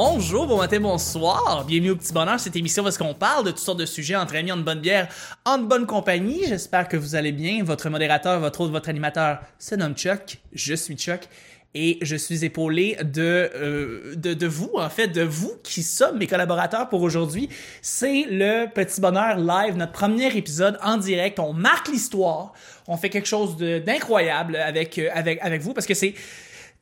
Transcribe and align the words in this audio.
Bonjour, 0.00 0.46
bon 0.46 0.58
matin, 0.58 0.78
bonsoir. 0.78 1.64
Bienvenue 1.66 1.92
au 1.92 1.96
Petit 1.96 2.12
Bonheur, 2.12 2.38
cette 2.38 2.54
émission 2.54 2.82
parce 2.82 2.98
qu'on 2.98 3.14
parle 3.14 3.46
de 3.46 3.50
toutes 3.50 3.60
sortes 3.60 3.78
de 3.78 3.86
sujets 3.86 4.14
entre 4.14 4.36
amis, 4.36 4.52
en 4.52 4.58
bonne 4.58 4.80
bière, 4.80 5.08
en 5.46 5.56
bonne 5.56 5.86
compagnie. 5.86 6.42
J'espère 6.46 6.86
que 6.86 6.98
vous 6.98 7.14
allez 7.14 7.32
bien. 7.32 7.64
Votre 7.64 7.88
modérateur, 7.88 8.38
votre 8.38 8.60
autre, 8.60 8.72
votre 8.72 8.90
animateur 8.90 9.38
se 9.58 9.74
nomme 9.74 9.94
Chuck. 9.94 10.36
Je 10.52 10.74
suis 10.74 10.96
Chuck. 10.96 11.20
Et 11.74 11.96
je 12.02 12.14
suis 12.14 12.44
épaulé 12.44 12.98
de, 13.04 13.50
euh, 13.54 14.14
de, 14.16 14.34
de 14.34 14.46
vous, 14.46 14.70
en 14.74 14.90
fait, 14.90 15.08
de 15.08 15.22
vous 15.22 15.54
qui 15.62 15.82
sommes 15.82 16.18
mes 16.18 16.26
collaborateurs 16.26 16.90
pour 16.90 17.00
aujourd'hui. 17.00 17.48
C'est 17.80 18.26
le 18.28 18.66
Petit 18.66 19.00
Bonheur 19.00 19.38
Live, 19.38 19.76
notre 19.76 19.92
premier 19.92 20.26
épisode 20.36 20.78
en 20.82 20.98
direct. 20.98 21.38
On 21.38 21.54
marque 21.54 21.88
l'histoire. 21.88 22.52
On 22.86 22.98
fait 22.98 23.08
quelque 23.08 23.28
chose 23.28 23.56
de- 23.56 23.78
d'incroyable 23.78 24.56
avec, 24.56 24.98
euh, 24.98 25.08
avec, 25.14 25.38
avec 25.40 25.62
vous 25.62 25.72
parce 25.72 25.86
que 25.86 25.94
c'est 25.94 26.12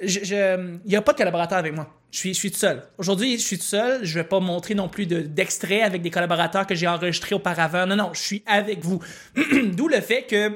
il 0.00 0.80
y 0.86 0.96
a 0.96 1.02
pas 1.02 1.12
de 1.12 1.16
collaborateur 1.18 1.56
avec 1.58 1.72
moi. 1.72 1.86
Je 2.14 2.32
suis, 2.32 2.50
tout 2.52 2.58
seul. 2.58 2.80
Aujourd'hui, 2.96 3.32
je 3.38 3.42
suis 3.44 3.58
tout 3.58 3.64
seul. 3.64 4.04
Je 4.04 4.14
vais 4.20 4.24
pas 4.24 4.38
montrer 4.38 4.76
non 4.76 4.88
plus 4.88 5.04
de- 5.04 5.22
d'extraits 5.22 5.82
avec 5.82 6.00
des 6.00 6.10
collaborateurs 6.10 6.64
que 6.64 6.76
j'ai 6.76 6.86
enregistrés 6.86 7.34
auparavant. 7.34 7.86
Non, 7.86 7.96
non, 7.96 8.10
je 8.14 8.20
suis 8.20 8.42
avec 8.46 8.84
vous. 8.84 9.02
D'où 9.72 9.88
le 9.88 10.00
fait 10.00 10.22
que 10.22 10.52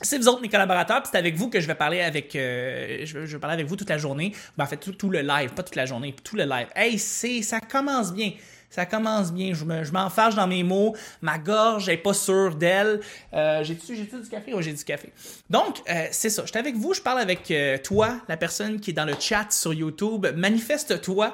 c'est 0.00 0.16
vous 0.16 0.28
autres 0.28 0.42
mes 0.42 0.48
collaborateurs, 0.48 1.02
c'est 1.04 1.18
avec 1.18 1.34
vous 1.34 1.50
que 1.50 1.60
je 1.60 1.66
vais 1.66 1.74
parler 1.74 2.02
avec, 2.02 2.36
euh, 2.36 3.00
je, 3.04 3.18
vais, 3.18 3.26
je 3.26 3.32
vais 3.32 3.40
parler 3.40 3.54
avec 3.54 3.66
vous 3.66 3.74
toute 3.74 3.90
la 3.90 3.98
journée. 3.98 4.32
Ben, 4.56 4.62
en 4.62 4.66
fait, 4.68 4.76
tout, 4.76 4.92
tout 4.92 5.10
le 5.10 5.22
live, 5.22 5.54
pas 5.54 5.64
toute 5.64 5.74
la 5.74 5.86
journée, 5.86 6.14
tout 6.22 6.36
le 6.36 6.44
live. 6.44 6.68
Hey, 6.76 6.98
c'est, 7.00 7.42
ça 7.42 7.58
commence 7.58 8.12
bien. 8.14 8.30
Ça 8.76 8.84
commence 8.84 9.32
bien. 9.32 9.54
Je, 9.54 9.64
me, 9.64 9.84
je 9.84 9.92
m'enfarge 9.92 10.34
dans 10.34 10.46
mes 10.46 10.62
mots. 10.62 10.94
Ma 11.22 11.38
gorge 11.38 11.88
est 11.88 11.96
pas 11.96 12.12
sûre 12.12 12.54
d'elle. 12.56 13.00
Euh, 13.32 13.64
j'ai-tu, 13.64 13.96
du 13.96 14.06
café? 14.28 14.52
Oui, 14.52 14.62
j'ai 14.62 14.74
du 14.74 14.84
café. 14.84 15.10
Donc, 15.48 15.80
euh, 15.88 16.08
c'est 16.10 16.28
ça. 16.28 16.42
Je 16.44 16.50
suis 16.50 16.58
avec 16.58 16.76
vous. 16.76 16.92
Je 16.92 17.00
parle 17.00 17.20
avec 17.20 17.50
euh, 17.50 17.78
toi, 17.82 18.20
la 18.28 18.36
personne 18.36 18.78
qui 18.78 18.90
est 18.90 18.92
dans 18.92 19.06
le 19.06 19.14
chat 19.18 19.46
sur 19.48 19.72
YouTube. 19.72 20.26
Manifeste-toi 20.36 21.32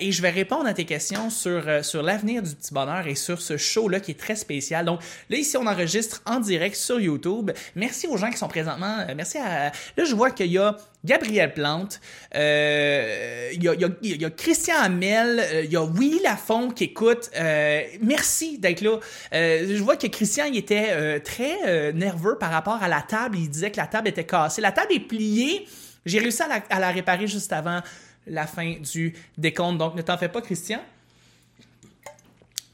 et 0.00 0.12
je 0.12 0.22
vais 0.22 0.30
répondre 0.30 0.66
à 0.66 0.74
tes 0.74 0.84
questions 0.84 1.30
sur, 1.30 1.84
sur 1.84 2.02
l'avenir 2.02 2.42
du 2.42 2.54
petit 2.54 2.72
bonheur 2.72 3.06
et 3.08 3.14
sur 3.16 3.40
ce 3.40 3.56
show-là 3.56 3.98
qui 3.98 4.12
est 4.12 4.18
très 4.18 4.36
spécial. 4.36 4.84
Donc, 4.84 5.00
là, 5.30 5.36
ici, 5.36 5.56
on 5.56 5.66
enregistre 5.66 6.22
en 6.26 6.38
direct 6.38 6.76
sur 6.76 7.00
YouTube. 7.00 7.50
Merci 7.74 8.06
aux 8.06 8.16
gens 8.16 8.30
qui 8.30 8.36
sont 8.36 8.48
présentement. 8.48 9.04
merci 9.16 9.38
à. 9.38 9.72
Là, 9.96 10.04
je 10.04 10.14
vois 10.14 10.30
qu'il 10.30 10.52
y 10.52 10.58
a 10.58 10.76
Gabriel 11.04 11.54
Plante, 11.54 12.00
euh, 12.34 13.50
il 13.54 13.62
y, 13.62 14.24
a, 14.24 14.30
Christian 14.30 14.74
Hamel, 14.80 15.38
euh, 15.40 15.64
il 15.64 15.70
y 15.70 15.76
a 15.76 15.84
Willy 15.84 16.20
Lafont 16.22 16.70
qui 16.70 16.84
écoute. 16.84 17.30
Euh, 17.36 17.82
merci 18.02 18.58
d'être 18.58 18.80
là. 18.80 18.98
Je 19.32 19.82
vois 19.82 19.96
que 19.96 20.08
Christian 20.08 20.46
était 20.52 21.20
très 21.20 21.92
nerveux 21.92 22.36
par 22.38 22.50
rapport 22.50 22.82
à 22.82 22.88
la 22.88 23.02
table. 23.02 23.38
Il 23.38 23.48
disait 23.48 23.70
que 23.70 23.76
la 23.76 23.86
table 23.86 24.08
était 24.08 24.24
cassée. 24.24 24.60
La 24.60 24.72
table 24.72 24.92
est 24.92 25.00
pliée. 25.00 25.66
J'ai 26.04 26.18
réussi 26.18 26.42
à 26.42 26.80
la 26.80 26.90
réparer 26.90 27.26
juste 27.26 27.52
avant 27.52 27.80
la 28.26 28.46
fin 28.46 28.74
du 28.92 29.14
décompte. 29.36 29.78
Donc 29.78 29.94
ne 29.94 30.02
t'en 30.02 30.18
fais 30.18 30.28
pas, 30.28 30.40
Christian. 30.40 30.80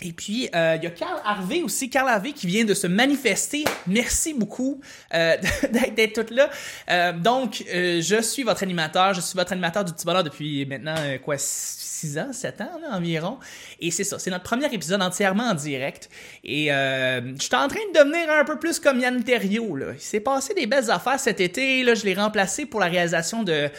Et 0.00 0.12
puis, 0.12 0.48
euh, 0.54 0.76
il 0.76 0.84
y 0.84 0.86
a 0.86 0.90
Carl 0.90 1.20
Harvey 1.24 1.62
aussi, 1.62 1.88
Carl 1.88 2.08
Harvey 2.08 2.32
qui 2.32 2.46
vient 2.46 2.64
de 2.64 2.74
se 2.74 2.86
manifester. 2.86 3.64
Merci 3.86 4.34
beaucoup 4.34 4.80
euh, 5.14 5.36
d'être 5.96 6.24
tout 6.24 6.34
là. 6.34 6.50
Euh, 6.90 7.12
donc, 7.12 7.64
euh, 7.72 8.02
je 8.02 8.20
suis 8.20 8.42
votre 8.42 8.62
animateur. 8.64 9.14
Je 9.14 9.20
suis 9.20 9.36
votre 9.36 9.52
animateur 9.52 9.84
du 9.84 9.92
Petit 9.92 10.04
Bonheur 10.04 10.24
depuis 10.24 10.66
maintenant, 10.66 10.96
euh, 10.98 11.18
quoi, 11.18 11.36
6 11.38 12.18
ans, 12.18 12.32
7 12.32 12.60
ans 12.62 12.78
là, 12.82 12.96
environ. 12.96 13.38
Et 13.80 13.90
c'est 13.90 14.04
ça, 14.04 14.18
c'est 14.18 14.30
notre 14.30 14.44
premier 14.44 14.72
épisode 14.74 15.00
entièrement 15.00 15.44
en 15.44 15.54
direct. 15.54 16.10
Et 16.42 16.72
euh, 16.72 17.20
je 17.38 17.42
suis 17.42 17.54
en 17.54 17.68
train 17.68 17.80
de 17.92 17.98
devenir 17.98 18.30
un 18.30 18.44
peu 18.44 18.58
plus 18.58 18.80
comme 18.80 18.98
Yann 18.98 19.22
Terriot. 19.22 19.76
Là. 19.76 19.86
Il 19.94 20.00
s'est 20.00 20.20
passé 20.20 20.54
des 20.54 20.66
belles 20.66 20.90
affaires 20.90 21.20
cet 21.20 21.40
été. 21.40 21.84
Là, 21.84 21.94
je 21.94 22.04
l'ai 22.04 22.14
remplacé 22.14 22.66
pour 22.66 22.80
la 22.80 22.86
réalisation 22.86 23.44
de 23.44 23.70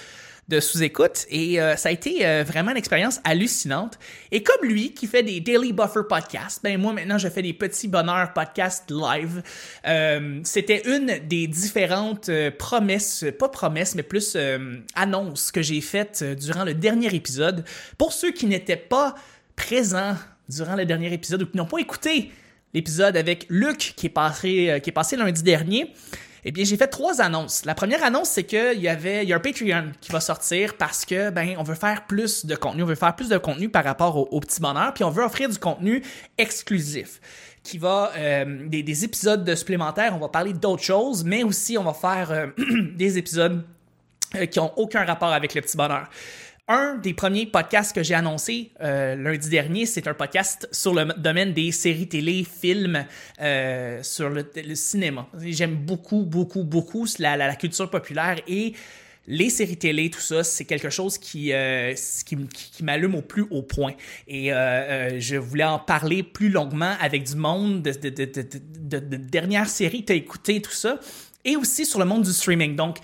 de 0.47 0.59
sous-écoute 0.59 1.25
et 1.29 1.59
euh, 1.59 1.75
ça 1.75 1.89
a 1.89 1.91
été 1.91 2.25
euh, 2.25 2.44
vraiment 2.44 2.72
une 2.72 2.78
expérience 2.78 3.19
hallucinante. 3.23 3.97
Et 4.31 4.44
comme 4.44 4.67
lui 4.67 4.94
qui 4.94 5.07
fait 5.07 5.23
des 5.23 5.39
Daily 5.39 5.73
Buffer 5.73 6.01
podcasts, 6.07 6.61
ben 6.63 6.79
moi 6.79 6.94
maintenant 6.94 7.17
je 7.17 7.28
fais 7.29 7.41
des 7.41 7.53
petits 7.53 7.88
bonheurs 7.88 8.31
podcasts 8.33 8.91
live. 8.91 9.41
Euh, 9.88 10.39
C'était 10.44 10.83
une 10.85 11.19
des 11.28 11.47
différentes 11.47 12.29
promesses, 12.59 13.25
pas 13.39 13.50
promesses 13.50 13.95
mais 13.95 14.03
plus 14.03 14.38
annonces 14.94 15.51
que 15.51 15.61
j'ai 15.61 15.81
faites 15.81 16.23
durant 16.23 16.63
le 16.63 16.75
dernier 16.75 17.13
épisode. 17.16 17.66
Pour 17.97 18.13
ceux 18.13 18.31
qui 18.31 18.45
n'étaient 18.45 18.75
pas 18.75 19.16
présents 19.56 20.16
durant 20.47 20.75
le 20.75 20.85
dernier 20.85 21.12
épisode 21.12 21.41
ou 21.41 21.45
qui 21.47 21.57
n'ont 21.57 21.66
pas 21.66 21.79
écouté 21.79 22.31
l'épisode 22.73 23.17
avec 23.17 23.47
Luc 23.50 23.94
qui 23.95 24.07
est 24.07 24.09
passé, 24.09 24.79
qui 24.83 24.89
est 24.89 24.94
passé 24.94 25.16
lundi 25.16 25.41
dernier, 25.41 25.91
eh 26.47 26.51
bien, 26.51 26.63
j'ai 26.63 26.78
fait 26.78 26.88
trois 26.88 27.22
annonces. 27.22 27.66
La 27.66 27.73
première 27.73 28.03
annonce, 28.03 28.29
c'est 28.29 28.44
qu'il 28.44 28.79
y 28.79 28.88
avait, 28.88 29.25
il 29.25 29.33
un 29.33 29.39
Patreon 29.39 29.91
qui 30.00 30.11
va 30.11 30.19
sortir 30.19 30.78
parce 30.78 31.03
que, 31.03 31.31
ben, 31.31 31.56
on 31.57 31.63
veut 31.63 31.73
faire 31.73 32.06
plus 32.06 32.45
de 32.45 32.56
contenu, 32.56 32.83
on 32.83 32.85
veut 32.85 32.94
faire 32.94 33.16
plus 33.16 33.29
de 33.29 33.38
contenu 33.39 33.67
par 33.67 33.83
rapport 33.83 34.31
au, 34.31 34.39
petit 34.39 34.61
bonheur, 34.61 34.94
puis 34.94 35.03
on 35.03 35.09
veut 35.09 35.23
offrir 35.23 35.50
du 35.50 35.57
contenu 35.57 36.03
exclusif 36.38 37.19
qui 37.63 37.79
va 37.79 38.11
euh, 38.16 38.67
des, 38.67 38.83
des 38.83 39.03
épisodes 39.03 39.44
de 39.44 39.56
supplémentaires. 39.56 40.16
On 40.16 40.19
va 40.19 40.29
parler 40.29 40.53
d'autres 40.53 40.83
choses, 40.83 41.23
mais 41.23 41.44
aussi 41.44 41.79
on 41.79 41.83
va 41.83 41.94
faire 41.94 42.31
euh, 42.31 42.47
des 42.95 43.17
épisodes 43.17 43.63
euh, 44.35 44.45
qui 44.45 44.59
ont 44.59 44.72
aucun 44.77 45.03
rapport 45.03 45.33
avec 45.33 45.56
le 45.56 45.62
petit 45.62 45.75
bonheur. 45.75 46.07
Un 46.67 46.95
des 46.95 47.13
premiers 47.13 47.45
podcasts 47.45 47.93
que 47.93 48.01
j'ai 48.01 48.15
annoncé 48.15 48.71
euh, 48.81 49.15
lundi 49.15 49.49
dernier, 49.49 49.85
c'est 49.85 50.07
un 50.07 50.15
podcast 50.15 50.67
sur 50.71 50.95
le 50.95 51.13
domaine 51.15 51.53
des 51.53 51.71
séries 51.71 52.07
télé, 52.07 52.43
films, 52.43 53.05
euh, 53.39 54.01
sur 54.01 54.31
le, 54.31 54.43
cinéma. 54.73 55.27
J'aime 55.41 55.75
beaucoup, 55.75 56.23
beaucoup, 56.23 56.63
beaucoup 56.63 57.05
la, 57.19 57.55
culture 57.55 57.87
populaire 57.91 58.37
et 58.47 58.73
les 59.27 59.51
séries 59.51 59.77
télé, 59.77 60.09
tout 60.09 60.19
ça, 60.19 60.43
c'est 60.43 60.65
quelque 60.65 60.89
chose 60.89 61.19
qui, 61.19 61.53
euh, 61.53 61.93
qui, 62.25 62.83
m'allume 62.83 63.13
au 63.13 63.21
plus 63.21 63.45
haut 63.51 63.61
point. 63.61 63.93
Et 64.27 64.51
euh, 64.51 65.19
je 65.19 65.35
voulais 65.35 65.63
en 65.63 65.77
parler 65.77 66.23
plus 66.23 66.49
longuement 66.49 66.95
avec 66.99 67.25
du 67.25 67.35
monde 67.35 67.83
de, 67.83 67.91
de, 67.91 68.09
de, 68.09 68.25
de, 68.25 68.43
de, 68.79 68.99
de 68.99 69.17
dernières 69.17 69.69
séries 69.69 70.03
que 70.03 70.13
tu 70.43 70.55
as 70.55 70.59
tout 70.59 70.71
ça. 70.71 70.99
Et 71.43 71.55
aussi 71.57 71.85
sur 71.85 71.99
le 71.99 72.05
monde 72.05 72.23
du 72.23 72.33
streaming. 72.33 72.75
Donc, 72.75 72.97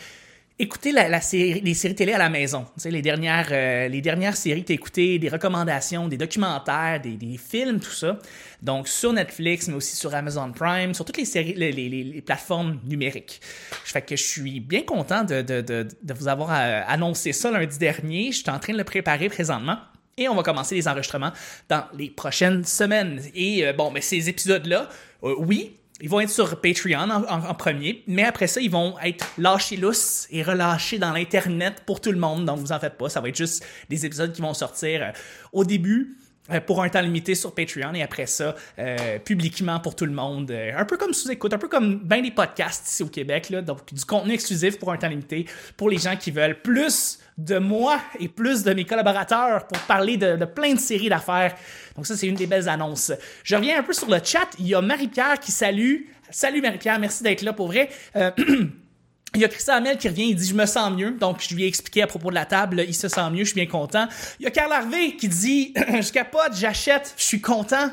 écouter 0.61 0.91
la, 0.91 1.21
série, 1.21 1.59
les 1.61 1.73
séries 1.73 1.95
télé 1.95 2.13
à 2.13 2.19
la 2.19 2.29
maison. 2.29 2.65
Les 2.85 3.01
dernières, 3.01 3.49
euh, 3.51 3.87
les 3.87 4.01
dernières 4.01 4.37
séries 4.37 4.61
que 4.61 4.67
tu 4.67 4.73
écoutées, 4.73 5.17
des 5.17 5.27
recommandations, 5.27 6.07
des 6.07 6.17
documentaires, 6.17 7.01
des, 7.01 7.37
films, 7.37 7.79
tout 7.79 7.91
ça. 7.91 8.19
Donc, 8.61 8.87
sur 8.87 9.11
Netflix, 9.11 9.67
mais 9.67 9.73
aussi 9.73 9.95
sur 9.95 10.13
Amazon 10.13 10.51
Prime, 10.51 10.93
sur 10.93 11.03
toutes 11.03 11.17
les 11.17 11.25
séries, 11.25 11.55
les, 11.55 11.71
les, 11.71 12.21
plateformes 12.21 12.79
numériques. 12.85 13.41
Je 13.85 13.91
fais 13.91 14.03
que 14.03 14.15
je 14.15 14.23
suis 14.23 14.59
bien 14.59 14.83
content 14.83 15.23
de, 15.23 15.41
de, 15.41 16.13
vous 16.13 16.27
avoir 16.27 16.51
euh, 16.51 16.81
annoncé 16.87 17.33
ça 17.33 17.49
lundi 17.49 17.79
dernier. 17.79 18.31
Je 18.31 18.37
suis 18.37 18.49
en 18.49 18.59
train 18.59 18.73
de 18.73 18.77
le 18.77 18.83
préparer 18.83 19.29
présentement. 19.29 19.77
Et 20.17 20.29
on 20.29 20.35
va 20.35 20.43
commencer 20.43 20.75
les 20.75 20.87
enregistrements 20.87 21.31
dans 21.69 21.85
les 21.97 22.11
prochaines 22.11 22.63
semaines. 22.65 23.19
Et 23.33 23.65
euh, 23.65 23.73
bon, 23.73 23.89
mais 23.89 24.01
ces 24.01 24.29
épisodes-là, 24.29 24.89
oui, 25.23 25.77
ils 26.01 26.09
vont 26.09 26.19
être 26.19 26.29
sur 26.29 26.59
Patreon 26.59 27.09
en, 27.09 27.53
premier, 27.53 28.03
mais 28.07 28.23
après 28.23 28.47
ça, 28.47 28.59
ils 28.59 28.71
vont 28.71 28.95
être 29.03 29.25
lâchés 29.37 29.77
lousses 29.77 30.27
et 30.31 30.41
relâchés 30.41 30.97
dans 30.97 31.11
l'Internet 31.11 31.83
pour 31.85 32.01
tout 32.01 32.11
le 32.11 32.17
monde. 32.17 32.45
Donc, 32.45 32.59
vous 32.59 32.71
en 32.71 32.79
faites 32.79 32.97
pas. 32.97 33.09
Ça 33.09 33.21
va 33.21 33.29
être 33.29 33.37
juste 33.37 33.63
des 33.89 34.05
épisodes 34.05 34.33
qui 34.33 34.41
vont 34.41 34.53
sortir 34.53 35.03
euh, 35.03 35.11
au 35.53 35.63
début 35.63 36.17
pour 36.59 36.83
un 36.83 36.89
temps 36.89 37.01
limité 37.01 37.35
sur 37.35 37.53
Patreon 37.53 37.93
et 37.93 38.03
après 38.03 38.25
ça, 38.25 38.55
euh, 38.79 39.19
publiquement 39.19 39.79
pour 39.79 39.95
tout 39.95 40.05
le 40.05 40.11
monde. 40.11 40.51
Euh, 40.51 40.71
un 40.75 40.85
peu 40.85 40.97
comme 40.97 41.13
sous-écoute, 41.13 41.53
un 41.53 41.57
peu 41.57 41.67
comme 41.67 41.99
ben 41.99 42.21
des 42.21 42.31
podcasts 42.31 42.87
ici 42.87 43.03
au 43.03 43.07
Québec. 43.07 43.49
Là, 43.49 43.61
donc, 43.61 43.93
du 43.93 44.03
contenu 44.05 44.33
exclusif 44.33 44.77
pour 44.77 44.91
un 44.91 44.97
temps 44.97 45.07
limité 45.07 45.45
pour 45.77 45.89
les 45.89 45.97
gens 45.97 46.15
qui 46.15 46.31
veulent 46.31 46.61
plus 46.61 47.19
de 47.37 47.57
moi 47.57 47.99
et 48.19 48.27
plus 48.27 48.63
de 48.63 48.73
mes 48.73 48.85
collaborateurs 48.85 49.65
pour 49.67 49.79
parler 49.83 50.17
de, 50.17 50.45
plein 50.45 50.73
de 50.73 50.79
séries 50.79 51.09
d'affaires. 51.09 51.55
Donc 51.95 52.05
ça, 52.05 52.15
c'est 52.15 52.27
une 52.27 52.35
des 52.35 52.47
belles 52.47 52.69
annonces. 52.69 53.11
Je 53.43 53.55
reviens 53.55 53.79
un 53.79 53.83
peu 53.83 53.93
sur 53.93 54.09
le 54.09 54.19
chat. 54.23 54.47
Il 54.59 54.67
y 54.67 54.75
a 54.75 54.81
Marie-Pierre 54.81 55.39
qui 55.39 55.51
salue. 55.51 56.01
Salut 56.29 56.61
Marie-Pierre, 56.61 56.99
merci 56.99 57.23
d'être 57.23 57.41
là 57.41 57.53
pour 57.53 57.67
vrai. 57.67 57.89
Euh, 58.15 58.31
Il 59.33 59.39
y 59.39 59.45
a 59.45 59.47
Christian 59.47 59.75
Hamel 59.75 59.97
qui 59.97 60.09
revient, 60.09 60.27
il 60.31 60.35
dit 60.35 60.45
je 60.45 60.53
me 60.53 60.65
sens 60.65 60.91
mieux. 60.91 61.11
Donc 61.11 61.37
je 61.39 61.55
lui 61.55 61.63
ai 61.63 61.67
expliqué 61.67 62.01
à 62.01 62.07
propos 62.07 62.31
de 62.31 62.35
la 62.35 62.45
table, 62.45 62.83
il 62.85 62.93
se 62.93 63.07
sent 63.07 63.29
mieux, 63.31 63.45
je 63.45 63.51
suis 63.51 63.55
bien 63.55 63.65
content. 63.65 64.05
Il 64.41 64.43
y 64.43 64.47
a 64.47 64.51
Carl 64.51 64.69
Harvey 64.69 65.15
qui 65.17 65.29
dit 65.29 65.73
je 65.77 66.11
capote, 66.11 66.53
j'achète, 66.53 67.13
je 67.15 67.23
suis 67.23 67.39
content. 67.39 67.91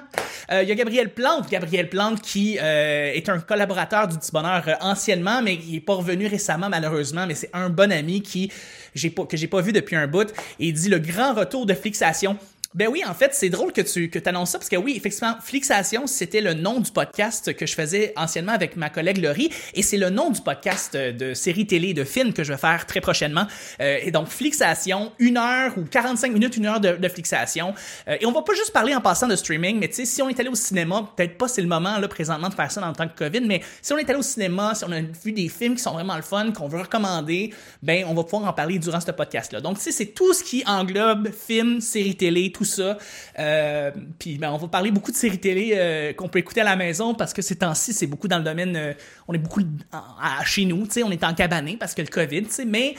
Euh, 0.51 0.65
il 0.65 0.69
y 0.69 0.73
a 0.73 0.75
Gabriel 0.75 1.15
Plante, 1.15 1.49
Gabriel 1.49 1.89
Plante 1.89 2.23
qui 2.23 2.59
euh, 2.61 3.13
est 3.13 3.29
un 3.29 3.39
collaborateur 3.39 4.09
du 4.09 4.19
Petit 4.19 4.33
Bonheur 4.33 4.65
euh, 4.67 4.75
anciennement, 4.81 5.41
mais 5.41 5.55
il 5.55 5.77
est 5.77 5.81
pas 5.81 5.95
revenu 5.95 6.27
récemment 6.27 6.69
malheureusement, 6.69 7.25
mais 7.25 7.37
c'est 7.37 7.51
un 7.53 7.71
bon 7.71 7.93
ami 7.93 8.21
qui 8.21 8.51
j'ai 8.97 9.11
pas 9.11 9.25
que 9.25 9.37
j'ai 9.37 9.47
pas 9.47 9.61
vu 9.61 9.73
depuis 9.73 9.95
un 9.95 10.09
bout 10.09 10.33
et 10.59 10.67
il 10.67 10.73
dit 10.73 10.89
le 10.89 10.99
grand 10.99 11.35
retour 11.35 11.67
de 11.67 11.75
fixation. 11.75 12.37
Ben 12.75 12.87
oui, 12.87 13.03
en 13.09 13.15
fait, 13.15 13.31
c'est 13.33 13.49
drôle 13.49 13.73
que 13.73 13.81
tu 13.81 14.11
que 14.11 14.19
annonces 14.29 14.51
ça 14.51 14.59
parce 14.59 14.69
que 14.69 14.77
oui, 14.77 14.93
effectivement, 14.95 15.35
Flixation, 15.41 16.07
c'était 16.07 16.43
le 16.43 16.53
nom 16.53 16.81
du 16.81 16.93
podcast 16.93 17.57
que 17.57 17.65
je 17.65 17.75
faisais 17.75 18.13
anciennement 18.15 18.53
avec 18.53 18.77
ma 18.77 18.91
collègue 18.91 19.25
Laurie 19.25 19.51
et 19.73 19.83
c'est 19.83 19.97
le 19.97 20.11
nom 20.11 20.31
du 20.31 20.43
podcast 20.43 20.95
de 20.95 21.33
série 21.33 21.67
télé, 21.67 21.95
de 21.95 22.05
film 22.05 22.35
que 22.35 22.45
je 22.45 22.53
vais 22.53 22.59
faire 22.59 22.85
très 22.85 23.01
prochainement. 23.01 23.47
Euh, 23.81 23.99
et 24.03 24.11
donc, 24.11 24.29
Flixation, 24.29 25.13
une 25.19 25.39
heure 25.39 25.79
ou 25.79 25.85
45 25.85 26.31
minutes, 26.31 26.59
une 26.59 26.67
heure 26.67 26.79
de, 26.79 26.93
de 26.93 27.09
Flixation. 27.09 27.73
Euh, 28.07 28.19
et 28.21 28.27
on 28.27 28.33
va 28.33 28.43
pas 28.43 28.53
juste 28.53 28.75
parler 28.75 28.95
en 28.95 29.01
passant 29.01 29.29
de 29.29 29.37
streaming, 29.37 29.79
mais 29.79 29.89
tu 29.89 29.95
sais, 29.95 30.05
si 30.05 30.21
on 30.21 30.29
est 30.29 30.39
allé 30.39 30.51
au 30.51 30.55
cinéma, 30.55 31.11
peut-être 31.17 31.39
pas 31.39 31.49
c'est 31.49 31.63
le 31.63 31.69
moment 31.69 31.99
là 31.99 32.07
présentement 32.07 32.51
de 32.51 32.55
faire 32.55 32.71
ça 32.71 32.83
dans 32.83 32.89
le 32.89 32.95
temps 32.95 33.07
de 33.07 33.13
COVID, 33.17 33.47
mais 33.47 33.63
si 33.81 33.95
on 33.95 33.99
est 33.99 34.09
allé 34.11 34.19
au 34.19 34.23
cinéma, 34.23 34.75
si 34.75 34.85
on 34.85 34.93
a 34.93 35.01
vu 35.01 35.33
des 35.33 35.49
films 35.49 35.75
qui 35.75 35.83
sont 35.83 35.93
vraiment 35.93 36.17
le 36.17 36.23
fun, 36.23 36.53
qu'on 36.53 36.69
veut 36.69 36.83
recommander, 36.83 37.55
ben 37.83 38.05
on 38.07 38.13
va 38.13 38.25
pouvoir 38.25 38.47
en 38.47 38.53
parler 38.53 38.79
durant 38.79 39.01
ce 39.01 39.11
podcast-là. 39.11 39.63
Donc, 39.63 39.79
tu 39.79 39.85
sais, 39.85 39.93
c'est 39.93 40.13
tout 40.13 40.35
ce 40.35 40.45
qui 40.45 40.63
englobe 40.67 41.31
film, 41.33 41.81
série 41.81 42.15
télé, 42.15 42.53
tout 42.53 42.68
ça. 42.69 42.99
Euh, 43.39 43.91
puis 44.19 44.39
ben, 44.39 44.51
on 44.53 44.57
va 44.57 44.69
parler 44.69 44.91
beaucoup 44.91 45.11
de 45.11 45.17
séries 45.17 45.39
télé 45.39 45.73
euh, 45.75 46.13
qu'on 46.13 46.29
peut 46.29 46.39
écouter 46.39 46.61
à 46.61 46.65
la 46.65 46.77
maison 46.77 47.15
parce 47.15 47.33
que 47.33 47.43
ces 47.43 47.57
temps-ci, 47.57 47.93
c'est 47.93 48.07
beaucoup 48.07 48.29
dans 48.29 48.39
le 48.39 48.45
domaine. 48.45 48.77
Euh, 48.77 48.93
on 49.27 49.35
est 49.35 49.39
beaucoup 49.39 49.63
à, 49.93 50.45
chez 50.45 50.65
nous, 50.65 50.87
on 51.05 51.11
est 51.11 51.25
en 51.25 51.35
cabané 51.35 51.77
parce 51.77 51.95
que 51.95 52.03
le 52.03 52.09
COVID, 52.09 52.47
mais. 52.67 52.95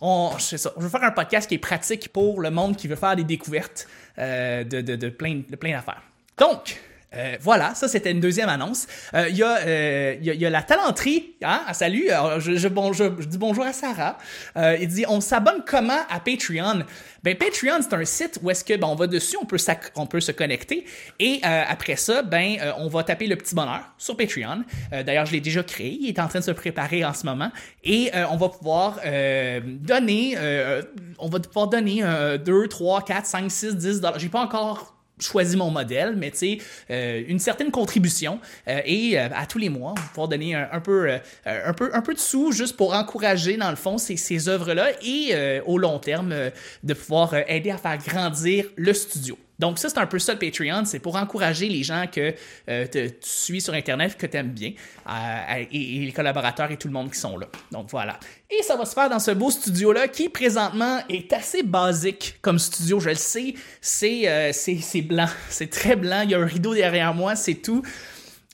On, 0.00 0.30
ça, 0.38 0.70
je 0.76 0.82
veux 0.82 0.88
faire 0.88 1.02
un 1.02 1.10
podcast 1.10 1.48
qui 1.48 1.56
est 1.56 1.58
pratique 1.58 2.10
pour 2.10 2.40
le 2.40 2.50
monde 2.50 2.76
qui 2.76 2.86
veut 2.86 2.96
faire 2.96 3.16
des 3.16 3.24
découvertes 3.24 3.86
de, 4.16 4.62
de, 4.62 4.96
de, 4.96 5.08
plein, 5.08 5.42
de 5.46 5.56
plein 5.56 5.72
d'affaires. 5.72 6.02
Donc, 6.38 6.80
euh, 7.14 7.36
voilà, 7.40 7.74
ça 7.74 7.88
c'était 7.88 8.10
une 8.10 8.20
deuxième 8.20 8.50
annonce. 8.50 8.86
Il 9.14 9.18
euh, 9.18 9.28
y, 9.30 9.42
euh, 9.42 10.14
y, 10.20 10.26
y, 10.26 10.46
a 10.46 10.50
la 10.50 10.62
talenterie. 10.62 11.34
Hein? 11.42 11.62
Ah, 11.66 11.72
salut, 11.72 12.10
Alors, 12.10 12.38
je, 12.38 12.56
je, 12.56 12.68
bon, 12.68 12.92
je, 12.92 13.04
dis 13.24 13.38
bonjour 13.38 13.64
à 13.64 13.72
Sarah. 13.72 14.18
il 14.56 14.86
dit 14.88 15.04
on 15.08 15.20
s'abonne 15.20 15.62
comment 15.66 16.00
à 16.10 16.20
Patreon? 16.20 16.84
Ben 17.22 17.36
Patreon 17.36 17.80
c'est 17.80 17.94
un 17.94 18.04
site 18.04 18.38
où 18.42 18.50
est-ce 18.50 18.62
que 18.62 18.76
ben, 18.76 18.86
on 18.86 18.94
va 18.94 19.06
dessus, 19.06 19.36
on 19.40 19.46
peut, 19.46 19.56
on 19.96 20.06
peut 20.06 20.20
se 20.20 20.32
connecter 20.32 20.84
et 21.18 21.40
après 21.42 21.96
ça, 21.96 22.22
ben 22.22 22.56
on 22.76 22.88
va 22.88 23.02
taper 23.02 23.26
le 23.26 23.36
petit 23.36 23.54
bonheur 23.54 23.80
sur 23.96 24.16
Patreon. 24.16 24.62
D'ailleurs, 24.92 25.26
je 25.26 25.32
l'ai 25.32 25.40
déjà 25.40 25.62
créé, 25.62 25.98
il 26.00 26.08
est 26.08 26.20
en 26.20 26.28
train 26.28 26.40
de 26.40 26.44
se 26.44 26.50
préparer 26.50 27.04
en 27.04 27.14
ce 27.14 27.24
moment 27.26 27.50
et 27.84 28.10
on 28.30 28.36
va 28.36 28.48
pouvoir 28.50 29.00
donner, 29.64 30.36
on 31.18 31.28
va 31.28 31.40
pouvoir 31.40 31.68
donner 31.68 32.04
2, 32.44 32.68
3, 32.68 33.04
4, 33.04 33.26
5, 33.26 33.50
6, 33.50 33.76
10 33.76 34.00
dollars. 34.00 34.18
J'ai 34.18 34.28
pas 34.28 34.40
encore 34.40 34.97
choisi 35.20 35.56
mon 35.56 35.70
modèle, 35.70 36.16
mais 36.16 36.30
tu 36.30 36.60
euh, 36.90 37.22
une 37.26 37.38
certaine 37.38 37.70
contribution 37.70 38.40
euh, 38.68 38.80
et 38.84 39.18
euh, 39.18 39.28
à 39.34 39.46
tous 39.46 39.58
les 39.58 39.68
mois, 39.68 39.94
vous 39.96 40.08
pouvoir 40.08 40.28
donner 40.28 40.54
un, 40.54 40.80
peu, 40.80 41.10
un, 41.46 41.72
peu, 41.72 41.90
un 41.92 42.02
peu 42.02 42.14
de 42.14 42.18
sous 42.18 42.52
juste 42.52 42.76
pour 42.76 42.94
encourager, 42.94 43.56
dans 43.56 43.70
le 43.70 43.76
fond, 43.76 43.98
ces, 43.98 44.16
ces 44.16 44.48
œuvres-là 44.48 44.90
et 45.02 45.60
au 45.66 45.78
long 45.78 45.98
terme, 45.98 46.34
de 46.82 46.94
pouvoir 46.94 47.34
aider 47.48 47.70
à 47.70 47.78
faire 47.78 47.98
grandir 47.98 48.66
le 48.76 48.92
studio. 48.92 49.38
Donc 49.58 49.78
ça, 49.78 49.88
c'est 49.88 49.98
un 49.98 50.06
peu 50.06 50.18
ça 50.18 50.34
le 50.34 50.38
Patreon, 50.38 50.84
c'est 50.84 51.00
pour 51.00 51.16
encourager 51.16 51.68
les 51.68 51.82
gens 51.82 52.04
que 52.10 52.32
euh, 52.68 52.86
tu 52.90 53.10
suis 53.22 53.60
sur 53.60 53.74
Internet, 53.74 54.16
que 54.16 54.26
tu 54.26 54.36
aimes 54.36 54.50
bien, 54.50 54.72
euh, 55.08 55.64
et, 55.72 56.04
les 56.06 56.12
collaborateurs 56.12 56.70
et 56.70 56.76
tout 56.76 56.86
le 56.86 56.94
monde 56.94 57.10
qui 57.10 57.18
sont 57.18 57.36
là. 57.36 57.48
Donc 57.72 57.90
voilà. 57.90 58.20
Et 58.50 58.62
ça 58.62 58.76
va 58.76 58.84
se 58.84 58.94
faire 58.94 59.10
dans 59.10 59.18
ce 59.18 59.32
beau 59.32 59.50
studio-là 59.50 60.08
qui 60.08 60.28
présentement 60.28 61.00
est 61.08 61.32
assez 61.32 61.64
basique 61.64 62.38
comme 62.40 62.58
studio, 62.58 63.00
je 63.00 63.10
le 63.10 63.14
sais. 63.16 63.54
C'est 63.80 64.28
euh, 64.28 64.52
blanc, 65.02 65.28
c'est 65.48 65.70
très 65.70 65.96
blanc, 65.96 66.20
il 66.22 66.30
y 66.30 66.34
a 66.34 66.38
un 66.38 66.46
rideau 66.46 66.74
derrière 66.74 67.12
moi, 67.12 67.34
c'est 67.34 67.54
tout. 67.54 67.82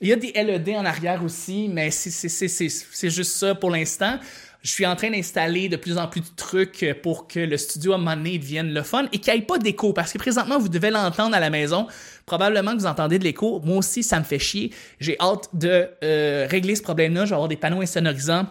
Il 0.01 0.09
y 0.09 0.13
a 0.13 0.17
des 0.17 0.33
LED 0.33 0.71
en 0.71 0.85
arrière 0.85 1.23
aussi, 1.23 1.69
mais 1.69 1.91
c'est 1.91 3.11
juste 3.11 3.33
ça 3.37 3.55
pour 3.55 3.71
l'instant 3.71 4.19
je 4.65 4.71
suis 4.71 4.87
en 4.87 4.97
train 4.97 5.11
d'installer 5.11 5.69
de 5.69 5.77
plus 5.77 5.99
en 5.99 6.09
plus 6.09 6.23
de 6.23 6.37
trucs 6.37 6.87
pour 7.03 7.29
que 7.29 7.39
le 7.39 7.59
studio 7.59 7.93
à 7.93 7.97
un 7.97 8.17
devienne 8.17 8.73
le 8.73 8.83
fun 8.83 9.07
et 9.13 9.19
qu'il 9.19 9.33
n'y 9.35 9.41
ait 9.41 9.43
pas 9.43 9.59
d'écho. 9.59 9.93
Parce 9.93 10.13
que 10.15 10.19
présentement, 10.19 10.59
vous 10.59 10.71
devez 10.71 10.91
l'entendre 10.91 11.37
à 11.37 11.41
la 11.41 11.51
maison. 11.51 11.87
Probablement 12.25 12.73
que 12.73 12.79
vous 12.79 12.87
entendez 12.87 13.19
de 13.19 13.25
l'écho. 13.25 13.61
Moi 13.63 13.77
aussi, 13.77 14.03
ça 14.03 14.19
me 14.19 14.25
fait 14.25 14.39
chier. 14.39 14.73
J'ai 15.01 15.17
hâte 15.21 15.51
de 15.53 15.91
euh, 16.03 16.47
régler 16.49 16.77
ce 16.77 16.83
problème-là. 16.83 17.27
Je 17.27 17.31
vais 17.31 17.35
avoir 17.35 17.49
des 17.49 17.57
panneaux 17.57 17.83
insonorisants. 17.83 18.47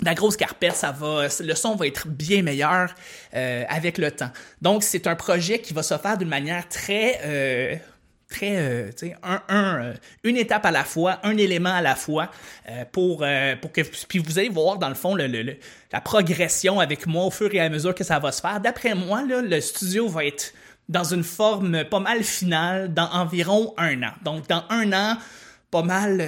La 0.00 0.14
grosse 0.14 0.36
carpette, 0.36 0.76
ça 0.76 0.92
va, 0.92 1.26
le 1.40 1.54
son 1.56 1.74
va 1.74 1.88
être 1.88 2.06
bien 2.06 2.42
meilleur 2.42 2.94
euh, 3.34 3.64
avec 3.68 3.98
le 3.98 4.12
temps. 4.12 4.30
Donc, 4.62 4.84
c'est 4.84 5.08
un 5.08 5.16
projet 5.16 5.58
qui 5.58 5.74
va 5.74 5.82
se 5.82 5.98
faire 5.98 6.16
d'une 6.16 6.28
manière 6.28 6.68
très 6.68 7.18
euh, 7.24 7.74
très, 8.28 8.56
euh, 8.56 8.90
un, 9.22 9.40
un, 9.48 9.82
euh, 9.82 9.94
une 10.22 10.36
étape 10.36 10.64
à 10.66 10.70
la 10.70 10.84
fois, 10.84 11.18
un 11.22 11.36
élément 11.36 11.72
à 11.74 11.80
la 11.80 11.94
fois, 11.94 12.30
euh, 12.68 12.84
pour, 12.90 13.24
pour 13.60 13.72
que, 13.72 13.80
puis 14.06 14.18
vous 14.18 14.38
allez 14.38 14.48
voir 14.48 14.78
dans 14.78 14.88
le 14.88 14.94
fond 14.94 15.14
le, 15.14 15.56
la 15.92 16.00
progression 16.00 16.80
avec 16.80 17.06
moi 17.06 17.24
au 17.24 17.30
fur 17.30 17.52
et 17.54 17.60
à 17.60 17.68
mesure 17.68 17.94
que 17.94 18.04
ça 18.04 18.18
va 18.18 18.32
se 18.32 18.40
faire. 18.40 18.60
D'après 18.60 18.94
moi, 18.94 19.22
le 19.22 19.60
studio 19.60 20.08
va 20.08 20.24
être 20.24 20.52
dans 20.88 21.04
une 21.04 21.24
forme 21.24 21.84
pas 21.84 22.00
mal 22.00 22.22
finale 22.24 22.92
dans 22.92 23.10
environ 23.10 23.74
un 23.76 24.02
an. 24.02 24.12
Donc, 24.24 24.48
dans 24.48 24.64
un 24.70 24.92
an, 24.92 25.18
pas 25.70 25.82
mal 25.82 26.24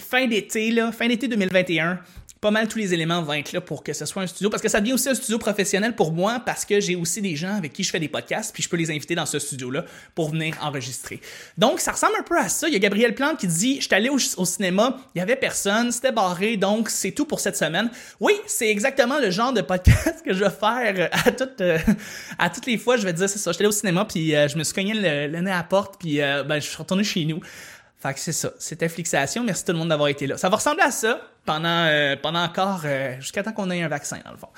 fin 0.00 0.26
d'été, 0.26 0.70
là, 0.70 0.92
fin 0.92 1.08
d'été 1.08 1.28
2021, 1.28 2.00
pas 2.40 2.50
mal 2.50 2.68
tous 2.68 2.78
les 2.78 2.94
éléments 2.94 3.20
vont 3.22 3.32
être 3.32 3.52
là 3.52 3.60
pour 3.60 3.82
que 3.82 3.92
ce 3.92 4.04
soit 4.06 4.22
un 4.22 4.26
studio. 4.26 4.48
Parce 4.50 4.62
que 4.62 4.68
ça 4.68 4.80
devient 4.80 4.92
aussi 4.92 5.08
un 5.08 5.14
studio 5.14 5.38
professionnel 5.38 5.94
pour 5.94 6.12
moi 6.12 6.40
parce 6.44 6.64
que 6.64 6.80
j'ai 6.80 6.94
aussi 6.94 7.20
des 7.20 7.34
gens 7.36 7.54
avec 7.54 7.72
qui 7.72 7.82
je 7.82 7.90
fais 7.90 7.98
des 7.98 8.08
podcasts 8.08 8.54
puis 8.54 8.62
je 8.62 8.68
peux 8.68 8.76
les 8.76 8.90
inviter 8.90 9.14
dans 9.14 9.26
ce 9.26 9.38
studio-là 9.38 9.84
pour 10.14 10.30
venir 10.30 10.56
enregistrer. 10.62 11.20
Donc, 11.56 11.80
ça 11.80 11.92
ressemble 11.92 12.14
un 12.18 12.22
peu 12.22 12.38
à 12.38 12.48
ça. 12.48 12.68
Il 12.68 12.72
y 12.72 12.76
a 12.76 12.78
Gabriel 12.78 13.14
Plante 13.14 13.38
qui 13.38 13.48
dit 13.48 13.76
Je 13.80 13.86
suis 13.86 13.94
allé 13.94 14.08
au, 14.08 14.18
cinéma, 14.18 14.98
il 15.14 15.18
y 15.18 15.22
avait 15.22 15.36
personne, 15.36 15.90
c'était 15.90 16.12
barré, 16.12 16.56
donc 16.56 16.90
c'est 16.90 17.12
tout 17.12 17.24
pour 17.24 17.40
cette 17.40 17.56
semaine. 17.56 17.90
Oui, 18.20 18.34
c'est 18.46 18.68
exactement 18.68 19.18
le 19.18 19.30
genre 19.30 19.52
de 19.52 19.60
podcast 19.60 20.22
que 20.24 20.32
je 20.32 20.44
vais 20.44 20.50
faire 20.50 21.08
à 21.12 21.30
toutes, 21.32 21.60
euh, 21.60 21.78
à 22.38 22.50
toutes 22.50 22.66
les 22.66 22.78
fois. 22.78 22.96
Je 22.96 23.04
vais 23.04 23.12
dire 23.12 23.28
C'est 23.28 23.38
ça, 23.38 23.50
je 23.50 23.56
suis 23.56 23.62
allé 23.62 23.68
au 23.68 23.76
cinéma 23.76 24.04
puis 24.04 24.34
euh, 24.34 24.46
je 24.46 24.56
me 24.56 24.62
suis 24.62 24.74
cogné 24.74 24.94
le, 24.94 25.40
nez 25.40 25.50
à 25.50 25.56
la 25.56 25.62
porte 25.64 25.96
puis 25.98 26.20
euh, 26.20 26.44
ben, 26.44 26.60
je 26.60 26.68
suis 26.68 26.76
retourné 26.76 27.02
chez 27.02 27.24
nous. 27.24 27.40
Fait 28.00 28.14
que 28.14 28.20
c'est 28.20 28.32
ça, 28.32 28.52
c'était 28.60 28.88
Flixation. 28.88 29.42
Merci 29.42 29.64
tout 29.64 29.72
le 29.72 29.78
monde 29.78 29.88
d'avoir 29.88 30.08
été 30.08 30.26
là. 30.28 30.36
Ça 30.36 30.48
va 30.48 30.56
ressembler 30.56 30.84
à 30.84 30.92
ça 30.92 31.20
pendant, 31.44 31.86
euh, 31.86 32.14
pendant 32.20 32.42
encore, 32.42 32.82
euh, 32.84 33.16
jusqu'à 33.20 33.42
temps 33.42 33.52
qu'on 33.52 33.70
ait 33.70 33.82
un 33.82 33.88
vaccin, 33.88 34.18
dans 34.24 34.30
le 34.30 34.36
fond. 34.36 34.48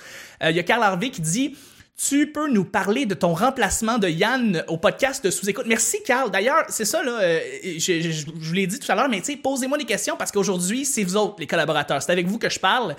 Euh, 0.42 0.50
il 0.50 0.56
y 0.56 0.60
a 0.60 0.62
Carl 0.62 0.82
Harvey 0.82 1.10
qui 1.10 1.22
dit 1.22 1.56
tu 1.96 2.32
peux 2.32 2.50
nous 2.50 2.64
parler 2.64 3.04
de 3.04 3.14
ton 3.14 3.34
remplacement 3.34 3.98
de 3.98 4.08
Yann 4.08 4.64
au 4.68 4.78
podcast 4.78 5.22
de 5.22 5.30
sous-écoute. 5.30 5.66
Merci, 5.66 6.02
Carl. 6.02 6.30
D'ailleurs, 6.30 6.64
c'est 6.68 6.86
ça, 6.86 7.02
là, 7.02 7.18
je, 7.62 7.78
je, 7.78 8.10
je, 8.10 8.26
vous 8.34 8.54
l'ai 8.54 8.66
dit 8.66 8.78
tout 8.78 8.90
à 8.90 8.94
l'heure, 8.94 9.08
mais 9.10 9.20
tu 9.20 9.32
sais, 9.32 9.36
posez-moi 9.36 9.76
des 9.76 9.84
questions 9.84 10.16
parce 10.16 10.32
qu'aujourd'hui, 10.32 10.86
c'est 10.86 11.04
vous 11.04 11.16
autres, 11.16 11.36
les 11.38 11.46
collaborateurs. 11.46 12.02
C'est 12.02 12.12
avec 12.12 12.26
vous 12.26 12.38
que 12.38 12.48
je 12.48 12.58
parle. 12.58 12.96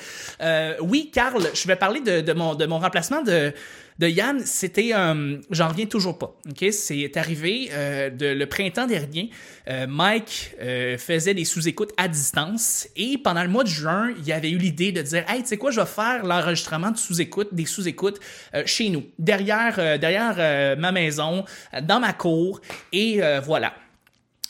oui, 0.82 1.10
Carl, 1.12 1.42
je 1.52 1.68
vais 1.68 1.76
parler 1.76 2.00
de, 2.02 2.22
de, 2.22 2.34
mon, 2.34 2.54
de 2.54 2.66
mon 2.68 2.78
remplacement 2.78 3.24
de, 3.24 3.52
de 4.02 4.08
Yann, 4.08 4.42
c'était, 4.44 4.94
euh, 4.96 5.38
j'en 5.52 5.68
reviens 5.68 5.86
toujours 5.86 6.18
pas. 6.18 6.36
Ok, 6.50 6.66
c'est 6.72 7.16
arrivé 7.18 7.70
euh, 7.72 8.10
le 8.20 8.46
printemps 8.46 8.88
dernier. 8.88 9.30
Euh, 9.70 9.86
Mike 9.88 10.56
faisait 10.98 11.36
des 11.36 11.46
sous-écoutes 11.46 11.92
à 11.98 12.08
distance 12.08 12.88
et 12.96 13.20
pendant 13.20 13.44
le 13.44 13.50
mois 13.50 13.64
de 13.64 13.70
juin, 13.70 14.12
il 14.26 14.32
avait 14.34 14.50
eu 14.50 14.58
l'idée 14.58 14.92
de 14.92 15.04
dire, 15.04 15.24
hey, 15.30 15.44
tu 15.44 15.50
sais 15.50 15.58
quoi, 15.58 15.70
je 15.70 15.80
vais 15.80 15.86
faire 15.86 16.26
l'enregistrement 16.26 16.90
de 16.90 16.98
sous-écoute, 16.98 17.50
des 17.52 17.66
sous-écoutes 17.66 18.20
chez 18.66 18.90
nous, 18.90 19.06
derrière, 19.20 20.00
derrière 20.00 20.78
ma 20.78 20.92
maison, 20.92 21.46
dans 21.84 22.00
ma 22.00 22.14
cour 22.14 22.60
et 22.92 23.22
voilà. 23.44 23.74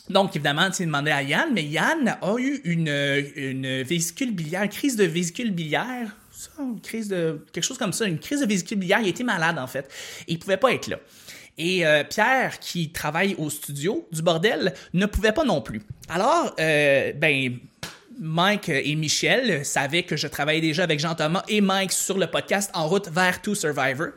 Donc, 0.08 0.34
évidemment, 0.34 0.70
tu 0.70 0.84
demandé 0.84 1.10
à 1.10 1.22
Yann, 1.22 1.50
mais 1.52 1.64
Yann 1.64 2.16
a 2.20 2.34
eu 2.38 2.60
une 2.64 3.82
vésicule 3.82 4.34
biliaire, 4.34 4.62
une 4.62 4.70
crise 4.70 4.96
de 4.96 5.04
vésicule 5.04 5.52
biliaire 5.52 6.16
une 6.58 6.80
crise 6.80 7.08
de 7.08 7.44
quelque 7.52 7.64
chose 7.64 7.78
comme 7.78 7.92
ça, 7.92 8.06
une 8.06 8.18
crise 8.18 8.40
de 8.40 8.46
vésicule 8.46 8.78
biliaire. 8.78 9.00
Il 9.00 9.08
était 9.08 9.24
malade 9.24 9.58
en 9.58 9.66
fait, 9.66 9.90
et 10.26 10.32
il 10.32 10.38
pouvait 10.38 10.56
pas 10.56 10.72
être 10.72 10.88
là. 10.88 10.98
Et 11.58 11.86
euh, 11.86 12.02
Pierre, 12.04 12.58
qui 12.60 12.90
travaille 12.90 13.34
au 13.38 13.50
studio 13.50 14.08
du 14.10 14.22
bordel, 14.22 14.72
ne 14.94 15.06
pouvait 15.06 15.32
pas 15.32 15.44
non 15.44 15.60
plus. 15.60 15.82
Alors, 16.08 16.54
euh, 16.58 17.12
ben, 17.12 17.58
Mike 18.18 18.68
et 18.68 18.94
Michel 18.94 19.64
savaient 19.64 20.04
que 20.04 20.16
je 20.16 20.28
travaillais 20.28 20.60
déjà 20.60 20.84
avec 20.84 20.98
Jean-Thomas 20.98 21.42
et 21.48 21.60
Mike 21.60 21.92
sur 21.92 22.18
le 22.18 22.26
podcast 22.26 22.70
En 22.74 22.88
route 22.88 23.08
vers 23.08 23.42
To 23.42 23.54
Survivor. 23.54 24.08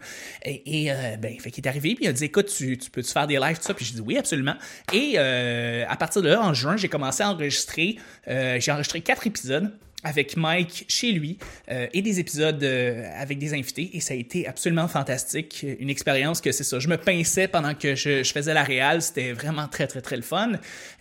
Et, 0.45 0.91
euh, 0.91 1.17
ben, 1.17 1.37
fait 1.39 1.51
qu'il 1.51 1.65
est 1.65 1.67
arrivé, 1.67 1.95
puis 1.95 2.05
il 2.05 2.07
a 2.07 2.13
dit 2.13 2.25
Écoute, 2.25 2.47
tu, 2.55 2.77
tu 2.77 2.89
peux-tu 2.89 3.11
faire 3.11 3.27
des 3.27 3.37
lives, 3.37 3.57
tout 3.57 3.63
ça? 3.63 3.73
Puis 3.73 3.85
j'ai 3.85 3.95
dit 3.95 4.01
Oui, 4.01 4.17
absolument. 4.17 4.55
Et 4.93 5.17
à 5.17 5.95
partir 5.97 6.21
de 6.21 6.29
là, 6.29 6.41
en 6.41 6.53
juin, 6.53 6.77
j'ai 6.77 6.89
commencé 6.89 7.21
à 7.21 7.29
enregistrer. 7.29 7.97
j'ai 8.27 8.71
enregistré 8.71 9.01
quatre 9.01 9.27
épisodes 9.27 9.71
avec 10.05 10.37
Mike 10.37 10.85
chez 10.87 11.11
lui 11.11 11.37
euh, 11.69 11.87
et 11.91 12.01
des 12.03 12.19
épisodes 12.19 12.63
euh, 12.63 13.09
avec 13.17 13.39
des 13.39 13.53
invités 13.55 13.89
et 13.93 13.99
ça 13.99 14.13
a 14.13 14.17
été 14.17 14.47
absolument 14.47 14.87
fantastique. 14.87 15.65
Une 15.79 15.89
expérience 15.89 16.39
que 16.41 16.51
c'est 16.51 16.63
ça. 16.63 16.79
Je 16.79 16.87
me 16.87 16.95
pinçais 16.95 17.47
pendant 17.47 17.73
que 17.73 17.95
je, 17.95 18.23
faisais 18.23 18.53
la 18.53 18.63
réal. 18.63 19.01
C'était 19.01 19.33
vraiment 19.33 19.67
très, 19.67 19.87
très, 19.87 20.01
très 20.01 20.15
le 20.15 20.21
fun. 20.21 20.53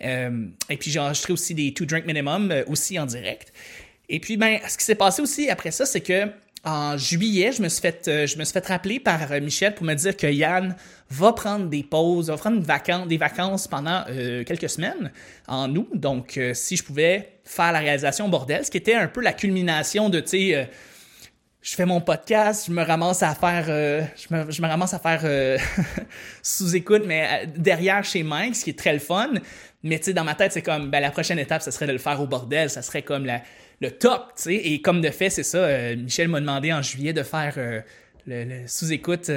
Euh, 0.02 0.46
et 0.70 0.76
puis 0.78 0.90
j'ai 0.90 0.98
enregistré 0.98 1.34
aussi 1.34 1.54
des 1.54 1.74
Two 1.74 1.84
Drink 1.84 2.06
Minimum 2.06 2.52
aussi 2.66 2.98
en 2.98 3.04
direct. 3.04 3.52
Et 4.08 4.20
puis, 4.20 4.36
ben, 4.36 4.58
ce 4.68 4.76
qui 4.76 4.84
s'est 4.84 4.94
passé 4.94 5.22
aussi 5.22 5.48
après 5.48 5.70
ça, 5.70 5.86
c'est 5.86 6.02
que 6.02 6.28
en 6.64 6.96
juillet, 6.96 7.52
je 7.52 7.62
me 7.62 7.68
suis 7.68 7.80
fait, 7.80 8.26
je 8.26 8.38
me 8.38 8.44
suis 8.44 8.52
fait 8.52 8.66
rappeler 8.66 9.00
par 9.00 9.18
Michel 9.42 9.74
pour 9.74 9.84
me 9.84 9.94
dire 9.94 10.16
que 10.16 10.26
Yann 10.26 10.74
va 11.10 11.32
prendre 11.32 11.66
des 11.66 11.82
pauses, 11.82 12.30
va 12.30 12.36
prendre 12.36 13.06
des 13.06 13.16
vacances 13.18 13.68
pendant 13.68 14.04
quelques 14.46 14.70
semaines 14.70 15.10
en 15.46 15.74
août. 15.74 15.88
Donc, 15.94 16.40
si 16.54 16.76
je 16.76 16.82
pouvais 16.82 17.34
faire 17.44 17.72
la 17.72 17.80
réalisation 17.80 18.28
bordel, 18.28 18.64
ce 18.64 18.70
qui 18.70 18.78
était 18.78 18.94
un 18.94 19.08
peu 19.08 19.20
la 19.20 19.32
culmination 19.32 20.08
de, 20.08 20.20
tu 20.20 20.28
sais, 20.28 20.54
euh, 20.54 20.64
je 21.64 21.74
fais 21.74 21.86
mon 21.86 22.02
podcast, 22.02 22.66
je 22.68 22.72
me 22.72 22.82
ramasse 22.82 23.22
à 23.22 23.34
faire, 23.34 23.64
euh, 23.68 24.02
je, 24.16 24.34
me, 24.34 24.50
je, 24.50 24.60
me, 24.60 24.68
ramasse 24.68 24.92
à 24.92 24.98
faire 24.98 25.22
euh, 25.24 25.56
sous 26.42 26.76
écoute, 26.76 27.04
mais 27.06 27.26
euh, 27.26 27.46
derrière 27.56 28.04
chez 28.04 28.22
Mike, 28.22 28.54
ce 28.54 28.64
qui 28.64 28.70
est 28.70 28.78
très 28.78 28.92
le 28.92 28.98
fun. 28.98 29.30
Mais 29.84 29.98
tu 29.98 30.06
sais, 30.06 30.12
dans 30.12 30.24
ma 30.24 30.34
tête, 30.34 30.52
c'est 30.52 30.62
comme, 30.62 30.90
ben, 30.90 30.98
la 30.98 31.12
prochaine 31.12 31.38
étape, 31.38 31.62
ce 31.62 31.70
serait 31.70 31.86
de 31.86 31.92
le 31.92 31.98
faire 31.98 32.20
au 32.20 32.26
bordel, 32.26 32.70
ça 32.70 32.82
serait 32.82 33.02
comme 33.02 33.30
le 33.80 33.90
top, 33.90 34.32
tu 34.36 34.42
sais. 34.42 34.54
Et 34.54 34.82
comme 34.82 35.00
de 35.00 35.10
fait, 35.10 35.30
c'est 35.30 35.44
ça. 35.44 35.94
Michel 35.94 36.28
m'a 36.28 36.40
demandé 36.40 36.72
en 36.72 36.82
juillet 36.82 37.12
de 37.12 37.22
faire 37.22 37.82
le, 38.26 38.66
sous-écoute 38.66 39.30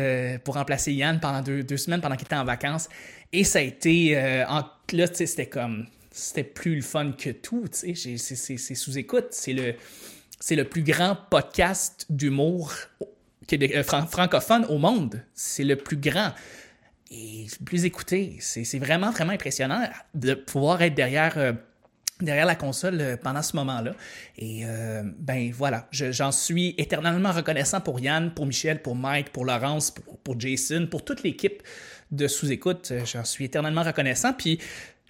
pour 0.43 0.55
remplacer 0.55 0.93
Yann 0.93 1.19
pendant 1.19 1.41
deux, 1.41 1.63
deux 1.63 1.77
semaines, 1.77 2.01
pendant 2.01 2.15
qu'il 2.15 2.25
était 2.25 2.35
en 2.35 2.45
vacances. 2.45 2.89
Et 3.33 3.43
ça 3.43 3.59
a 3.59 3.61
été, 3.61 4.17
en, 4.47 4.63
là, 4.93 5.07
tu 5.07 5.15
sais, 5.15 5.25
c'était 5.25 5.47
comme, 5.47 5.85
c'était 6.11 6.43
plus 6.43 6.75
le 6.75 6.81
fun 6.81 7.11
que 7.11 7.29
tout, 7.29 7.65
tu 7.71 7.93
sais. 7.95 8.17
C'est 8.17 8.75
sous-écoute, 8.75 9.27
c'est 9.31 9.53
le 9.53 9.75
le 10.51 10.63
plus 10.63 10.83
grand 10.83 11.17
podcast 11.29 12.05
d'humour 12.09 12.73
euh, 13.53 13.83
francophone 13.83 14.65
au 14.65 14.77
monde. 14.77 15.21
C'est 15.33 15.63
le 15.63 15.75
plus 15.75 15.97
grand 15.97 16.33
et 17.11 17.47
plus 17.65 17.85
écouté. 17.85 18.37
C'est 18.39 18.79
vraiment, 18.79 19.11
vraiment 19.11 19.33
impressionnant 19.33 19.87
de 20.13 20.33
pouvoir 20.33 20.81
être 20.81 20.95
derrière, 20.95 21.37
euh, 21.37 21.53
derrière 22.21 22.45
la 22.45 22.55
console 22.55 22.99
euh, 22.99 23.17
pendant 23.17 23.41
ce 23.41 23.55
moment-là. 23.55 23.93
Et 24.37 24.63
ben 25.19 25.51
voilà, 25.53 25.87
j'en 25.91 26.31
suis 26.31 26.75
éternellement 26.77 27.31
reconnaissant 27.31 27.81
pour 27.81 27.99
Yann, 27.99 28.33
pour 28.33 28.45
Michel, 28.45 28.81
pour 28.81 28.95
Mike, 28.95 29.31
pour 29.31 29.45
Laurence, 29.45 29.93
pour, 30.23 30.39
Jason, 30.39 30.87
pour 30.89 31.03
toute 31.03 31.23
l'équipe 31.23 31.63
de 32.11 32.27
sous-écoute. 32.27 32.93
J'en 33.05 33.23
suis 33.23 33.45
éternellement 33.45 33.83
reconnaissant. 33.83 34.33
Puis 34.33 34.59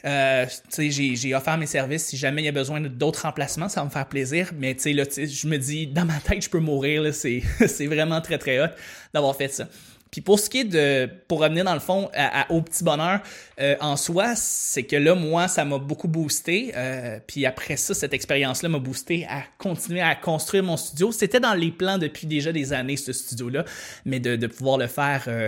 euh, 0.05 0.45
j'ai 0.77 1.35
offert 1.35 1.57
mes 1.57 1.65
services. 1.65 2.05
Si 2.05 2.17
jamais 2.17 2.41
il 2.41 2.45
y 2.45 2.49
a 2.49 2.53
besoin 2.53 2.79
d'autres 2.81 3.23
remplacements, 3.23 3.69
ça 3.69 3.81
va 3.81 3.85
me 3.85 3.91
faire 3.91 4.07
plaisir. 4.07 4.51
Mais 4.57 4.73
là, 4.85 5.03
je 5.15 5.47
me 5.47 5.57
dis, 5.57 5.87
dans 5.87 6.05
ma 6.05 6.19
tête, 6.19 6.43
je 6.43 6.49
peux 6.49 6.59
mourir. 6.59 7.13
C'est 7.13 7.87
vraiment 7.87 8.21
très, 8.21 8.37
très 8.37 8.59
hot 8.59 8.69
d'avoir 9.13 9.35
fait 9.35 9.49
ça. 9.49 9.67
Puis 10.11 10.21
pour 10.21 10.39
ce 10.39 10.49
qui 10.49 10.59
est 10.59 10.63
de, 10.63 11.09
pour 11.27 11.41
revenir 11.41 11.63
dans 11.63 11.73
le 11.73 11.79
fond 11.79 12.09
au 12.49 12.61
petit 12.61 12.83
bonheur 12.83 13.21
euh, 13.59 13.75
en 13.81 13.97
soi, 13.97 14.35
c'est 14.35 14.83
que 14.83 14.95
là, 14.95 15.15
moi, 15.15 15.47
ça 15.47 15.65
m'a 15.65 15.77
beaucoup 15.77 16.07
boosté. 16.07 16.71
Euh, 16.75 17.19
puis 17.25 17.45
après 17.45 17.77
ça, 17.77 17.93
cette 17.93 18.13
expérience-là 18.13 18.69
m'a 18.69 18.79
boosté 18.79 19.25
à 19.29 19.43
continuer 19.57 20.01
à 20.01 20.15
construire 20.15 20.63
mon 20.63 20.77
studio. 20.77 21.11
C'était 21.11 21.39
dans 21.39 21.53
les 21.53 21.71
plans 21.71 21.97
depuis 21.97 22.27
déjà 22.27 22.51
des 22.51 22.73
années, 22.73 22.97
ce 22.97 23.13
studio-là, 23.13 23.65
mais 24.05 24.19
de, 24.19 24.35
de, 24.35 24.47
pouvoir 24.47 24.77
le 24.77 24.87
faire 24.87 25.25
euh, 25.27 25.47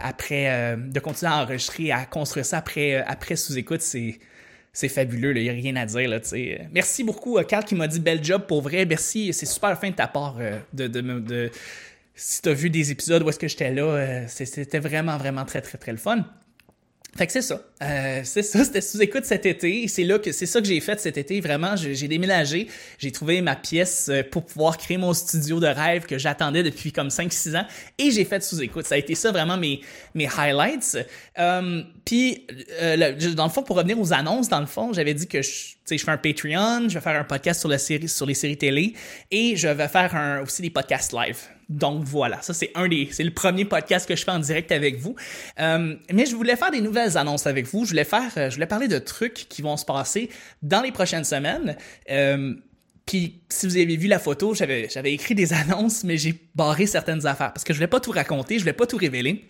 après, 0.00 0.76
de 0.76 1.00
continuer 1.00 1.32
à 1.32 1.42
enregistrer, 1.42 1.90
à 1.90 2.04
construire 2.04 2.44
ça 2.44 2.58
après, 2.58 2.96
après 3.06 3.36
sous-écoute, 3.36 3.80
c'est 3.80 4.18
c'est 4.72 4.90
fabuleux, 4.90 5.34
il 5.34 5.42
n'y 5.42 5.48
a 5.48 5.54
rien 5.54 5.74
à 5.76 5.86
dire. 5.86 6.06
Là, 6.06 6.18
Merci 6.70 7.02
beaucoup, 7.02 7.40
Carl, 7.44 7.64
qui 7.64 7.74
m'a 7.74 7.88
dit 7.88 7.98
bel 7.98 8.22
job 8.22 8.42
pour 8.46 8.60
vrai. 8.60 8.84
Merci, 8.84 9.32
c'est 9.32 9.46
super 9.46 9.80
fin 9.80 9.88
de 9.88 9.94
ta 9.94 10.06
part 10.06 10.36
de, 10.74 10.86
de, 10.86 11.00
de, 11.00 11.50
si 12.16 12.42
tu 12.42 12.48
as 12.48 12.54
vu 12.54 12.70
des 12.70 12.90
épisodes 12.90 13.22
où 13.22 13.28
est-ce 13.28 13.38
que 13.38 13.48
j'étais 13.48 13.72
là, 13.72 13.82
euh, 13.82 14.24
c'était 14.26 14.78
vraiment, 14.78 15.16
vraiment 15.18 15.44
très, 15.44 15.60
très, 15.60 15.78
très 15.78 15.92
le 15.92 15.98
fun. 15.98 16.24
Fait 17.16 17.26
que 17.26 17.32
c'est 17.32 17.42
ça. 17.42 17.62
Euh, 17.82 18.20
c'est 18.24 18.42
ça, 18.42 18.64
c'était 18.64 18.80
sous-écoute 18.80 19.24
cet 19.24 19.46
été. 19.46 19.88
C'est 19.88 20.04
là 20.04 20.18
que 20.18 20.32
c'est 20.32 20.46
ça 20.46 20.60
que 20.60 20.66
j'ai 20.66 20.80
fait 20.80 21.00
cet 21.00 21.16
été. 21.16 21.40
Vraiment, 21.40 21.74
j'ai 21.76 22.08
déménagé. 22.08 22.68
J'ai 22.98 23.10
trouvé 23.10 23.40
ma 23.40 23.56
pièce 23.56 24.08
euh, 24.10 24.22
pour 24.22 24.44
pouvoir 24.44 24.76
créer 24.76 24.98
mon 24.98 25.14
studio 25.14 25.58
de 25.58 25.66
rêve 25.66 26.04
que 26.04 26.18
j'attendais 26.18 26.62
depuis 26.62 26.92
comme 26.92 27.08
5-6 27.08 27.56
ans. 27.56 27.66
Et 27.98 28.10
j'ai 28.10 28.24
fait 28.24 28.42
sous-écoute. 28.42 28.86
Ça 28.86 28.96
a 28.96 28.98
été 28.98 29.14
ça 29.14 29.32
vraiment 29.32 29.56
mes, 29.56 29.80
mes 30.14 30.28
highlights. 30.36 30.98
Euh, 31.38 31.82
Puis, 32.06 32.46
euh, 32.80 33.34
dans 33.34 33.44
le 33.44 33.50
fond, 33.50 33.64
pour 33.64 33.76
revenir 33.76 34.00
aux 34.00 34.12
annonces, 34.12 34.48
dans 34.48 34.60
le 34.60 34.66
fond, 34.66 34.92
j'avais 34.92 35.12
dit 35.12 35.26
que 35.26 35.42
je, 35.42 35.74
je 35.90 35.98
fais 35.98 36.10
un 36.10 36.16
Patreon, 36.16 36.88
je 36.88 36.94
vais 36.94 37.00
faire 37.00 37.20
un 37.20 37.24
podcast 37.24 37.60
sur, 37.60 37.68
la 37.68 37.78
série, 37.78 38.08
sur 38.08 38.26
les 38.26 38.34
séries 38.34 38.56
télé 38.56 38.94
et 39.32 39.56
je 39.56 39.66
vais 39.66 39.88
faire 39.88 40.14
un, 40.14 40.40
aussi 40.40 40.62
des 40.62 40.70
podcasts 40.70 41.12
live. 41.12 41.36
Donc 41.68 42.04
voilà, 42.04 42.40
ça 42.42 42.54
c'est 42.54 42.70
un 42.76 42.86
des, 42.86 43.08
c'est 43.10 43.24
le 43.24 43.34
premier 43.34 43.64
podcast 43.64 44.08
que 44.08 44.14
je 44.14 44.22
fais 44.22 44.30
en 44.30 44.38
direct 44.38 44.70
avec 44.70 44.98
vous. 44.98 45.16
Euh, 45.58 45.96
mais 46.12 46.26
je 46.26 46.36
voulais 46.36 46.54
faire 46.54 46.70
des 46.70 46.80
nouvelles 46.80 47.18
annonces 47.18 47.48
avec 47.48 47.66
vous. 47.66 47.84
Je 47.84 47.90
voulais 47.90 48.04
faire, 48.04 48.30
euh, 48.36 48.50
je 48.50 48.54
voulais 48.54 48.68
parler 48.68 48.86
de 48.86 48.98
trucs 49.00 49.46
qui 49.48 49.62
vont 49.62 49.76
se 49.76 49.84
passer 49.84 50.30
dans 50.62 50.82
les 50.82 50.92
prochaines 50.92 51.24
semaines. 51.24 51.76
Euh, 52.08 52.54
puis 53.04 53.40
si 53.48 53.66
vous 53.66 53.76
avez 53.76 53.96
vu 53.96 54.06
la 54.06 54.20
photo, 54.20 54.54
j'avais 54.54 54.88
j'avais 54.88 55.12
écrit 55.12 55.34
des 55.34 55.52
annonces, 55.52 56.04
mais 56.04 56.18
j'ai 56.18 56.34
barré 56.54 56.86
certaines 56.86 57.26
affaires 57.26 57.52
parce 57.52 57.64
que 57.64 57.72
je 57.72 57.78
voulais 57.78 57.88
pas 57.88 58.00
tout 58.00 58.12
raconter, 58.12 58.54
je 58.54 58.60
voulais 58.60 58.72
pas 58.72 58.86
tout 58.86 58.96
révéler. 58.96 59.44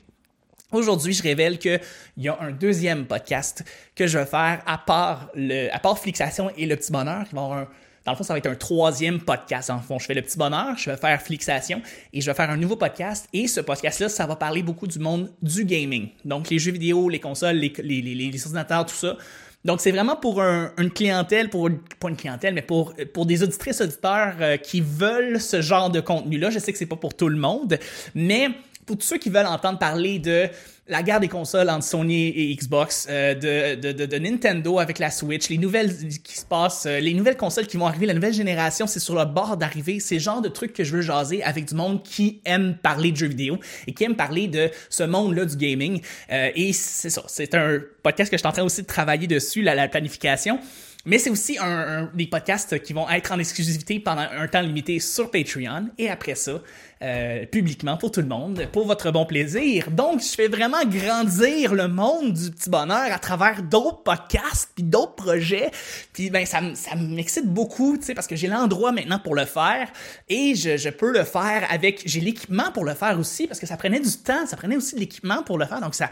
Aujourd'hui, 0.73 1.13
je 1.13 1.23
révèle 1.23 1.59
qu'il 1.59 1.81
y 2.17 2.29
a 2.29 2.37
un 2.41 2.51
deuxième 2.51 3.07
podcast 3.07 3.65
que 3.95 4.09
je 4.09 4.19
vais 4.19 4.27
faire 4.27 4.63
à 4.67 4.79
part 4.79 5.31
le, 5.35 5.73
à 5.73 5.79
part 5.79 5.97
Flixation 5.97 6.51
et 6.57 6.67
le 6.67 6.75
petit 6.75 6.91
bonheur, 6.91 7.25
dans 7.33 8.13
le 8.13 8.17
fond, 8.17 8.25
ça 8.25 8.35
va 8.35 8.39
être 8.39 8.47
un 8.47 8.57
troisième 8.57 9.21
podcast. 9.21 9.71
En 9.71 9.81
fond, 9.81 9.99
je 9.99 10.07
fais 10.07 10.15
le 10.15 10.23
petit 10.23 10.39
bonheur, 10.39 10.77
je 10.77 10.91
vais 10.91 10.97
faire 10.97 11.21
Flixation 11.23 11.83
et 12.13 12.21
je 12.21 12.29
vais 12.29 12.35
faire 12.35 12.51
un 12.51 12.57
nouveau 12.57 12.77
podcast. 12.77 13.29
Et 13.33 13.47
ce 13.47 13.61
podcast-là, 13.61 14.09
ça 14.09 14.27
va 14.27 14.35
parler 14.35 14.63
beaucoup 14.63 14.89
du 14.89 14.99
monde 14.99 15.33
du 15.41 15.65
gaming. 15.65 16.09
Donc, 16.25 16.51
les 16.51 16.59
jeux 16.59 16.73
vidéo, 16.73 17.09
les 17.09 17.21
consoles, 17.21 17.57
les, 17.57 17.73
les, 17.79 18.03
les, 18.03 18.15
les 18.15 18.47
ordinateurs, 18.47 18.87
tout 18.87 18.95
ça. 18.95 19.17
Donc, 19.65 19.81
c'est 19.81 19.91
vraiment 19.91 20.15
pour 20.15 20.41
une 20.41 20.91
clientèle, 20.91 21.51
pour 21.51 21.69
pas 21.99 22.09
une 22.09 22.17
clientèle, 22.17 22.55
mais 22.55 22.63
pour, 22.63 22.95
pour 23.13 23.27
des 23.27 23.43
auditrices 23.43 23.81
auditeurs 23.81 24.35
euh, 24.41 24.57
qui 24.57 24.81
veulent 24.81 25.41
ce 25.41 25.61
genre 25.61 25.91
de 25.91 26.01
contenu-là. 26.01 26.51
Je 26.51 26.61
sais 26.61 26.73
que 26.73 26.79
c'est 26.79 26.87
pas 26.87 26.97
pour 26.97 27.15
tout 27.15 27.29
le 27.29 27.37
monde, 27.37 27.77
mais 28.15 28.51
pour 28.87 28.97
tous 28.97 29.07
ceux 29.07 29.19
qui 29.19 29.31
veulent 29.31 29.47
entendre 29.47 29.79
parler 29.79 30.19
de 30.19 30.49
la 30.89 31.03
guerre 31.03 31.19
des 31.19 31.29
consoles 31.29 31.69
entre 31.69 31.85
Sony 31.85 32.29
et 32.29 32.55
Xbox, 32.55 33.09
euh, 33.11 33.35
de, 33.35 33.93
de, 33.93 34.07
de, 34.07 34.19
Nintendo 34.19 34.79
avec 34.79 35.01
la 35.01 35.11
Switch, 35.11 35.49
les 35.49 35.59
nouvelles 35.59 35.93
qui 36.23 36.39
se 36.39 36.45
passent, 36.45 36.87
euh, 36.87 37.01
les 37.01 37.13
nouvelles 37.13 37.37
consoles 37.37 37.67
qui 37.67 37.77
vont 37.77 37.87
arriver, 37.87 38.07
la 38.07 38.15
nouvelle 38.15 38.33
génération, 38.33 38.87
c'est 38.87 39.01
sur 39.01 39.17
le 39.17 39.25
bord 39.25 39.57
d'arriver. 39.57 39.99
C'est 39.99 40.15
le 40.15 40.21
genre 40.21 40.41
de 40.41 40.49
trucs 40.49 40.73
que 40.73 40.85
je 40.85 40.95
veux 40.95 41.03
jaser 41.03 41.43
avec 41.43 41.67
du 41.67 41.75
monde 41.75 42.05
qui 42.05 42.41
aime 42.45 42.77
parler 42.81 43.11
de 43.11 43.17
jeux 43.17 43.27
vidéo 43.27 43.59
et 43.89 43.93
qui 43.93 44.05
aime 44.05 44.15
parler 44.15 44.47
de 44.47 44.71
ce 44.89 45.03
monde-là 45.03 45.45
du 45.47 45.57
gaming. 45.57 46.01
Euh, 46.31 46.51
et 46.55 46.73
c'est 46.73 47.11
ça, 47.11 47.25
c'est 47.27 47.55
un 47.57 47.81
podcast 48.05 48.31
que 48.31 48.37
je 48.37 48.41
suis 48.41 48.49
en 48.49 48.53
train 48.53 48.63
aussi 48.63 48.83
de 48.83 48.87
travailler 48.87 49.27
dessus, 49.27 49.63
la, 49.63 49.75
la 49.75 49.89
planification. 49.89 50.61
Mais 51.07 51.19
c'est 51.19 51.31
aussi 51.31 51.57
un, 51.59 52.11
des 52.15 52.27
podcasts 52.27 52.83
qui 52.83 52.93
vont 52.93 53.09
être 53.09 53.31
en 53.31 53.39
exclusivité 53.39 54.01
pendant 54.01 54.27
un 54.29 54.49
temps 54.49 54.61
limité 54.61 54.99
sur 54.99 55.31
Patreon 55.31 55.89
et 55.99 56.11
après 56.11 56.35
ça, 56.35 56.61
euh, 57.03 57.47
publiquement 57.47 57.97
pour 57.97 58.11
tout 58.11 58.21
le 58.21 58.27
monde, 58.27 58.67
pour 58.73 58.87
votre 58.87 59.13
bon 59.13 59.25
plaisir. 59.25 59.91
Donc, 59.93 60.21
je 60.21 60.35
fais 60.35 60.49
vraiment 60.49 60.85
grandir 60.85 61.75
le 61.75 61.87
monde 61.87 62.33
du 62.33 62.51
petit 62.51 62.69
bonheur 62.69 63.13
à 63.13 63.19
travers 63.21 63.63
d'autres 63.63 64.03
podcasts 64.03 64.71
puis 64.75 64.83
d'autres 64.83 65.15
projets. 65.15 65.71
Puis 66.13 66.31
ben 66.31 66.45
ça, 66.45 66.61
ça 66.75 66.97
m'excite 66.97 67.47
beaucoup, 67.47 67.97
tu 67.97 68.05
sais, 68.05 68.15
parce 68.15 68.27
que 68.27 68.35
j'ai 68.35 68.49
l'endroit 68.49 68.91
maintenant 68.91 69.21
pour 69.21 69.37
le 69.37 69.45
faire 69.45 69.89
et 70.29 70.57
je, 70.57 70.77
je 70.77 70.89
peux 70.89 71.13
le 71.13 71.23
faire 71.23 71.67
avec, 71.71 72.03
j'ai 72.05 72.21
l'équipement 72.21 72.73
pour 72.73 72.85
le 72.85 72.95
faire 72.95 73.17
aussi 73.19 73.47
parce 73.47 73.61
que 73.61 73.67
ça 73.67 73.77
prenait 73.77 74.01
du 74.01 74.11
temps, 74.11 74.45
ça 74.47 74.57
prenait 74.57 74.77
aussi 74.77 74.97
de 74.97 75.01
l'équipement 75.01 75.45
pour 75.45 75.57
le 75.57 75.67
faire. 75.67 75.81
Donc 75.81 75.95
ça 75.95 76.11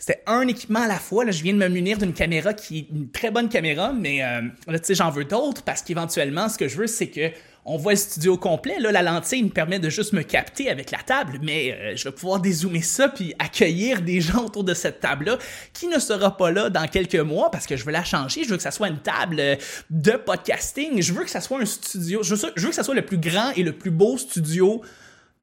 c'était 0.00 0.22
un 0.26 0.48
équipement 0.48 0.80
à 0.80 0.88
la 0.88 0.98
fois. 0.98 1.26
Là, 1.26 1.30
je 1.30 1.42
viens 1.42 1.52
de 1.52 1.58
me 1.58 1.68
munir 1.68 1.98
d'une 1.98 2.14
caméra 2.14 2.54
qui 2.54 2.78
est 2.78 2.86
une 2.90 3.10
très 3.10 3.30
bonne 3.30 3.50
caméra, 3.50 3.92
mais 3.92 4.24
euh, 4.24 4.40
là, 4.66 4.78
tu 4.78 4.86
sais, 4.86 4.94
j'en 4.94 5.10
veux 5.10 5.26
d'autres 5.26 5.62
parce 5.62 5.82
qu'éventuellement, 5.82 6.48
ce 6.48 6.56
que 6.56 6.68
je 6.68 6.78
veux, 6.78 6.86
c'est 6.86 7.08
que 7.08 7.30
on 7.66 7.76
voit 7.76 7.92
le 7.92 7.98
studio 7.98 8.38
complet. 8.38 8.80
Là, 8.80 8.92
la 8.92 9.02
lentille 9.02 9.42
me 9.42 9.50
permet 9.50 9.78
de 9.78 9.90
juste 9.90 10.14
me 10.14 10.22
capter 10.22 10.70
avec 10.70 10.90
la 10.90 11.00
table, 11.00 11.38
mais 11.42 11.72
euh, 11.72 11.96
je 11.96 12.04
vais 12.04 12.12
pouvoir 12.12 12.40
dézoomer 12.40 12.80
ça 12.80 13.10
puis 13.10 13.34
accueillir 13.38 14.00
des 14.00 14.22
gens 14.22 14.46
autour 14.46 14.64
de 14.64 14.72
cette 14.72 15.00
table-là 15.00 15.36
qui 15.74 15.86
ne 15.86 15.98
sera 15.98 16.34
pas 16.34 16.50
là 16.50 16.70
dans 16.70 16.88
quelques 16.88 17.16
mois 17.16 17.50
parce 17.50 17.66
que 17.66 17.76
je 17.76 17.84
veux 17.84 17.92
la 17.92 18.02
changer. 18.02 18.44
Je 18.44 18.48
veux 18.48 18.56
que 18.56 18.62
ça 18.62 18.70
soit 18.70 18.88
une 18.88 19.00
table 19.00 19.38
euh, 19.38 19.56
de 19.90 20.12
podcasting. 20.12 21.02
Je 21.02 21.12
veux 21.12 21.24
que 21.24 21.30
ça 21.30 21.42
soit 21.42 21.60
un 21.60 21.66
studio. 21.66 22.22
Je 22.22 22.34
veux, 22.34 22.52
je 22.56 22.62
veux 22.62 22.70
que 22.70 22.74
ça 22.74 22.84
soit 22.84 22.94
le 22.94 23.04
plus 23.04 23.18
grand 23.18 23.50
et 23.50 23.62
le 23.62 23.72
plus 23.72 23.90
beau 23.90 24.16
studio 24.16 24.80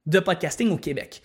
de 0.08 0.20
podcasting 0.20 0.72
au 0.72 0.78
Québec. 0.78 1.22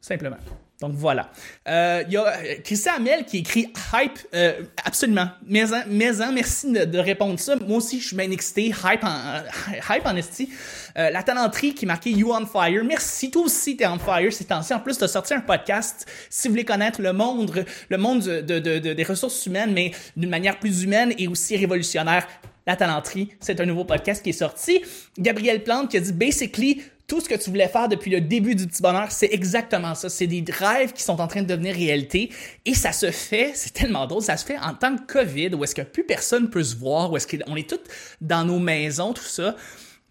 Simplement. 0.00 0.38
Donc 0.80 0.92
voilà. 0.94 1.30
Euh, 1.68 2.04
il 2.06 2.12
y 2.12 2.16
a 2.16 2.24
euh, 2.24 2.54
Christian 2.62 2.92
Hamel 2.98 3.24
qui 3.24 3.38
écrit 3.38 3.72
Hype, 3.92 4.18
euh, 4.32 4.62
absolument. 4.84 5.28
Mais, 5.44 5.64
mais 5.88 6.12
merci 6.32 6.70
de, 6.70 6.98
répondre 6.98 7.38
ça. 7.40 7.56
Moi 7.56 7.78
aussi, 7.78 8.00
je 8.00 8.08
suis 8.08 8.16
bien 8.16 8.30
excité. 8.30 8.66
Hype 8.66 9.02
en, 9.02 9.42
hype 9.94 10.06
en 10.06 10.14
esti. 10.14 10.50
la 10.94 11.22
talenterie 11.24 11.74
qui 11.74 11.84
marquait 11.84 12.10
You 12.10 12.32
on 12.32 12.46
Fire. 12.46 12.84
Merci, 12.84 13.30
toi 13.30 13.42
aussi, 13.42 13.76
t'es 13.76 13.86
on 13.86 13.98
fire 13.98 14.32
c'est 14.32 14.44
temps 14.44 14.60
En 14.70 14.78
plus, 14.78 14.96
t'as 14.96 15.08
sorti 15.08 15.34
un 15.34 15.40
podcast. 15.40 16.06
Si 16.30 16.46
vous 16.46 16.52
voulez 16.52 16.64
connaître 16.64 17.02
le 17.02 17.12
monde, 17.12 17.64
le 17.88 17.98
monde 17.98 18.22
de, 18.22 18.58
de, 18.60 18.78
des 18.78 19.04
ressources 19.04 19.46
humaines, 19.46 19.72
mais 19.72 19.90
d'une 20.16 20.30
manière 20.30 20.60
plus 20.60 20.84
humaine 20.84 21.12
et 21.18 21.26
aussi 21.26 21.56
révolutionnaire, 21.56 22.26
la 22.68 22.76
talenterie, 22.76 23.30
c'est 23.40 23.60
un 23.60 23.66
nouveau 23.66 23.84
podcast 23.84 24.22
qui 24.22 24.30
est 24.30 24.32
sorti. 24.32 24.82
Gabriel 25.18 25.64
Plante 25.64 25.90
qui 25.90 25.96
a 25.96 26.00
dit 26.00 26.12
Basically, 26.12 26.82
tout 27.08 27.22
ce 27.22 27.28
que 27.28 27.34
tu 27.34 27.48
voulais 27.48 27.68
faire 27.68 27.88
depuis 27.88 28.10
le 28.10 28.20
début 28.20 28.54
du 28.54 28.66
petit 28.66 28.82
bonheur, 28.82 29.10
c'est 29.10 29.32
exactement 29.32 29.94
ça. 29.94 30.10
C'est 30.10 30.26
des 30.26 30.44
rêves 30.52 30.92
qui 30.92 31.02
sont 31.02 31.20
en 31.20 31.26
train 31.26 31.40
de 31.40 31.46
devenir 31.46 31.74
réalité. 31.74 32.30
Et 32.66 32.74
ça 32.74 32.92
se 32.92 33.10
fait, 33.10 33.52
c'est 33.54 33.72
tellement 33.72 34.06
drôle, 34.06 34.22
ça 34.22 34.36
se 34.36 34.44
fait 34.44 34.58
en 34.58 34.74
temps 34.74 34.90
de 34.90 35.00
COVID, 35.00 35.54
où 35.54 35.64
est-ce 35.64 35.74
que 35.74 35.82
plus 35.82 36.04
personne 36.04 36.50
peut 36.50 36.62
se 36.62 36.76
voir, 36.76 37.10
où 37.10 37.16
est-ce 37.16 37.26
qu'on 37.26 37.56
est 37.56 37.68
tous 37.68 37.80
dans 38.20 38.44
nos 38.44 38.58
maisons, 38.58 39.14
tout 39.14 39.22
ça. 39.22 39.56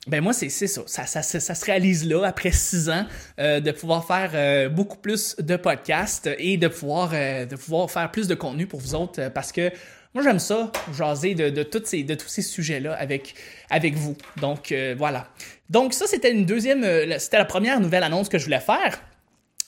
Ben 0.08 0.22
moi, 0.22 0.34
c'est 0.34 0.50
ça. 0.50 0.82
Ça, 0.88 1.06
ça. 1.06 1.22
ça, 1.22 1.54
se 1.54 1.66
réalise 1.66 2.08
là, 2.08 2.26
après 2.26 2.52
six 2.52 2.90
ans, 2.90 3.06
euh, 3.40 3.60
de 3.60 3.72
pouvoir 3.72 4.08
faire 4.08 4.32
euh, 4.34 4.70
beaucoup 4.70 4.98
plus 4.98 5.36
de 5.38 5.56
podcasts 5.56 6.30
et 6.40 6.58
de 6.58 6.68
pouvoir, 6.68 7.12
euh, 7.14 7.46
de 7.46 7.56
pouvoir 7.58 7.92
faire 7.92 8.10
plus 8.10 8.28
de 8.28 8.34
contenu 8.34 8.66
pour 8.66 8.80
vous 8.80 8.96
autres, 8.96 9.30
parce 9.34 9.52
que 9.52 9.70
moi, 10.18 10.24
j'aime 10.24 10.40
ça, 10.40 10.72
jaser 10.98 11.36
de, 11.36 11.52
de, 11.52 11.62
toutes 11.62 11.86
ces, 11.86 12.02
de 12.02 12.16
tous 12.16 12.28
ces 12.28 12.42
sujets-là 12.42 12.94
avec, 12.94 13.36
avec 13.70 13.94
vous. 13.94 14.16
Donc, 14.42 14.72
euh, 14.72 14.96
voilà. 14.98 15.28
Donc, 15.70 15.94
ça, 15.94 16.08
c'était 16.08 16.32
une 16.32 16.46
deuxième, 16.46 16.84
euh, 16.84 17.20
c'était 17.20 17.38
la 17.38 17.46
première 17.46 17.80
nouvelle 17.80 18.04
annonce 18.04 18.30
que 18.30 18.38
je 18.38 18.46
voulais 18.46 18.60
faire. 18.60 19.00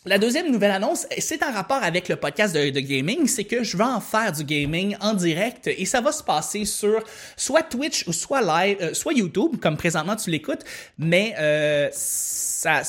La 0.06 0.18
deuxième 0.18 0.50
nouvelle 0.50 0.72
annonce, 0.72 1.06
c'est 1.18 1.44
en 1.44 1.52
rapport 1.52 1.84
avec 1.84 2.08
le 2.08 2.16
podcast 2.16 2.56
de, 2.56 2.80
gaming, 2.80 3.28
c'est 3.28 3.44
que 3.44 3.64
je 3.64 3.76
vais 3.76 3.84
en 3.84 4.00
faire 4.00 4.32
du 4.32 4.46
gaming 4.46 4.96
en 5.02 5.14
direct 5.14 5.68
et 5.68 5.84
ça 5.84 6.00
va 6.00 6.14
se 6.14 6.24
passer 6.24 6.64
sur 6.64 7.04
soit 7.36 7.64
Twitch 7.64 8.08
ou 8.08 8.14
soit 8.14 8.42
live, 8.42 8.78
euh, 8.80 8.94
soit 8.94 9.12
YouTube, 9.12 9.58
comme 9.62 9.76
présentement 9.76 10.16
tu 10.16 10.30
l'écoutes, 10.30 10.64
mais 10.98 11.36
euh, 11.38 11.90
ça, 11.92 12.82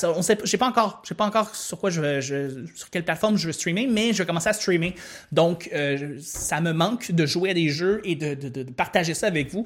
j'ai 0.45 0.57
pas 0.57 0.67
encore, 0.67 1.01
j'ai 1.05 1.13
pas 1.13 1.25
encore 1.25 1.53
sur 1.53 1.77
quoi 1.79 1.89
je, 1.89 2.65
sur 2.75 2.89
quelle 2.89 3.03
plateforme 3.03 3.37
je 3.37 3.47
veux 3.47 3.53
streamer, 3.53 3.87
mais 3.87 4.13
je 4.13 4.19
vais 4.19 4.25
commencer 4.25 4.47
à 4.47 4.53
streamer. 4.53 4.95
Donc, 5.33 5.69
euh, 5.73 6.17
ça 6.21 6.61
me 6.61 6.71
manque 6.71 7.11
de 7.11 7.25
jouer 7.25 7.49
à 7.49 7.53
des 7.53 7.67
jeux 7.67 7.99
et 8.05 8.15
de 8.15 8.63
partager 8.71 9.15
ça 9.15 9.27
avec 9.27 9.51
vous. 9.51 9.65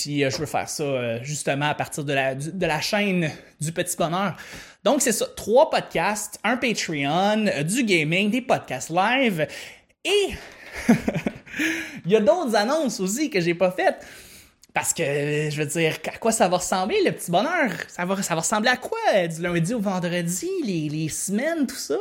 Puis 0.00 0.24
euh, 0.24 0.30
je 0.30 0.38
veux 0.38 0.46
faire 0.46 0.68
ça 0.68 0.82
euh, 0.82 1.18
justement 1.22 1.66
à 1.66 1.74
partir 1.74 2.04
de 2.04 2.12
la, 2.14 2.34
de 2.34 2.66
la 2.66 2.80
chaîne 2.80 3.30
du 3.60 3.70
Petit 3.70 3.96
Bonheur. 3.98 4.34
Donc 4.82 5.02
c'est 5.02 5.12
ça, 5.12 5.26
trois 5.36 5.68
podcasts, 5.68 6.38
un 6.42 6.56
Patreon, 6.56 7.46
euh, 7.46 7.62
du 7.62 7.84
gaming, 7.84 8.30
des 8.30 8.40
podcasts 8.40 8.88
live 8.88 9.46
et 10.04 10.30
il 12.06 12.12
y 12.12 12.16
a 12.16 12.20
d'autres 12.20 12.56
annonces 12.56 12.98
aussi 12.98 13.28
que 13.28 13.40
j'ai 13.40 13.54
pas 13.54 13.70
faites. 13.72 14.06
Parce 14.72 14.94
que, 14.94 15.02
je 15.02 15.56
veux 15.56 15.66
dire, 15.66 15.96
à 16.06 16.16
quoi 16.16 16.30
ça 16.30 16.48
va 16.48 16.58
ressembler, 16.58 17.02
le 17.04 17.10
petit 17.10 17.30
bonheur? 17.30 17.70
Ça 17.88 18.04
va, 18.04 18.22
ça 18.22 18.36
va 18.36 18.40
ressembler 18.40 18.70
à 18.70 18.76
quoi? 18.76 19.26
Du 19.26 19.42
lundi 19.42 19.74
au 19.74 19.80
vendredi, 19.80 20.48
les, 20.64 20.88
les 20.88 21.08
semaines, 21.08 21.66
tout 21.66 21.74
ça, 21.74 21.96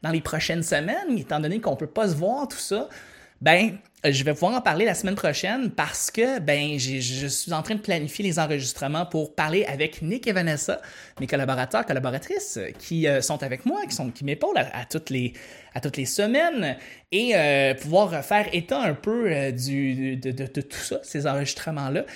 dans 0.00 0.08
les 0.08 0.22
prochaines 0.22 0.62
semaines, 0.62 1.18
étant 1.18 1.40
donné 1.40 1.60
qu'on 1.60 1.76
peut 1.76 1.86
pas 1.86 2.08
se 2.08 2.14
voir, 2.14 2.48
tout 2.48 2.56
ça? 2.56 2.88
Ben, 3.44 3.76
je 4.02 4.24
vais 4.24 4.32
pouvoir 4.32 4.54
en 4.54 4.62
parler 4.62 4.86
la 4.86 4.94
semaine 4.94 5.16
prochaine 5.16 5.70
parce 5.70 6.10
que 6.10 6.38
ben 6.38 6.78
je 6.78 7.26
suis 7.26 7.52
en 7.52 7.60
train 7.60 7.74
de 7.74 7.80
planifier 7.80 8.24
les 8.24 8.38
enregistrements 8.38 9.04
pour 9.04 9.34
parler 9.34 9.66
avec 9.66 10.00
Nick 10.00 10.26
et 10.26 10.32
Vanessa, 10.32 10.80
mes 11.20 11.26
collaborateurs, 11.26 11.84
collaboratrices 11.84 12.58
qui 12.78 13.06
euh, 13.06 13.20
sont 13.20 13.42
avec 13.42 13.66
moi, 13.66 13.82
qui 13.84 13.94
sont 13.94 14.08
qui 14.10 14.24
m'épaulent 14.24 14.56
à, 14.56 14.86
toutes 14.86 15.10
les 15.10 15.34
à 15.74 15.82
toutes 15.82 15.98
les 15.98 16.06
semaines 16.06 16.78
et 17.12 17.32
euh, 17.36 17.74
pouvoir 17.74 18.24
faire 18.24 18.48
état 18.54 18.80
un 18.80 18.94
peu 18.94 19.30
euh, 19.30 19.50
du 19.50 20.16
de, 20.16 20.30
de, 20.30 20.46
tout 20.62 20.78
ça, 20.78 21.00
ces 21.02 21.26
enregistrements 21.26 21.90
là. 21.90 22.06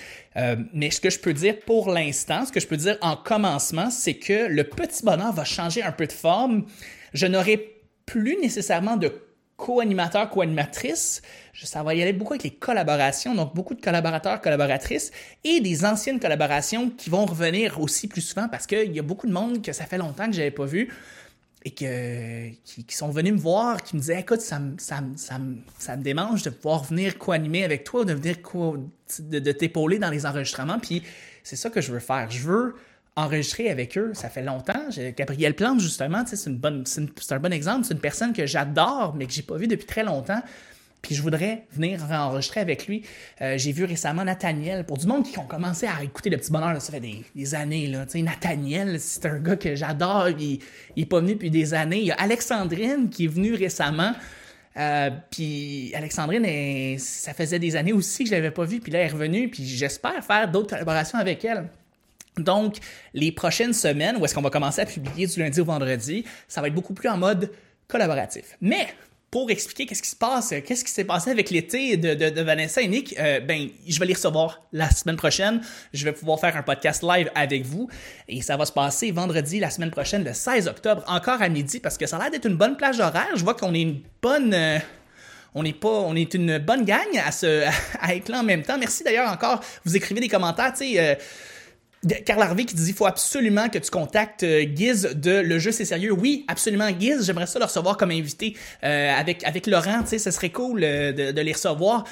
mais 0.73 0.89
ce 0.89 0.99
que 0.99 1.11
je 1.11 1.19
peux 1.19 1.33
dire 1.33 1.59
pour 1.59 1.91
l'instant, 1.91 2.43
ce 2.43 2.51
que 2.51 2.59
je 2.59 2.65
peux 2.65 2.77
dire 2.77 2.97
en 3.01 3.15
commencement, 3.15 3.91
c'est 3.91 4.15
que 4.15 4.47
le 4.47 4.63
petit 4.63 5.05
bonheur 5.05 5.31
va 5.31 5.43
changer 5.43 5.83
un 5.83 5.91
peu 5.91 6.07
de 6.07 6.11
forme. 6.11 6.65
Je 7.13 7.27
n'aurai 7.27 7.75
plus 8.07 8.35
nécessairement 8.41 8.97
de 8.97 9.28
co-animateur, 9.59 10.29
co-animatrice. 10.29 11.21
Ça 11.61 11.83
va 11.83 11.93
y 11.93 12.01
aller 12.01 12.13
beaucoup 12.13 12.33
avec 12.33 12.43
les 12.43 12.51
collaborations, 12.51 13.35
donc 13.35 13.53
beaucoup 13.53 13.75
de 13.75 13.81
collaborateurs, 13.81 14.39
collaboratrices 14.39 15.11
et 15.43 15.59
des 15.59 15.83
anciennes 15.83 16.19
collaborations 16.19 16.89
qui 16.89 17.09
vont 17.09 17.25
revenir 17.25 17.79
aussi 17.81 18.07
plus 18.07 18.21
souvent 18.21 18.47
parce 18.47 18.65
qu'il 18.65 18.95
y 18.95 18.99
a 18.99 19.03
beaucoup 19.03 19.27
de 19.27 19.33
monde 19.33 19.61
que 19.61 19.73
ça 19.73 19.85
fait 19.85 19.97
longtemps 19.97 20.27
que 20.27 20.31
j'avais 20.31 20.51
pas 20.51 20.65
vu 20.65 20.89
et 21.65 21.71
que, 21.71 22.49
qui, 22.63 22.95
sont 22.95 23.09
venus 23.09 23.33
me 23.33 23.37
voir, 23.37 23.83
qui 23.83 23.97
me 23.97 23.99
disaient 23.99 24.21
Écoute, 24.21 24.39
ça, 24.39 24.61
ça, 24.77 25.01
ça, 25.17 25.37
ça 25.77 25.97
me 25.97 26.03
démange 26.03 26.43
de 26.43 26.49
pouvoir 26.49 26.85
venir 26.85 27.17
co-animer 27.17 27.65
avec 27.65 27.83
toi, 27.83 28.05
de 28.05 28.13
venir 28.13 28.37
de, 29.19 29.39
de 29.39 29.51
t'épauler 29.51 29.99
dans 29.99 30.09
les 30.09 30.25
enregistrements. 30.25 30.79
Puis 30.79 31.03
c'est 31.43 31.57
ça 31.57 31.69
que 31.69 31.81
je 31.81 31.91
veux 31.91 31.99
faire. 31.99 32.31
Je 32.31 32.39
veux 32.39 32.75
enregistré 33.19 33.69
avec 33.69 33.97
eux, 33.97 34.11
ça 34.13 34.29
fait 34.29 34.43
longtemps. 34.43 34.81
Gabriel 35.15 35.53
Plante, 35.53 35.79
justement, 35.79 36.23
c'est, 36.25 36.47
un 36.47 37.39
bon 37.39 37.53
exemple. 37.53 37.85
C'est 37.85 37.93
une 37.93 37.99
personne 37.99 38.33
que 38.33 38.45
j'adore, 38.45 39.15
mais 39.15 39.25
que 39.25 39.33
j'ai 39.33 39.41
pas 39.41 39.57
vu 39.57 39.67
depuis 39.67 39.85
très 39.85 40.03
longtemps. 40.03 40.41
Puis 41.01 41.15
je 41.15 41.21
voudrais 41.21 41.65
venir 41.71 42.03
enregistrer 42.11 42.59
avec 42.59 42.87
lui. 42.87 43.03
Euh, 43.41 43.57
j'ai 43.57 43.71
vu 43.71 43.85
récemment 43.85 44.25
Nathaniel. 44.25 44.85
Pour 44.85 44.97
du 44.97 45.07
monde 45.07 45.23
qui 45.23 45.37
ont 45.39 45.45
commencé 45.45 45.87
à 45.87 46.03
écouter 46.03 46.29
Le 46.29 46.37
Petit 46.37 46.51
Bonheur, 46.51 46.81
ça 46.81 46.91
fait 46.91 46.99
des, 46.99 47.55
années. 47.55 47.89
Nathaniel, 48.15 48.99
c'est 48.99 49.25
un 49.25 49.39
gars 49.39 49.55
que 49.55 49.75
j'adore. 49.75 50.29
Il, 50.29 50.59
il 50.97 51.03
est 51.03 51.05
pas 51.05 51.21
venu 51.21 51.33
depuis 51.33 51.51
des 51.51 51.73
années. 51.73 51.99
Il 51.99 52.07
y 52.07 52.11
a 52.11 52.15
Alexandrine 52.15 53.09
qui 53.09 53.25
est 53.25 53.29
venue 53.29 53.53
récemment. 53.53 54.13
Euh, 54.77 55.09
puis 55.31 55.91
Alexandrine, 55.95 56.97
ça 56.99 57.33
faisait 57.33 57.59
des 57.59 57.75
années 57.75 57.93
aussi 57.93 58.23
que 58.23 58.29
je 58.29 58.35
l'avais 58.35 58.51
pas 58.51 58.65
vue. 58.65 58.79
Puis 58.79 58.91
là, 58.91 58.99
elle 58.99 59.07
est 59.07 59.13
revenue. 59.13 59.49
Puis 59.49 59.65
j'espère 59.65 60.23
faire 60.23 60.49
d'autres 60.51 60.69
collaborations 60.69 61.17
avec 61.17 61.43
elle. 61.45 61.69
Donc, 62.37 62.77
les 63.13 63.31
prochaines 63.31 63.73
semaines, 63.73 64.17
où 64.17 64.25
est-ce 64.25 64.33
qu'on 64.33 64.41
va 64.41 64.49
commencer 64.49 64.81
à 64.81 64.85
publier 64.85 65.27
du 65.27 65.39
lundi 65.39 65.59
au 65.59 65.65
vendredi, 65.65 66.23
ça 66.47 66.61
va 66.61 66.67
être 66.67 66.75
beaucoup 66.75 66.93
plus 66.93 67.09
en 67.09 67.17
mode 67.17 67.51
collaboratif. 67.87 68.57
Mais 68.61 68.87
pour 69.31 69.51
expliquer 69.51 69.85
qu'est-ce 69.85 70.01
qui 70.01 70.09
se 70.09 70.15
passe, 70.15 70.53
qu'est-ce 70.65 70.83
qui 70.83 70.91
s'est 70.91 71.03
passé 71.03 71.29
avec 71.29 71.51
l'été 71.51 71.97
de, 71.97 72.41
Vanessa 72.41 72.81
et 72.81 72.87
Nick, 72.87 73.15
euh, 73.19 73.39
ben, 73.39 73.69
je 73.87 73.99
vais 73.99 74.07
les 74.07 74.13
recevoir 74.13 74.63
la 74.73 74.89
semaine 74.89 75.17
prochaine. 75.17 75.61
Je 75.93 76.03
vais 76.03 76.13
pouvoir 76.13 76.39
faire 76.39 76.57
un 76.57 76.63
podcast 76.63 77.03
live 77.03 77.29
avec 77.35 77.63
vous 77.63 77.89
et 78.27 78.41
ça 78.41 78.57
va 78.57 78.65
se 78.65 78.71
passer 78.71 79.11
vendredi 79.11 79.59
la 79.59 79.69
semaine 79.69 79.91
prochaine, 79.91 80.23
le 80.23 80.33
16 80.33 80.67
octobre, 80.67 81.03
encore 81.07 81.41
à 81.41 81.49
midi, 81.49 81.79
parce 81.79 81.97
que 81.97 82.07
ça 82.07 82.17
a 82.17 82.21
l'air 82.21 82.31
d'être 82.31 82.47
une 82.47 82.57
bonne 82.57 82.75
plage 82.75 82.99
horaire. 82.99 83.29
Je 83.35 83.43
vois 83.43 83.53
qu'on 83.53 83.73
est 83.73 83.81
une 83.81 84.01
bonne. 84.21 84.53
Euh, 84.53 84.79
on 85.53 85.63
est 85.65 85.73
pas, 85.73 85.89
on 85.89 86.15
est 86.15 86.33
une 86.33 86.57
bonne 86.57 86.85
gang 86.85 87.07
à, 87.23 87.31
se, 87.31 87.67
être 88.09 88.29
là 88.29 88.39
en 88.39 88.43
même 88.43 88.63
temps. 88.63 88.77
Merci 88.79 89.03
d'ailleurs 89.03 89.31
encore. 89.31 89.61
Vous 89.85 89.95
écrivez 89.95 90.21
des 90.21 90.29
commentaires, 90.29 90.73
tu 90.73 90.85
sais. 90.85 90.99
Euh, 90.99 91.15
Carl 92.25 92.41
Harvey 92.41 92.63
qui 92.63 92.75
dit 92.75 92.87
il 92.87 92.93
faut 92.93 93.05
absolument 93.05 93.67
que 93.67 93.77
tu 93.77 93.91
contactes 93.91 94.43
euh, 94.43 94.65
Giz 94.73 95.09
de 95.15 95.39
Le 95.41 95.59
Jeu 95.59 95.71
c'est 95.71 95.85
sérieux. 95.85 96.11
Oui, 96.11 96.45
absolument 96.47 96.87
Giz, 96.97 97.25
j'aimerais 97.25 97.45
ça 97.45 97.59
le 97.59 97.65
recevoir 97.65 97.97
comme 97.97 98.11
invité 98.11 98.55
euh, 98.83 99.13
avec 99.13 99.43
avec 99.43 99.67
Laurent, 99.67 100.01
tu 100.03 100.09
sais, 100.09 100.19
ce 100.19 100.31
serait 100.31 100.49
cool 100.49 100.81
euh, 100.83 101.11
de, 101.11 101.41
les 101.41 101.51
recevoir 101.51 102.05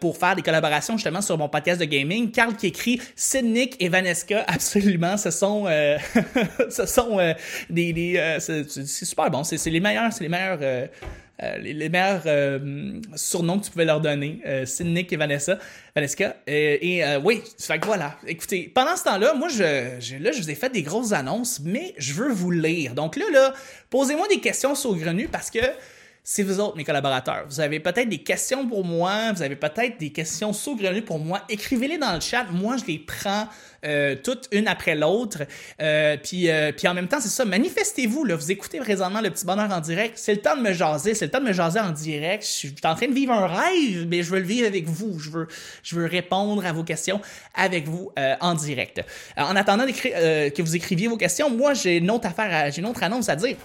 pour 0.00 0.16
faire 0.16 0.36
des 0.36 0.42
collaborations 0.42 0.96
justement 0.96 1.20
sur 1.20 1.36
mon 1.36 1.48
podcast 1.48 1.80
de 1.80 1.84
gaming. 1.84 2.30
Carl 2.30 2.54
qui 2.56 2.68
écrit 2.68 3.00
Sid 3.14 3.44
Nick 3.44 3.76
et 3.80 3.88
Vanessa, 3.88 4.26
absolument, 4.46 5.16
ce 5.16 5.30
sont 5.30 5.66
ce 6.70 6.86
sont 6.86 7.18
des, 7.68 7.92
des 7.92 8.36
c'est 8.38 8.86
super 8.86 9.30
bon, 9.30 9.44
c'est 9.44 9.64
les 9.66 9.80
meilleurs, 9.80 10.12
c'est 10.12 10.24
les 10.24 10.30
meilleurs 10.30 10.88
euh, 11.42 11.58
les, 11.58 11.88
meilleurs 11.90 12.22
euh, 12.26 13.00
surnoms 13.14 13.58
que 13.58 13.66
tu 13.66 13.70
pouvais 13.70 13.84
leur 13.84 14.00
donner, 14.00 14.40
euh, 14.46 14.64
et 14.64 15.16
Vanessa, 15.16 15.58
Vanessa. 15.94 16.36
Et, 16.46 17.04
euh, 17.04 17.20
oui, 17.22 17.42
fait 17.58 17.78
que 17.78 17.86
voilà. 17.86 18.16
Écoutez, 18.26 18.70
pendant 18.74 18.96
ce 18.96 19.04
temps-là, 19.04 19.34
moi, 19.34 19.48
je, 19.48 19.96
je, 20.00 20.16
là, 20.16 20.32
je 20.32 20.40
vous 20.40 20.50
ai 20.50 20.54
fait 20.54 20.70
des 20.70 20.82
grosses 20.82 21.12
annonces, 21.12 21.60
mais 21.62 21.94
je 21.98 22.14
veux 22.14 22.32
vous 22.32 22.50
lire. 22.50 22.94
Donc 22.94 23.16
là, 23.16 23.26
là, 23.32 23.52
posez-moi 23.90 24.26
des 24.28 24.40
questions 24.40 24.74
saugrenues 24.74 25.28
parce 25.28 25.50
que 25.50 25.60
c'est 26.28 26.42
vous 26.42 26.58
autres, 26.58 26.76
mes 26.76 26.82
collaborateurs. 26.82 27.44
Vous 27.48 27.60
avez 27.60 27.78
peut-être 27.78 28.08
des 28.08 28.18
questions 28.18 28.66
pour 28.66 28.84
moi, 28.84 29.32
vous 29.32 29.42
avez 29.42 29.54
peut-être 29.54 29.96
des 29.96 30.10
questions 30.10 30.52
saugrenues 30.52 31.02
pour 31.02 31.20
moi. 31.20 31.42
Écrivez-les 31.48 31.98
dans 31.98 32.12
le 32.12 32.20
chat. 32.20 32.46
Moi, 32.50 32.78
je 32.78 32.84
les 32.86 32.98
prends 32.98 33.46
euh, 33.84 34.16
toutes 34.16 34.48
une 34.50 34.66
après 34.66 34.96
l'autre. 34.96 35.44
Euh, 35.80 36.16
puis, 36.20 36.50
euh, 36.50 36.72
puis 36.72 36.88
en 36.88 36.94
même 36.94 37.06
temps, 37.06 37.20
c'est 37.20 37.28
ça. 37.28 37.44
Manifestez-vous. 37.44 38.24
Là, 38.24 38.34
vous 38.34 38.50
écoutez 38.50 38.78
présentement 38.78 39.20
le 39.20 39.30
petit 39.30 39.46
bonheur 39.46 39.70
en 39.70 39.78
direct. 39.78 40.14
C'est 40.18 40.34
le 40.34 40.40
temps 40.40 40.56
de 40.56 40.62
me 40.62 40.72
jaser. 40.72 41.14
C'est 41.14 41.26
le 41.26 41.30
temps 41.30 41.38
de 41.38 41.46
me 41.46 41.52
jaser 41.52 41.78
en 41.78 41.92
direct. 41.92 42.42
Je 42.42 42.48
suis 42.48 42.74
en 42.82 42.96
train 42.96 43.06
de 43.06 43.14
vivre 43.14 43.32
un 43.32 43.46
rêve, 43.46 44.08
mais 44.08 44.24
je 44.24 44.30
veux 44.30 44.40
le 44.40 44.46
vivre 44.46 44.66
avec 44.66 44.88
vous. 44.88 45.20
Je 45.20 45.30
veux, 45.30 45.46
je 45.84 45.94
veux 45.94 46.06
répondre 46.06 46.66
à 46.66 46.72
vos 46.72 46.82
questions 46.82 47.20
avec 47.54 47.86
vous 47.86 48.10
en 48.40 48.54
direct. 48.54 49.00
en 49.36 49.54
attendant 49.54 49.86
que 49.86 50.60
vous 50.60 50.74
écriviez 50.74 51.06
vos 51.06 51.16
questions, 51.16 51.50
moi, 51.50 51.72
j'ai 51.74 51.98
une 51.98 52.10
autre 52.10 52.26
affaire, 52.26 52.72
j'ai 52.72 52.80
une 52.80 52.88
autre 52.88 53.04
annonce 53.04 53.28
à 53.28 53.36
dire. 53.36 53.56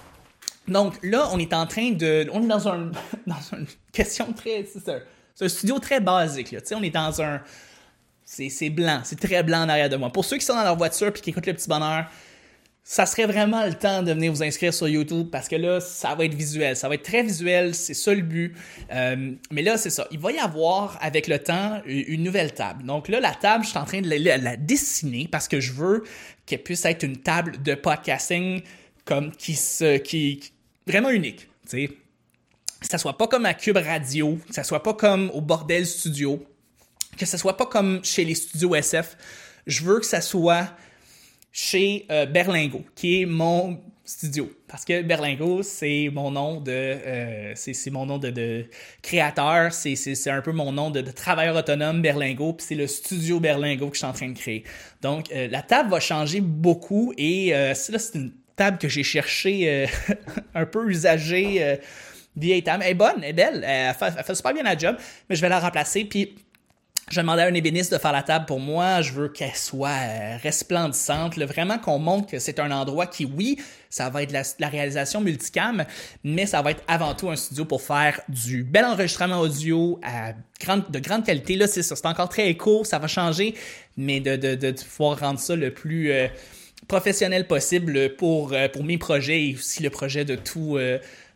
Donc 0.68 0.96
là, 1.04 1.30
on 1.32 1.40
est 1.40 1.54
en 1.54 1.66
train 1.66 1.92
de. 1.92 2.28
On 2.32 2.44
est 2.44 2.48
dans, 2.48 2.68
un, 2.68 2.92
dans 3.28 3.42
une 3.54 3.68
question 3.92 4.32
très. 4.34 4.66
C'est 4.66 5.44
un, 5.44 5.50
studio 5.50 5.80
très 5.80 6.00
basique. 6.00 6.52
Là. 6.52 6.60
on 6.76 6.84
est 6.84 6.90
dans 6.90 7.22
un. 7.22 7.42
C'est 8.26 8.70
blanc, 8.70 9.02
c'est 9.04 9.20
très 9.20 9.44
blanc 9.44 9.64
en 9.64 9.70
arrière 9.70 9.90
de 9.90 9.98
moi. 9.98 10.10
Pour 10.10 10.24
ceux 10.24 10.38
qui 10.38 10.46
sont 10.46 10.56
dans 10.56 10.64
leur 10.64 10.78
voiture 10.78 11.08
et 11.08 11.12
qui 11.12 11.32
écoutent 11.32 11.48
le 11.48 11.54
petit 11.54 11.68
bonheur, 11.68 12.06
ça 12.84 13.06
serait 13.06 13.26
vraiment 13.26 13.66
le 13.66 13.74
temps 13.74 14.04
de 14.04 14.12
venir 14.14 14.32
vous 14.32 14.42
inscrire 14.42 14.74
sur 14.74 14.88
YouTube 14.88 15.28
parce 15.30 15.50
que 15.50 15.56
là, 15.56 15.82
ça 15.82 16.16
va 16.16 16.26
être 16.26 16.34
visuel. 16.34 16.78
Ça 16.78 16.88
va 16.88 16.96
être 16.96 17.04
très 17.04 17.24
visuel, 17.24 17.76
c'est 17.76 17.94
ça 17.94 18.14
le 18.14 18.22
but. 18.22 18.56
Euh, 18.92 19.34
mais 19.52 19.62
là, 19.62 19.78
c'est 19.78 19.90
ça. 19.90 20.08
Il 20.12 20.20
va 20.20 20.32
y 20.32 20.40
avoir, 20.40 20.98
avec 21.02 21.28
le 21.28 21.40
temps, 21.40 21.82
une 21.86 22.24
nouvelle 22.24 22.54
table. 22.54 22.84
Donc 22.86 23.10
là, 23.10 23.20
la 23.20 23.36
table, 23.36 23.66
je 23.66 23.70
suis 23.70 23.78
en 23.78 23.86
train 23.86 24.02
de 24.02 24.10
la 24.10 24.56
dessiner 24.56 25.28
parce 25.30 25.48
que 25.48 25.60
je 25.60 25.74
veux 25.74 26.04
qu'elle 26.46 26.64
puisse 26.64 26.86
être 26.86 27.04
une 27.04 27.18
table 27.18 27.62
de 27.62 27.76
podcasting 27.76 28.62
qui 29.38 29.56
se 29.56 29.98
qui 29.98 30.54
vraiment 30.88 31.10
unique, 31.10 31.48
tu 31.70 31.88
sais. 31.88 31.88
Que 32.80 32.88
ça 32.88 32.98
soit 32.98 33.18
pas 33.18 33.28
comme 33.28 33.46
à 33.46 33.54
Cube 33.54 33.78
Radio, 33.78 34.40
que 34.48 34.54
ça 34.54 34.64
soit 34.64 34.82
pas 34.82 34.96
comme 34.96 35.30
au 35.36 35.42
Bordel 35.42 35.86
Studio, 35.86 36.44
que 37.18 37.26
ça 37.26 37.38
soit 37.38 37.56
pas 37.56 37.68
comme 37.68 38.04
chez 38.04 38.26
les 38.26 38.36
studios 38.36 38.74
SF. 38.76 39.18
Je 39.68 39.84
veux 39.84 40.00
que 40.00 40.06
ça 40.06 40.22
soit 40.22 40.68
chez 41.52 42.06
euh, 42.10 42.26
Berlingo, 42.26 42.84
qui 42.96 43.22
est 43.22 43.26
mon 43.26 43.80
studio. 44.04 44.52
Parce 44.68 44.84
que 44.84 45.04
Berlingo, 45.04 45.62
c'est 45.62 46.10
mon 46.12 46.32
nom 46.32 46.60
de, 46.60 46.72
euh, 46.72 47.54
c'est 47.56 47.92
mon 47.92 48.08
nom 48.08 48.18
de, 48.18 48.66
créateur, 49.04 49.72
c'est 49.72 50.28
un 50.28 50.42
peu 50.42 50.52
mon 50.52 50.72
nom 50.72 50.90
de, 50.90 51.02
travailleur 51.02 51.56
autonome 51.56 52.02
Berlingo, 52.02 52.54
puis 52.54 52.66
c'est 52.68 52.76
le 52.76 52.88
studio 52.88 53.40
Berlingo 53.40 53.90
que 53.90 53.94
je 53.94 54.00
suis 54.00 54.08
en 54.08 54.14
train 54.14 54.30
de 54.30 54.38
créer. 54.38 54.64
Donc 55.02 55.32
euh, 55.32 55.48
la 55.50 55.62
table 55.62 55.92
va 55.92 56.00
changer 56.00 56.42
beaucoup 56.42 57.14
et 57.18 57.52
là 57.52 57.76
c'est 57.76 58.16
une 58.16 58.34
que 58.70 58.88
j'ai 58.88 59.04
cherché 59.04 59.70
euh, 59.70 59.88
un 60.56 60.66
peu 60.66 60.90
usagée. 60.90 61.64
Euh, 61.64 61.76
vieille 62.36 62.64
table. 62.64 62.84
Elle 62.86 62.92
est 62.92 62.96
bonne, 62.96 63.18
elle 63.18 63.32
est 63.32 63.34
belle, 63.34 63.62
elle 63.68 63.94
fait, 63.94 64.12
fait 64.24 64.36
super 64.36 64.54
bien 64.54 64.64
la 64.64 64.78
job, 64.78 64.96
mais 65.30 65.36
je 65.36 65.42
vais 65.42 65.50
la 65.50 65.60
remplacer. 65.60 66.06
Puis 66.06 66.34
je 67.12 67.20
demandais 67.20 67.42
à 67.42 67.48
un 67.48 67.54
ébéniste 67.54 67.92
de 67.92 67.98
faire 67.98 68.14
la 68.14 68.24
table 68.24 68.46
pour 68.46 68.62
moi. 68.62 69.02
Je 69.02 69.12
veux 69.12 69.28
qu'elle 69.28 69.56
soit 69.56 69.90
euh, 69.90 70.38
resplendissante. 70.42 71.38
vraiment 71.38 71.78
qu'on 71.78 72.00
montre 72.00 72.28
que 72.32 72.40
c'est 72.40 72.58
un 72.58 72.72
endroit 72.72 73.06
qui, 73.06 73.26
oui, 73.26 73.60
ça 73.90 74.10
va 74.10 74.24
être 74.24 74.32
la, 74.32 74.68
réalisation 74.70 75.20
multicam, 75.20 75.84
mais 76.24 76.46
ça 76.46 76.62
va 76.62 76.72
être 76.72 76.84
avant 76.88 77.14
tout 77.14 77.30
un 77.30 77.36
studio 77.36 77.66
pour 77.66 77.82
faire 77.82 78.22
du 78.30 78.64
bel 78.64 78.86
enregistrement 78.86 79.42
audio 79.42 80.00
de 80.90 81.00
grande 81.00 81.26
qualité. 81.26 81.58
Là, 81.58 81.68
c'est 81.68 81.84
ça. 81.84 81.98
C'est 81.98 82.06
encore 82.06 82.30
très 82.30 82.48
éco, 82.48 82.86
ça 82.86 82.98
va 82.98 83.08
changer, 83.08 83.56
mais 83.98 84.22
de, 84.22 84.38
de, 84.38 84.56
de, 84.56 84.72
pouvoir 84.72 85.20
rendre 85.20 85.40
ça 85.40 85.56
le 85.58 85.74
plus 85.74 86.12
euh, 86.12 86.30
professionnel 86.88 87.48
possible 87.48 88.16
pour, 88.16 88.54
euh, 88.54 88.68
pour 88.68 88.84
mes 88.84 88.98
projets 88.98 89.48
et 89.48 89.56
aussi 89.56 89.82
le 89.84 89.90
projet 89.90 90.26
de 90.26 90.36
tout, 90.36 90.78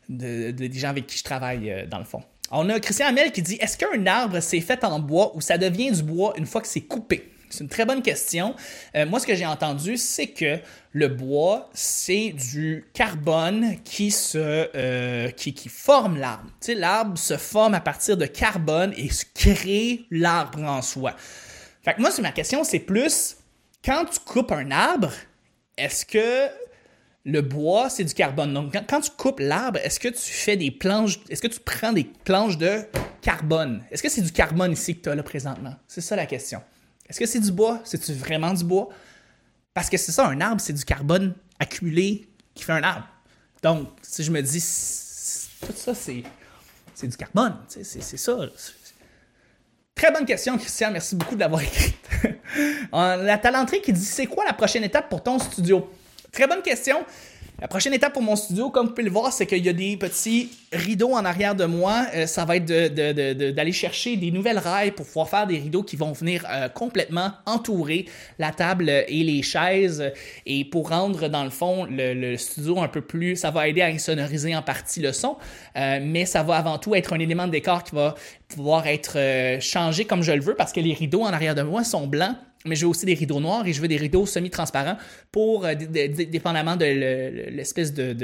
de, 0.09 0.51
des 0.51 0.73
gens 0.73 0.89
avec 0.89 1.07
qui 1.07 1.17
je 1.17 1.23
travaille 1.23 1.87
dans 1.89 1.99
le 1.99 2.05
fond. 2.05 2.21
On 2.51 2.69
a 2.69 2.79
Christian 2.79 3.07
Hamel 3.07 3.31
qui 3.31 3.41
dit 3.41 3.57
Est-ce 3.59 3.77
qu'un 3.77 4.05
arbre 4.05 4.39
s'est 4.39 4.61
fait 4.61 4.83
en 4.83 4.99
bois 4.99 5.35
ou 5.35 5.41
ça 5.41 5.57
devient 5.57 5.91
du 5.91 6.03
bois 6.03 6.33
une 6.37 6.45
fois 6.45 6.61
que 6.61 6.67
c'est 6.67 6.81
coupé? 6.81 7.31
C'est 7.49 7.63
une 7.63 7.69
très 7.69 7.85
bonne 7.85 8.01
question. 8.01 8.55
Euh, 8.95 9.05
moi, 9.05 9.19
ce 9.19 9.27
que 9.27 9.35
j'ai 9.35 9.45
entendu, 9.45 9.97
c'est 9.97 10.27
que 10.27 10.59
le 10.91 11.07
bois, 11.07 11.69
c'est 11.73 12.29
du 12.29 12.85
carbone 12.93 13.77
qui 13.83 14.11
se 14.11 14.37
euh, 14.75 15.29
qui, 15.31 15.53
qui, 15.53 15.69
forme 15.69 16.17
l'arbre. 16.17 16.49
Tu 16.59 16.67
sais, 16.67 16.75
l'arbre 16.75 17.17
se 17.17 17.37
forme 17.37 17.73
à 17.73 17.79
partir 17.79 18.17
de 18.17 18.25
carbone 18.25 18.93
et 18.97 19.09
se 19.09 19.25
crée 19.33 20.05
l'arbre 20.11 20.63
en 20.63 20.81
soi. 20.81 21.15
Fait 21.83 21.93
que 21.93 22.01
moi, 22.01 22.09
ma 22.21 22.31
question, 22.31 22.63
c'est 22.63 22.79
plus 22.79 23.37
quand 23.83 24.05
tu 24.05 24.19
coupes 24.19 24.51
un 24.51 24.71
arbre, 24.71 25.11
est-ce 25.77 26.05
que 26.05 26.49
le 27.25 27.41
bois, 27.41 27.89
c'est 27.89 28.03
du 28.03 28.13
carbone? 28.13 28.53
Donc, 28.53 28.75
quand, 28.87 29.01
tu 29.01 29.11
coupes 29.17 29.39
l'arbre, 29.39 29.79
est-ce 29.83 29.99
que 29.99 30.07
tu 30.07 30.31
fais 30.31 30.57
des 30.57 30.71
planches, 30.71 31.19
est-ce 31.29 31.41
que 31.41 31.47
tu 31.47 31.59
prends 31.59 31.91
des 31.91 32.03
planches 32.03 32.57
de 32.57 32.81
carbone? 33.21 33.83
Est-ce 33.91 34.03
que 34.03 34.09
c'est 34.09 34.21
du 34.21 34.31
carbone 34.31 34.71
ici 34.71 34.95
que 34.95 35.01
tu 35.01 35.09
as 35.09 35.15
là 35.15 35.23
présentement? 35.23 35.75
C'est 35.87 36.01
ça 36.01 36.15
la 36.15 36.25
question. 36.25 36.61
Est-ce 37.09 37.19
que 37.19 37.25
c'est 37.25 37.39
du 37.39 37.51
bois? 37.51 37.81
C'est-tu 37.83 38.13
vraiment 38.13 38.53
du 38.53 38.63
bois? 38.63 38.89
Parce 39.73 39.89
que 39.89 39.97
c'est 39.97 40.11
ça, 40.11 40.27
un 40.27 40.39
arbre, 40.41 40.61
c'est 40.61 40.73
du 40.73 40.85
carbone 40.85 41.33
accumulé 41.59 42.27
qui 42.53 42.63
fait 42.63 42.73
un 42.73 42.83
arbre. 42.83 43.07
Donc, 43.61 43.89
si 44.01 44.23
je 44.23 44.31
me 44.31 44.41
dis, 44.41 44.63
tout 45.65 45.73
ça, 45.75 45.93
c'est, 45.95 46.23
c'est 46.93 47.07
du 47.07 47.17
carbone. 47.17 47.57
C'est, 47.67 47.83
c'est 47.83 48.17
ça. 48.17 48.37
Très 49.95 50.11
bonne 50.11 50.25
question, 50.25 50.57
Christian. 50.57 50.91
Merci 50.91 51.15
beaucoup 51.15 51.35
de 51.35 51.39
l'avoir 51.39 51.61
écrite. 51.61 51.95
la 52.91 53.37
talenterie 53.37 53.81
qui 53.81 53.93
dit 53.93 54.03
C'est 54.03 54.25
quoi 54.25 54.43
la 54.43 54.51
prochaine 54.51 54.83
étape 54.83 55.09
pour 55.09 55.23
ton 55.23 55.39
studio? 55.39 55.89
Très 56.33 56.47
bonne 56.47 56.61
question. 56.61 57.05
La 57.61 57.69
prochaine 57.69 57.93
étape 57.93 58.11
pour 58.11 58.21
mon 58.21 58.35
studio, 58.35 58.69
comme 58.69 58.87
vous 58.87 58.91
pouvez 58.91 59.07
le 59.07 59.11
voir, 59.11 59.31
c'est 59.31 59.45
qu'il 59.45 59.65
y 59.65 59.69
a 59.69 59.73
des 59.73 59.95
petits 59.95 60.49
rideaux 60.73 61.13
en 61.13 61.23
arrière 61.23 61.55
de 61.55 61.63
moi. 61.63 62.05
Euh, 62.13 62.27
ça 62.27 62.43
va 62.43 62.57
être 62.57 62.65
d'aller 62.65 63.71
chercher 63.71 64.17
des 64.17 64.29
nouvelles 64.29 64.57
rails 64.57 64.91
pour 64.91 65.05
pouvoir 65.05 65.29
faire 65.29 65.47
des 65.47 65.57
rideaux 65.57 65.81
qui 65.81 65.95
vont 65.95 66.11
venir 66.11 66.45
euh, 66.51 66.67
complètement 66.67 67.31
entourer 67.45 68.07
la 68.39 68.51
table 68.51 68.89
et 68.89 69.23
les 69.23 69.41
chaises. 69.41 70.11
Et 70.45 70.65
pour 70.65 70.89
rendre, 70.89 71.29
dans 71.29 71.45
le 71.45 71.49
fond, 71.49 71.87
le, 71.89 72.35
studio 72.35 72.81
un 72.81 72.89
peu 72.89 73.01
plus... 73.01 73.37
Ça 73.37 73.51
va 73.51 73.69
aider 73.69 73.81
à 73.81 73.87
insonoriser 73.87 74.53
en 74.53 74.61
partie 74.61 74.99
le 74.99 75.13
son, 75.13 75.37
euh, 75.77 75.99
mais 76.03 76.25
ça 76.25 76.43
va 76.43 76.57
avant 76.57 76.77
tout 76.77 76.93
être 76.93 77.13
un 77.13 77.19
élément 77.19 77.47
de 77.47 77.51
décor 77.51 77.85
qui 77.85 77.95
va 77.95 78.15
pouvoir 78.49 78.85
être 78.85 79.17
changé 79.61 80.03
comme 80.03 80.23
je 80.23 80.33
le 80.33 80.41
veux 80.41 80.55
parce 80.55 80.73
que 80.73 80.81
les 80.81 80.93
rideaux 80.93 81.21
en 81.21 81.31
arrière 81.31 81.55
de 81.55 81.61
moi 81.61 81.85
sont 81.85 82.05
blancs 82.05 82.35
mais 82.65 82.75
je 82.75 82.85
veux 82.85 82.89
aussi 82.89 83.05
des 83.05 83.13
rideaux 83.13 83.39
noirs 83.39 83.65
et 83.65 83.73
je 83.73 83.81
veux 83.81 83.87
des 83.87 83.97
rideaux 83.97 84.25
semi-transparents 84.25 84.97
pour, 85.31 85.65
euh, 85.65 85.75
dépendamment 85.75 86.75
de 86.75 86.85
l'espèce 86.85 87.93
de, 87.93 88.15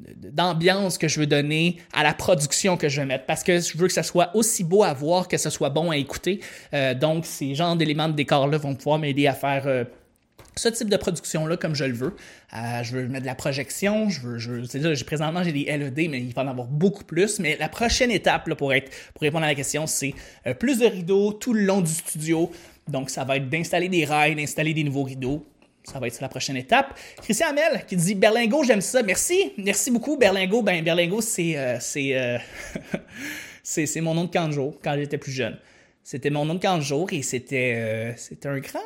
d'ambiance 0.00 0.98
que 0.98 1.08
je 1.08 1.20
veux 1.20 1.26
donner 1.26 1.78
à 1.92 2.02
la 2.02 2.12
production 2.12 2.76
que 2.76 2.88
je 2.88 3.00
vais 3.00 3.06
mettre 3.06 3.26
parce 3.26 3.44
que 3.44 3.60
je 3.60 3.78
veux 3.78 3.86
que 3.86 3.92
ça 3.92 4.02
soit 4.02 4.34
aussi 4.34 4.64
beau 4.64 4.82
à 4.82 4.92
voir 4.92 5.28
que 5.28 5.36
ce 5.36 5.50
soit 5.50 5.70
bon 5.70 5.90
à 5.90 5.96
écouter. 5.96 6.40
Euh, 6.74 6.94
donc, 6.94 7.24
ces 7.26 7.54
genres 7.54 7.76
d'éléments 7.76 8.08
de 8.08 8.14
décor-là 8.14 8.58
vont 8.58 8.74
pouvoir 8.74 8.98
m'aider 8.98 9.28
à 9.28 9.34
faire 9.34 9.66
euh, 9.66 9.84
ce 10.56 10.68
type 10.68 10.90
de 10.90 10.96
production-là 10.96 11.56
comme 11.56 11.76
je 11.76 11.84
le 11.84 11.94
veux. 11.94 12.16
je 12.82 12.92
veux 12.92 13.06
mettre 13.06 13.22
de 13.22 13.26
la 13.26 13.34
projection, 13.34 14.08
je 14.08 14.20
veux, 14.20 14.38
je 14.38 14.64
c'est 14.64 14.78
là, 14.78 14.92
présentement 15.06 15.42
j'ai 15.42 15.52
des 15.52 15.64
LED, 15.64 16.10
mais 16.10 16.20
il 16.20 16.32
va 16.32 16.42
en 16.42 16.48
avoir 16.48 16.66
beaucoup 16.66 17.04
plus. 17.04 17.38
Mais 17.38 17.56
la 17.58 17.68
prochaine 17.68 18.10
étape 18.10 18.48
là, 18.48 18.54
pour, 18.56 18.72
être, 18.72 18.90
pour 19.14 19.22
répondre 19.22 19.44
à 19.44 19.48
la 19.48 19.54
question, 19.54 19.86
c'est 19.86 20.14
plus 20.58 20.78
de 20.78 20.86
rideaux 20.86 21.32
tout 21.32 21.54
le 21.54 21.62
long 21.62 21.80
du 21.80 21.90
studio, 21.90 22.52
donc, 22.88 23.10
ça 23.10 23.24
va 23.24 23.36
être 23.36 23.48
d'installer 23.48 23.88
des 23.88 24.04
rails, 24.04 24.34
d'installer 24.34 24.74
des 24.74 24.84
nouveaux 24.84 25.04
rideaux. 25.04 25.44
Ça 25.84 25.98
va 25.98 26.06
être 26.06 26.20
la 26.20 26.28
prochaine 26.28 26.56
étape. 26.56 26.98
Christian 27.22 27.48
Hamel 27.48 27.84
qui 27.86 27.96
dit 27.96 28.14
Berlingo, 28.14 28.64
j'aime 28.64 28.80
ça. 28.80 29.02
Merci. 29.02 29.52
Merci 29.58 29.90
beaucoup, 29.90 30.16
Berlingo. 30.16 30.62
Ben, 30.62 30.82
Berlingo, 30.82 31.20
c'est 31.20 31.56
euh, 31.58 31.78
euh, 31.96 32.38
c'est 33.62 34.00
mon 34.00 34.14
nom 34.14 34.24
de 34.24 34.52
jour 34.52 34.78
quand 34.82 34.94
j'étais 34.96 35.18
plus 35.18 35.32
jeune. 35.32 35.58
C'était 36.02 36.30
mon 36.30 36.46
nom 36.46 36.54
de 36.54 36.80
jour 36.80 37.08
et 37.12 37.22
c'était 37.22 37.74
euh, 37.76 38.12
c'était 38.16 38.48
un 38.48 38.60
grand. 38.60 38.80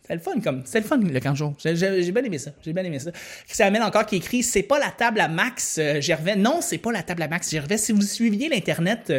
c'était 0.00 0.14
le 0.14 0.20
fun, 0.20 0.40
comme. 0.40 0.62
C'était 0.64 0.80
le 0.80 0.86
fun, 0.86 0.98
le 0.98 1.34
jour. 1.34 1.54
J'ai 1.58 2.12
bien 2.12 2.22
aimé 2.22 2.38
ça. 2.38 2.52
J'ai 2.64 2.72
bien 2.72 2.84
aimé 2.84 3.00
ça. 3.00 3.10
Christian 3.44 3.66
Hamel 3.66 3.82
encore 3.82 4.06
qui 4.06 4.16
écrit 4.16 4.44
C'est 4.44 4.62
pas 4.62 4.78
la 4.78 4.90
table 4.90 5.20
à 5.20 5.26
Max 5.26 5.80
Gervais. 5.98 6.36
Non, 6.36 6.60
c'est 6.60 6.78
pas 6.78 6.92
la 6.92 7.02
table 7.02 7.22
à 7.22 7.28
Max 7.28 7.50
Gervais. 7.50 7.78
Si 7.78 7.90
vous 7.90 8.02
suiviez 8.02 8.48
l'Internet 8.48 9.12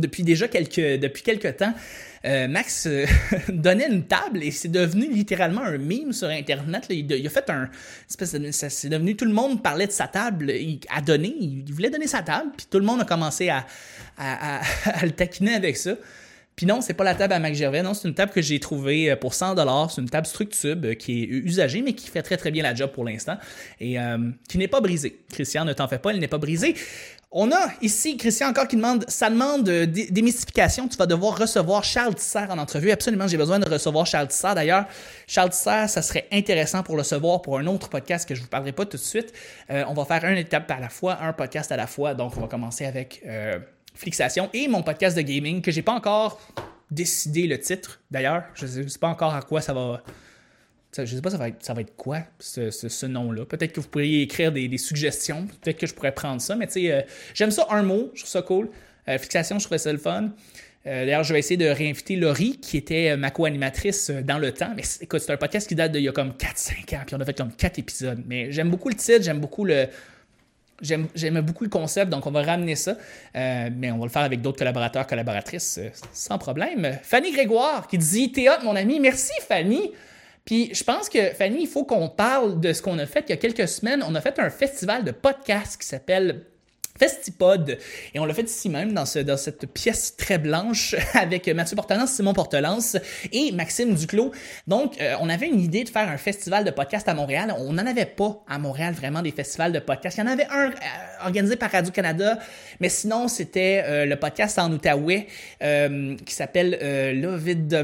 depuis 0.00 0.22
déjà 0.22 0.48
quelques, 0.48 1.00
depuis 1.00 1.22
temps, 1.56 1.74
euh, 2.24 2.48
Max 2.48 2.86
euh, 2.86 3.04
donnait 3.48 3.88
une 3.88 4.04
table 4.04 4.42
et 4.42 4.50
c'est 4.50 4.70
devenu 4.70 5.12
littéralement 5.12 5.60
un 5.60 5.76
meme 5.76 6.12
sur 6.12 6.28
Internet. 6.28 6.86
Il, 6.88 7.26
a 7.26 7.30
fait 7.30 7.50
un 7.50 7.68
espèce 8.08 8.32
de, 8.32 8.50
c'est 8.50 8.88
devenu 8.88 9.14
tout 9.14 9.26
le 9.26 9.32
monde 9.32 9.62
parlait 9.62 9.86
de 9.86 9.92
sa 9.92 10.08
table, 10.08 10.50
il 10.50 10.80
a 10.88 11.02
donné, 11.02 11.34
il 11.38 11.70
voulait 11.70 11.90
donner 11.90 12.06
sa 12.06 12.22
table, 12.22 12.50
puis 12.56 12.66
tout 12.70 12.78
le 12.78 12.86
monde 12.86 13.02
a 13.02 13.04
commencé 13.04 13.50
à, 13.50 13.66
à, 14.16 14.62
le 15.02 15.10
taquiner 15.10 15.54
avec 15.54 15.76
ça. 15.76 15.96
Puis 16.56 16.66
non, 16.66 16.80
c'est 16.80 16.94
pas 16.94 17.02
la 17.02 17.16
table 17.16 17.32
à 17.32 17.40
Max 17.40 17.58
Gervais, 17.58 17.82
non, 17.82 17.94
c'est 17.94 18.06
une 18.06 18.14
table 18.14 18.30
que 18.30 18.40
j'ai 18.40 18.60
trouvée 18.60 19.10
euh, 19.10 19.16
pour 19.16 19.34
100 19.34 19.56
dollars. 19.56 19.90
C'est 19.90 20.00
une 20.00 20.08
table 20.08 20.26
Structube 20.26 20.94
qui 20.94 21.24
est 21.24 21.26
usagée, 21.26 21.82
mais 21.82 21.94
qui 21.94 22.08
fait 22.08 22.22
très 22.22 22.36
très 22.36 22.52
bien 22.52 22.62
la 22.62 22.74
job 22.74 22.90
pour 22.92 23.04
l'instant 23.04 23.36
et 23.80 23.96
qui 24.48 24.56
n'est 24.56 24.68
pas 24.68 24.80
brisée. 24.80 25.18
Christian, 25.30 25.64
ne 25.64 25.72
t'en 25.74 25.88
fais 25.88 25.98
pas, 25.98 26.10
elle 26.10 26.20
n'est 26.20 26.28
pas 26.28 26.38
brisée. 26.38 26.74
On 27.36 27.50
a 27.50 27.66
ici 27.82 28.16
Christian 28.16 28.50
encore 28.50 28.68
qui 28.68 28.76
demande, 28.76 29.04
ça 29.08 29.28
demande 29.28 29.64
démystification. 29.64 30.86
Tu 30.86 30.96
vas 30.96 31.06
devoir 31.06 31.36
recevoir 31.36 31.82
Charles 31.82 32.14
Tisser 32.14 32.46
en 32.48 32.58
entrevue. 32.58 32.92
Absolument, 32.92 33.26
j'ai 33.26 33.36
besoin 33.36 33.58
de 33.58 33.68
recevoir 33.68 34.06
Charles 34.06 34.28
Tisser. 34.28 34.54
D'ailleurs, 34.54 34.86
Charles 35.26 35.50
Tisser, 35.50 35.88
ça 35.88 36.00
serait 36.00 36.28
intéressant 36.30 36.84
pour 36.84 36.94
le 36.94 37.00
recevoir 37.00 37.42
pour 37.42 37.58
un 37.58 37.66
autre 37.66 37.88
podcast 37.88 38.28
que 38.28 38.36
je 38.36 38.40
vous 38.40 38.46
parlerai 38.46 38.70
pas 38.70 38.86
tout 38.86 38.96
de 38.98 39.02
suite. 39.02 39.32
Euh, 39.70 39.82
on 39.88 39.94
va 39.94 40.04
faire 40.04 40.24
une 40.30 40.38
étape 40.38 40.70
à 40.70 40.78
la 40.78 40.88
fois, 40.88 41.18
un 41.20 41.32
podcast 41.32 41.72
à 41.72 41.76
la 41.76 41.88
fois. 41.88 42.14
Donc, 42.14 42.36
on 42.36 42.40
va 42.40 42.46
commencer 42.46 42.86
avec 42.86 43.20
euh, 43.26 43.58
Flixation 43.96 44.48
et 44.52 44.68
mon 44.68 44.84
podcast 44.84 45.16
de 45.16 45.22
gaming 45.22 45.60
que 45.60 45.72
j'ai 45.72 45.82
pas 45.82 45.94
encore 45.94 46.40
décidé 46.92 47.48
le 47.48 47.58
titre. 47.58 48.00
D'ailleurs, 48.12 48.44
je 48.54 48.64
sais 48.64 48.98
pas 49.00 49.08
encore 49.08 49.34
à 49.34 49.42
quoi 49.42 49.60
ça 49.60 49.74
va 49.74 50.04
je 50.96 51.14
sais 51.16 51.22
pas 51.22 51.30
ça 51.30 51.38
va 51.38 51.48
être, 51.48 51.64
ça 51.64 51.74
va 51.74 51.80
être 51.80 51.96
quoi, 51.96 52.20
ce, 52.38 53.06
nom-là? 53.06 53.44
Peut-être 53.44 53.72
que 53.72 53.80
vous 53.80 53.88
pourriez 53.88 54.22
écrire 54.22 54.52
des, 54.52 54.78
suggestions. 54.78 55.46
Peut-être 55.62 55.78
que 55.78 55.86
je 55.86 55.94
pourrais 55.94 56.12
prendre 56.12 56.40
ça. 56.40 56.56
Mais 56.56 56.66
tu 56.66 56.74
sais, 56.74 56.92
euh, 56.92 57.02
j'aime 57.32 57.50
ça 57.50 57.66
un 57.70 57.82
mot. 57.82 58.10
Je 58.14 58.20
trouve 58.20 58.30
ça 58.30 58.42
cool. 58.42 58.68
Euh, 59.08 59.18
fixation, 59.18 59.58
je 59.58 59.64
trouvais 59.64 59.78
ça 59.78 59.92
le 59.92 59.98
fun. 59.98 60.30
Euh, 60.86 61.06
d'ailleurs, 61.06 61.24
je 61.24 61.32
vais 61.32 61.38
essayer 61.38 61.56
de 61.56 61.66
réinviter 61.66 62.16
Laurie, 62.16 62.58
qui 62.58 62.76
était 62.76 63.16
ma 63.16 63.30
co-animatrice 63.30 64.10
dans 64.10 64.38
le 64.38 64.52
temps. 64.52 64.72
Mais 64.76 64.82
écoute, 65.00 65.20
c'est 65.20 65.32
un 65.32 65.36
podcast 65.36 65.66
qui 65.66 65.74
date 65.74 65.92
d'il 65.92 66.02
y 66.02 66.08
a 66.08 66.12
comme 66.12 66.32
4-5 66.32 66.96
ans, 66.96 67.02
puis 67.06 67.16
on 67.16 67.20
a 67.20 67.24
fait 67.24 67.36
comme 67.36 67.52
4 67.52 67.78
épisodes. 67.78 68.22
Mais 68.26 68.52
j'aime 68.52 68.70
beaucoup 68.70 68.88
le 68.88 68.94
titre, 68.94 69.22
j'aime 69.22 69.40
beaucoup 69.40 69.64
le. 69.64 69.86
J'aime 70.82 71.40
beaucoup 71.40 71.64
le 71.64 71.70
concept, 71.70 72.10
donc 72.10 72.26
on 72.26 72.32
va 72.32 72.42
ramener 72.42 72.74
ça. 72.74 72.96
mais 73.34 73.90
on 73.92 73.98
va 73.98 74.04
le 74.04 74.10
faire 74.10 74.22
avec 74.22 74.42
d'autres 74.42 74.58
collaborateurs, 74.58 75.06
collaboratrices, 75.06 75.80
sans 76.12 76.36
problème. 76.36 76.98
Fanny 77.02 77.32
Grégoire 77.32 77.86
qui 77.86 77.96
dit 77.96 78.32
Théâtre, 78.32 78.64
mon 78.64 78.76
ami. 78.76 79.00
Merci, 79.00 79.32
Fanny. 79.48 79.92
Puis 80.44 80.70
je 80.74 80.84
pense 80.84 81.08
que, 81.08 81.30
Fanny, 81.30 81.62
il 81.62 81.68
faut 81.68 81.84
qu'on 81.84 82.08
parle 82.08 82.60
de 82.60 82.72
ce 82.72 82.82
qu'on 82.82 82.98
a 82.98 83.06
fait 83.06 83.24
il 83.28 83.30
y 83.30 83.32
a 83.32 83.38
quelques 83.38 83.68
semaines. 83.68 84.04
On 84.06 84.14
a 84.14 84.20
fait 84.20 84.38
un 84.38 84.50
festival 84.50 85.04
de 85.04 85.10
podcasts 85.10 85.80
qui 85.80 85.86
s'appelle 85.86 86.44
Festipod. 86.98 87.76
Et 88.14 88.20
on 88.20 88.24
l'a 88.24 88.34
fait 88.34 88.42
ici 88.42 88.68
même, 88.68 88.92
dans, 88.92 89.04
ce, 89.04 89.18
dans 89.18 89.36
cette 89.36 89.66
pièce 89.66 90.16
très 90.16 90.38
blanche, 90.38 90.94
avec 91.14 91.48
Mathieu 91.48 91.74
Portelance, 91.74 92.12
Simon 92.12 92.34
Portelance 92.34 92.96
et 93.32 93.50
Maxime 93.52 93.94
Duclos. 93.94 94.30
Donc, 94.68 95.00
euh, 95.00 95.14
on 95.20 95.28
avait 95.28 95.48
une 95.48 95.60
idée 95.60 95.82
de 95.82 95.88
faire 95.88 96.08
un 96.08 96.18
festival 96.18 96.64
de 96.64 96.70
podcasts 96.70 97.08
à 97.08 97.14
Montréal. 97.14 97.52
On 97.58 97.72
n'en 97.72 97.86
avait 97.86 98.06
pas 98.06 98.44
à 98.48 98.58
Montréal 98.58 98.94
vraiment 98.94 99.22
des 99.22 99.32
festivals 99.32 99.72
de 99.72 99.80
podcasts. 99.80 100.18
Il 100.18 100.20
y 100.20 100.24
en 100.24 100.30
avait 100.30 100.46
un 100.46 100.70
euh, 100.70 101.24
organisé 101.24 101.56
par 101.56 101.72
Radio-Canada, 101.72 102.38
mais 102.78 102.88
sinon, 102.88 103.26
c'était 103.26 103.82
euh, 103.84 104.04
le 104.06 104.16
podcast 104.16 104.58
en 104.58 104.70
Outaouais 104.70 105.26
qui 105.60 106.34
s'appelle 106.34 107.20
L'Ovid 107.20 107.66
de 107.68 107.82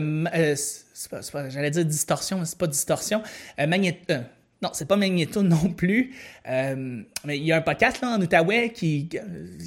j'allais 1.48 1.70
dire 1.70 1.84
distorsion, 1.84 2.38
mais 2.38 2.44
c'est 2.44 2.58
pas 2.58 2.66
distorsion. 2.66 3.22
Euh, 3.58 3.66
euh, 3.66 4.20
non, 4.62 4.70
c'est 4.72 4.86
pas 4.86 4.96
Magneto 4.96 5.42
non 5.42 5.72
plus. 5.72 6.14
Euh, 6.48 7.02
mais 7.24 7.38
il 7.38 7.44
y 7.44 7.52
a 7.52 7.56
un 7.56 7.62
podcast 7.62 8.00
là, 8.02 8.16
en 8.16 8.20
Outaouais 8.20 8.70
qui, 8.70 9.08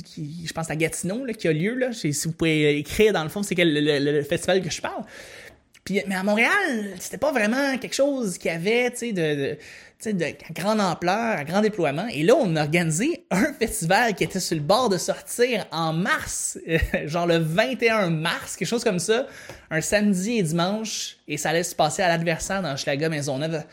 qui, 0.05 0.45
je 0.45 0.53
pense 0.53 0.69
à 0.69 0.75
Gatineau, 0.75 1.25
là, 1.25 1.33
qui 1.33 1.47
a 1.47 1.53
lieu. 1.53 1.73
Là. 1.75 1.91
Si 1.93 2.11
vous 2.25 2.33
pouvez 2.33 2.77
écrire 2.77 3.13
dans 3.13 3.23
le 3.23 3.29
fond, 3.29 3.43
c'est 3.43 3.55
quel 3.55 3.73
le, 3.73 4.23
festival 4.23 4.61
que 4.61 4.69
je 4.69 4.81
parle. 4.81 5.03
Puis, 5.83 6.01
mais 6.07 6.15
à 6.15 6.23
Montréal, 6.23 6.93
c'était 6.99 7.17
pas 7.17 7.31
vraiment 7.31 7.77
quelque 7.77 7.95
chose 7.95 8.37
qui 8.37 8.49
avait, 8.49 8.89
tu 8.91 8.97
sais, 8.97 9.11
de, 9.11 9.57
de 10.11 10.25
grande 10.53 10.81
ampleur, 10.81 11.37
à 11.37 11.43
grand 11.43 11.61
déploiement. 11.61 12.07
Et 12.11 12.23
là, 12.23 12.33
on 12.35 12.55
a 12.55 12.63
organisé 12.63 13.25
un 13.31 13.53
festival 13.53 14.13
qui 14.15 14.23
était 14.23 14.39
sur 14.39 14.57
le 14.57 14.63
bord 14.63 14.89
de 14.89 14.97
sortir 14.97 15.65
en 15.71 15.93
mars, 15.93 16.59
genre 17.05 17.27
le 17.27 17.37
21 17.37 18.09
mars, 18.09 18.57
quelque 18.57 18.67
chose 18.67 18.83
comme 18.83 18.99
ça, 18.99 19.27
un 19.71 19.81
samedi 19.81 20.39
et 20.39 20.43
dimanche, 20.43 21.17
et 21.27 21.37
ça 21.37 21.51
allait 21.51 21.63
se 21.63 21.75
passer 21.75 22.01
à 22.01 22.09
l'adversaire 22.09 22.61
dans 22.61 22.75
Schlager 22.75 23.07
Maisonneuve. 23.07 23.63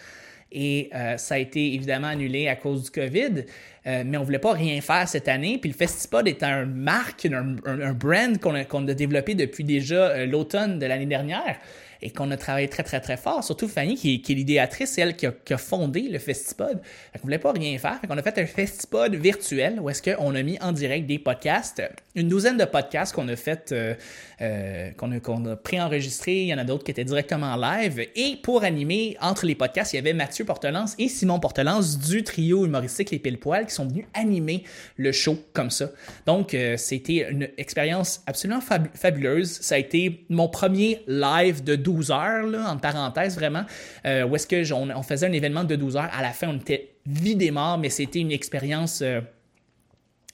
Et 0.53 0.91
euh, 0.95 1.17
ça 1.17 1.37
a 1.37 1.39
été 1.39 1.75
évidemment 1.75 2.09
annulé 2.09 2.49
à 2.49 2.57
cause 2.57 2.85
du 2.85 2.91
COVID. 2.91 3.45
Euh, 3.87 4.03
mais 4.05 4.19
on 4.19 4.25
voulait 4.25 4.39
pas 4.39 4.53
rien 4.53 4.81
faire 4.81 5.09
cette 5.09 5.29
année. 5.29 5.59
Puis 5.59 5.71
le 5.71 5.77
Festipod 5.77 6.27
est 6.29 6.43
un 6.43 6.67
marque, 6.67 7.27
un, 7.27 7.93
brand 7.93 8.39
qu'on 8.39 8.55
a, 8.55 8.91
a, 8.91 8.95
développé 8.95 9.35
depuis 9.35 9.65
déjà 9.65 10.09
euh, 10.09 10.27
l'automne 10.27 10.79
de 10.79 10.87
l'année 10.87 11.07
dernière 11.07 11.57
et 12.03 12.11
qu'on 12.11 12.31
a 12.31 12.37
travaillé 12.37 12.69
très, 12.69 12.83
très, 12.83 13.01
très 13.01 13.17
fort. 13.17 13.45
Surtout 13.45 13.69
Fanny, 13.69 13.97
qui, 13.97 14.15
est 14.15 14.35
l'idéatrice, 14.35 14.93
c'est 14.93 15.01
elle 15.03 15.17
qui 15.17 15.27
a, 15.27 15.59
fondé 15.59 16.03
le 16.03 16.19
Festipod. 16.19 16.81
Fait 17.13 17.19
qu'on 17.19 17.27
voulait 17.27 17.39
pas 17.39 17.53
rien 17.53 17.79
faire. 17.79 18.01
Fait 18.01 18.07
qu'on 18.07 18.17
a 18.17 18.23
fait 18.23 18.39
un 18.39 18.47
Festipod 18.47 19.15
virtuel 19.15 19.79
où 19.81 19.91
est-ce 19.91 20.03
qu'on 20.03 20.35
a 20.35 20.43
mis 20.43 20.59
en 20.61 20.73
direct 20.73 21.07
des 21.07 21.19
podcasts, 21.19 21.83
une 22.15 22.29
douzaine 22.29 22.57
de 22.57 22.65
podcasts 22.65 23.15
qu'on 23.15 23.29
a 23.29 23.37
fait, 23.37 23.73
euh, 23.73 23.95
euh, 24.41 24.91
qu'on 24.97 25.13
a, 25.13 25.21
qu'on 25.21 25.45
a 25.47 25.57
pré-enregistrés. 25.57 26.43
Il 26.43 26.49
y 26.49 26.55
en 26.55 26.59
a 26.59 26.65
d'autres 26.65 26.85
qui 26.85 26.91
étaient 26.91 27.05
directement 27.05 27.57
live. 27.57 28.07
Et 28.17 28.37
pour 28.43 28.65
animer 28.65 29.17
entre 29.21 29.47
les 29.47 29.55
podcasts, 29.55 29.93
il 29.93 29.97
y 29.97 29.99
avait 29.99 30.15
Mathieu 30.15 30.45
Portelance 30.45 30.95
et 30.99 31.09
Simon 31.09 31.39
Portelance 31.39 31.99
du 31.99 32.25
trio 32.25 32.65
humoristique 32.65 33.11
Les 33.11 33.19
Pile 33.19 33.39
Poil 33.39 33.67
qui 33.67 33.75
sont 33.75 33.87
venus 33.87 34.07
animer 34.15 34.65
le 34.97 35.13
show 35.13 35.39
comme 35.53 35.71
ça. 35.71 35.91
Donc, 36.27 36.55
euh, 36.55 36.77
c'était 36.77 37.31
une 37.31 37.49
expérience 37.59 38.23
absolument 38.27 38.61
fab 38.61 38.89
fabuleuse. 38.95 39.51
Ça 39.61 39.75
a 39.75 39.79
été 39.79 40.25
mon 40.29 40.49
premier 40.49 41.03
live 41.07 41.63
de 41.63 41.77
12 41.77 41.90
heures, 42.11 42.47
là, 42.47 42.71
en 42.71 42.77
parenthèse 42.77 43.37
vraiment, 43.37 43.65
euh, 44.07 44.27
où 44.27 44.37
est-ce 44.37 44.47
que 44.47 44.73
on, 44.73 45.03
faisait 45.03 45.27
un 45.27 45.33
événement 45.33 45.65
de 45.65 45.77
12 45.77 45.97
heures. 45.97 46.11
À 46.13 46.23
la 46.23 46.31
fin, 46.31 46.49
on 46.49 46.57
était 46.57 46.91
vidé 47.07 47.51
mort, 47.51 47.79
mais 47.79 47.91
c'était 47.91 48.21
une 48.21 48.33
expérience 48.33 49.01
euh, 49.03 49.21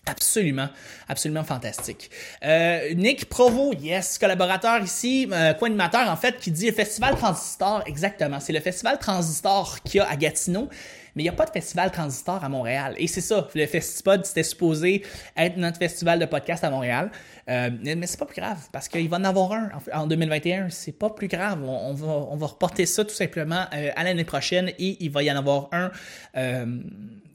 absolument, 0.07 0.69
absolument 1.09 1.45
fantastique. 1.45 2.11
Euh, 2.45 2.95
Nick 2.95 3.29
Provo, 3.29 3.73
yes, 3.75 4.19
collaborateur 4.19 4.81
ici, 4.83 5.29
euh, 5.31 5.55
co-animateur 5.55 6.09
en 6.09 6.17
fait, 6.17 6.39
qui 6.39 6.51
dit 6.51 6.71
Festival 6.73 7.17
Transistor, 7.17 7.83
exactement. 7.87 8.41
C'est 8.41 8.53
le 8.53 8.61
Festival 8.61 8.99
Transistor 8.99 9.83
qu'il 9.83 9.99
y 9.99 10.01
a 10.01 10.09
à 10.09 10.17
Gatineau 10.17 10.69
mais 11.17 11.23
il 11.23 11.25
n'y 11.25 11.31
a 11.31 11.33
pas 11.33 11.47
de 11.47 11.51
festival 11.51 11.91
transistor 11.91 12.45
à 12.45 12.49
Montréal. 12.49 12.95
Et 12.99 13.07
c'est 13.07 13.23
ça, 13.23 13.49
le 13.55 13.67
Festipod, 13.67 14.25
c'était 14.27 14.43
supposé 14.43 15.03
être 15.35 15.57
notre 15.57 15.79
festival 15.79 16.19
de 16.19 16.27
podcast 16.27 16.63
à 16.63 16.71
Montréal. 16.71 17.11
Euh, 17.49 17.71
mais 17.83 18.07
c'est 18.07 18.19
pas 18.19 18.27
plus 18.27 18.41
grave, 18.41 18.59
parce 18.71 18.87
qu'il 18.89 19.09
va 19.09 19.17
en 19.17 19.25
avoir 19.25 19.53
un 19.53 19.71
en 19.95 20.07
2021. 20.07 20.69
C'est 20.69 20.93
pas 20.93 21.09
plus 21.09 21.29
grave. 21.29 21.63
On, 21.65 21.91
on, 21.91 21.95
va, 21.95 22.07
on 22.07 22.37
va 22.37 22.47
reporter 22.47 22.85
ça 22.85 23.03
tout 23.03 23.15
simplement 23.15 23.65
euh, 23.73 23.91
à 23.97 24.05
l'année 24.05 24.25
prochaine 24.25 24.69
et 24.79 24.99
il 25.01 25.11
va 25.11 25.23
y 25.23 25.33
en 25.33 25.37
avoir 25.37 25.69
un 25.73 25.91
euh, 26.37 26.67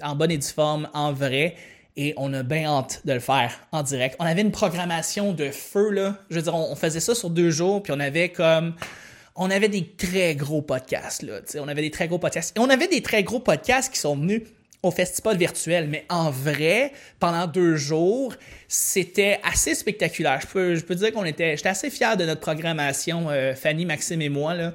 en 0.03 0.15
bonne 0.15 0.31
et 0.31 0.37
due 0.37 0.47
forme, 0.47 0.87
en 0.93 1.11
vrai 1.11 1.55
et 1.97 2.13
on 2.17 2.33
a 2.33 2.43
bien 2.43 2.65
hâte 2.65 3.01
de 3.05 3.13
le 3.13 3.19
faire 3.19 3.59
en 3.71 3.83
direct. 3.83 4.15
On 4.19 4.25
avait 4.25 4.41
une 4.41 4.51
programmation 4.51 5.33
de 5.33 5.49
feu, 5.49 5.89
là. 5.89 6.17
Je 6.29 6.35
veux 6.37 6.41
dire, 6.41 6.55
on, 6.55 6.75
faisait 6.75 6.99
ça 6.99 7.15
sur 7.15 7.29
deux 7.29 7.51
jours, 7.51 7.83
puis 7.83 7.93
on 7.95 7.99
avait 7.99 8.29
comme 8.29 8.75
on 9.35 9.49
avait 9.49 9.69
des 9.69 9.87
très 9.97 10.35
gros 10.35 10.61
podcasts. 10.61 11.23
Là, 11.23 11.39
on 11.59 11.67
avait 11.67 11.81
des 11.81 11.91
très 11.91 12.07
gros 12.07 12.19
podcasts. 12.19 12.55
Et 12.57 12.59
on 12.59 12.69
avait 12.69 12.87
des 12.87 13.01
très 13.01 13.23
gros 13.23 13.39
podcasts 13.39 13.91
qui 13.91 13.99
sont 13.99 14.15
venus 14.15 14.43
au 14.83 14.89
festival 14.89 15.37
virtuel, 15.37 15.87
mais 15.87 16.05
en 16.09 16.31
vrai, 16.31 16.91
pendant 17.19 17.45
deux 17.45 17.75
jours, 17.75 18.33
c'était 18.67 19.39
assez 19.43 19.75
spectaculaire. 19.75 20.39
Je 20.41 20.47
peux, 20.47 20.75
je 20.75 20.83
peux 20.83 20.95
dire 20.95 21.11
qu'on 21.13 21.25
était, 21.25 21.55
j'étais 21.55 21.69
assez 21.69 21.91
fier 21.91 22.17
de 22.17 22.25
notre 22.25 22.41
programmation, 22.41 23.29
euh, 23.29 23.53
Fanny, 23.53 23.85
Maxime 23.85 24.21
et 24.21 24.29
moi. 24.29 24.55
Là. 24.55 24.73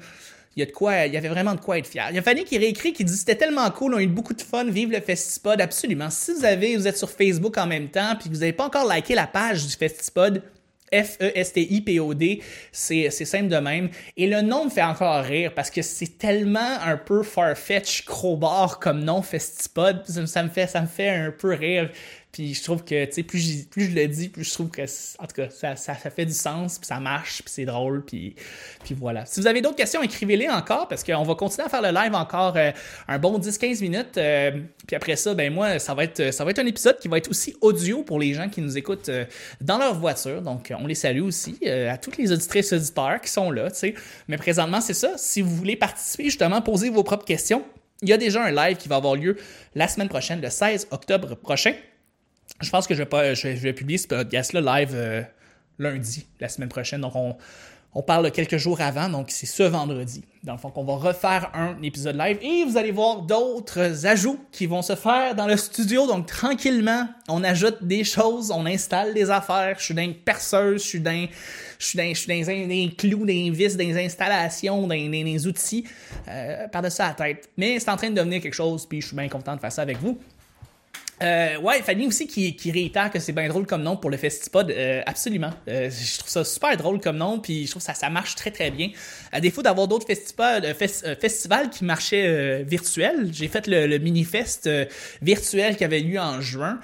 Il 0.57 0.61
y 0.61 0.63
a 0.63 0.67
de 0.67 0.73
quoi, 0.73 1.05
il 1.05 1.13
y 1.13 1.19
avait 1.19 1.29
vraiment 1.29 1.55
de 1.55 1.61
quoi 1.61 1.77
être 1.77 1.87
fier. 1.87 2.07
Il 2.09 2.17
y 2.17 2.19
a 2.19 2.23
Fanny 2.23 2.45
qui 2.45 2.57
réécrit, 2.57 2.95
qui 2.95 3.05
dit 3.05 3.15
c'était 3.15 3.37
tellement 3.37 3.71
cool, 3.71 3.95
on 3.95 3.99
a 3.99 4.03
eu 4.03 4.07
beaucoup 4.07 4.33
de 4.33 4.41
fun, 4.41 4.65
vive 4.65 4.91
le 4.91 5.01
Festipod, 5.01 5.61
absolument. 5.61 6.09
Si 6.09 6.33
vous 6.33 6.47
avez, 6.47 6.77
vous 6.77 6.89
êtes 6.89 6.97
sur 6.97 7.11
Facebook 7.11 7.59
en 7.59 7.67
même 7.67 7.89
temps, 7.89 8.15
puis 8.19 8.31
que 8.31 8.35
vous 8.35 8.41
n'avez 8.41 8.55
pas 8.55 8.65
encore 8.65 8.91
liké 8.91 9.15
la 9.15 9.27
page 9.27 9.67
du 9.67 9.73
Festipod, 9.75 10.43
F-E-S-T-I-P-O-D, 10.93 12.43
c'est 12.73 13.11
simple 13.11 13.49
de 13.49 13.57
même. 13.57 13.91
Et 14.17 14.27
le 14.27 14.41
nom 14.41 14.67
me 14.67 14.71
fait 14.71 14.83
encore 14.83 15.23
rire 15.25 15.53
parce 15.55 15.69
que 15.69 15.83
c'est 15.83 16.17
tellement 16.17 16.79
un 16.81 16.97
peu 16.97 17.23
farfetch 17.23 18.05
crowbar 18.05 18.79
comme 18.79 19.05
nom 19.05 19.21
Festipod. 19.21 20.05
Ça, 20.07 20.43
me 20.43 20.49
fait, 20.49 20.69
ça 20.69 20.81
me 20.81 20.87
fait 20.87 21.11
un 21.11 21.33
peu 21.33 21.55
rire. 21.55 21.91
Puis 22.37 22.53
je 22.53 22.63
trouve 22.63 22.85
que, 22.85 23.07
tu 23.07 23.13
sais, 23.13 23.23
plus, 23.23 23.65
plus 23.65 23.85
je 23.87 23.95
le 23.95 24.07
dis, 24.09 24.29
plus 24.29 24.45
je 24.45 24.53
trouve 24.53 24.69
que, 24.69 24.83
en 24.83 25.27
tout 25.27 25.37
cas, 25.37 25.49
ça, 25.49 25.75
ça, 25.75 25.95
fait 25.95 26.27
du 26.27 26.35
sens, 26.35 26.79
puis 26.79 26.87
ça 26.87 27.01
marche, 27.01 27.41
puis 27.41 27.51
c'est 27.51 27.65
drôle, 27.65 28.05
puis, 28.05 28.35
puis 28.85 28.95
voilà. 28.95 29.25
Si 29.25 29.41
vous 29.41 29.47
avez 29.47 29.63
d'autres 29.63 29.77
questions, 29.77 30.03
écrivez-les 30.03 30.51
encore, 30.51 30.87
parce 30.87 31.03
qu'on 31.03 31.23
va 31.23 31.35
continuer 31.35 31.65
à 31.65 31.71
faire 31.71 31.81
le 31.81 31.99
live 31.99 32.15
encore 32.15 32.59
euh, 32.59 32.73
un 33.09 33.19
bon 33.19 33.39
10-15 33.39 33.81
minutes. 33.81 34.19
Euh, 34.19 34.51
puis 34.87 34.95
après 34.95 35.17
ça, 35.17 35.33
ben 35.33 35.51
moi, 35.51 35.79
ça 35.79 35.95
va, 35.95 36.05
être, 36.05 36.31
ça 36.31 36.45
va 36.45 36.51
être 36.51 36.59
un 36.59 36.67
épisode 36.67 36.99
qui 36.99 37.09
va 37.09 37.17
être 37.17 37.31
aussi 37.31 37.57
audio 37.63 38.03
pour 38.03 38.19
les 38.19 38.35
gens 38.35 38.51
qui 38.51 38.61
nous 38.61 38.77
écoutent 38.77 39.09
euh, 39.09 39.25
dans 39.63 39.79
leur 39.79 39.99
voiture. 39.99 40.43
Donc, 40.43 40.75
on 40.79 40.87
les 40.87 40.95
salue 40.95 41.23
aussi, 41.23 41.59
à 41.67 41.97
toutes 41.97 42.19
les 42.19 42.33
auditrices 42.33 42.71
auditeurs 42.75 43.19
qui 43.23 43.31
sont 43.31 43.51
là, 43.51 43.71
tu 43.71 43.79
sais. 43.79 43.95
Mais 44.29 44.37
présentement, 44.37 44.83
c'est 44.83 44.93
ça. 44.93 45.15
Si 45.17 45.41
vous 45.41 45.57
voulez 45.57 45.77
participer, 45.77 46.25
justement, 46.25 46.61
poser 46.61 46.91
vos 46.91 47.03
propres 47.03 47.25
questions, 47.25 47.65
il 48.03 48.11
y 48.11 48.13
a 48.13 48.19
déjà 48.19 48.45
un 48.45 48.51
live 48.51 48.77
qui 48.77 48.89
va 48.89 48.97
avoir 48.97 49.15
lieu 49.15 49.39
la 49.75 49.89
semaine 49.89 50.11
prochaine, 50.11 50.43
le 50.43 50.51
16 50.51 50.89
octobre 50.91 51.35
prochain. 51.35 51.73
Je 52.61 52.71
pense 52.71 52.87
que 52.87 52.95
je 52.95 53.01
vais, 53.01 53.07
pas, 53.07 53.35
je 53.35 53.49
vais, 53.49 53.73
publier 53.73 53.99
ce 53.99 54.09
podcast-là 54.09 54.61
live 54.61 54.93
euh, 54.95 55.23
lundi, 55.79 56.27
la 56.41 56.49
semaine 56.49 56.69
prochaine. 56.69 57.01
Donc, 57.03 57.15
on, 57.15 57.37
on 57.99 58.03
parle 58.03 58.31
quelques 58.31 58.59
jours 58.59 58.83
avant, 58.83 59.09
donc 59.09 59.31
c'est 59.31 59.47
ce 59.47 59.63
vendredi. 59.63 60.23
Dans 60.45 60.53
le 60.53 60.59
fond, 60.59 60.71
qu'on 60.71 60.85
va 60.85 60.97
refaire 60.97 61.51
un 61.55 61.81
épisode 61.83 62.15
live 62.17 62.39
et 62.43 62.63
vous 62.65 62.77
allez 62.77 62.93
voir 62.93 63.23
d'autres 63.23 64.05
ajouts 64.07 64.39
qui 64.53 64.67
vont 64.67 64.83
se 64.83 64.95
faire 64.95 65.35
dans 65.35 65.47
le 65.47 65.57
studio. 65.57 66.07
Donc, 66.07 66.27
tranquillement, 66.27 67.09
on 67.27 67.43
ajoute 67.43 67.83
des 67.83 68.05
choses, 68.05 68.51
on 68.51 68.67
installe 68.67 69.15
des 69.15 69.31
affaires. 69.31 69.77
Je 69.79 69.85
suis 69.85 69.95
d'un 69.95 70.13
perceuse, 70.13 70.83
je 70.83 70.87
suis 70.87 71.01
d'un, 71.01 71.27
je 71.79 71.87
suis 71.87 71.97
d'un, 71.97 72.11
je 72.11 72.21
suis 72.21 72.29
dans 72.29 72.69
des 72.69 72.95
clous, 72.99 73.25
des 73.25 73.49
vis, 73.49 73.75
des 73.79 73.99
installations, 74.05 74.87
des, 74.87 75.09
des 75.09 75.47
outils 75.47 75.87
euh, 76.29 76.69
par-dessus 76.69 77.01
la 77.01 77.15
tête. 77.15 77.49
Mais 77.57 77.81
c'est 77.81 77.89
en 77.89 77.97
train 77.97 78.11
de 78.11 78.15
devenir 78.15 78.43
quelque 78.43 78.53
chose, 78.53 78.85
puis 78.85 79.01
je 79.01 79.07
suis 79.07 79.17
bien 79.17 79.31
content 79.31 79.57
de 79.57 79.61
faire 79.61 79.73
ça 79.73 79.81
avec 79.81 79.99
vous. 79.99 80.19
Euh, 81.23 81.59
ouais, 81.61 81.81
Fanny 81.83 82.07
aussi 82.07 82.27
qui, 82.27 82.57
qui 82.57 82.71
réitère 82.71 83.11
que 83.11 83.19
c'est 83.19 83.33
bien 83.33 83.49
drôle 83.49 83.67
comme 83.67 83.83
nom 83.83 83.97
pour 83.97 84.11
le 84.11 84.17
Festipod. 84.17 84.71
Euh, 84.71 85.01
absolument. 85.07 85.51
Euh, 85.69 85.91
je 85.91 86.19
trouve 86.19 86.31
ça 86.31 86.45
super 86.45 86.77
drôle 86.77 87.01
comme 87.01 87.17
nom, 87.17 87.39
puis 87.39 87.67
je 87.67 87.71
trouve 87.71 87.83
ça, 87.83 87.95
ça 87.95 88.11
marche 88.11 88.35
très 88.35 88.51
très 88.51 88.71
bien. 88.71 88.91
À 89.33 89.41
défaut 89.41 89.63
d'avoir 89.63 89.89
d'autres 89.89 90.07
euh, 90.11 90.75
fest, 90.75 91.05
euh, 91.07 91.17
festivals 91.17 91.71
qui 91.71 91.85
marchaient 91.85 92.27
euh, 92.27 92.65
virtuels, 92.67 93.31
j'ai 93.33 93.49
fait 93.49 93.67
le, 93.67 93.87
le 93.87 93.99
mini-fest 93.99 94.69
virtuel 95.23 95.77
qui 95.77 95.85
avait 95.85 96.01
lieu 96.01 96.21
en 96.21 96.41
juin. 96.41 96.79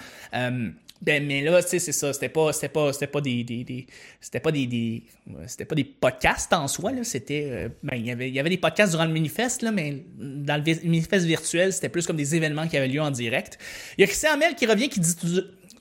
Ben, 1.03 1.27
mais 1.27 1.43
là, 1.43 1.61
tu 1.63 1.69
sais, 1.69 1.79
c'est 1.81 1.93
ça. 1.93 2.13
C'était 2.13 2.29
pas, 2.29 2.53
c'était 2.53 2.69
pas, 2.69 2.93
c'était 2.93 3.09
pas 3.09 3.21
des, 3.21 3.43
des, 3.43 3.65
des 3.65 3.87
c'était 4.21 4.39
pas 4.39 4.53
des, 4.53 4.67
des 4.67 5.03
c'était 5.49 5.65
pas 5.65 5.75
des 5.75 5.83
podcasts 5.83 6.53
en 6.53 6.69
soi, 6.69 6.93
là. 6.93 7.03
C'était, 7.03 7.49
euh, 7.51 7.69
ben, 7.83 7.97
il 7.97 8.07
y 8.07 8.13
avait, 8.13 8.29
il 8.29 8.35
y 8.35 8.39
avait 8.39 8.51
des 8.51 8.57
podcasts 8.57 8.93
durant 8.93 9.05
le 9.05 9.13
manifeste, 9.13 9.63
là, 9.63 9.73
mais 9.73 10.05
dans 10.17 10.63
le 10.65 10.75
manifeste 10.85 11.27
virtuel, 11.27 11.73
c'était 11.73 11.89
plus 11.89 12.07
comme 12.07 12.17
des 12.17 12.37
événements 12.37 12.69
qui 12.69 12.77
avaient 12.77 12.87
lieu 12.87 13.01
en 13.01 13.11
direct. 13.11 13.59
Il 13.99 14.03
y 14.03 14.05
a 14.05 14.07
Christian 14.07 14.33
Amel 14.35 14.55
qui 14.55 14.65
revient, 14.65 14.89
qui 14.89 15.01
dit, 15.01 15.17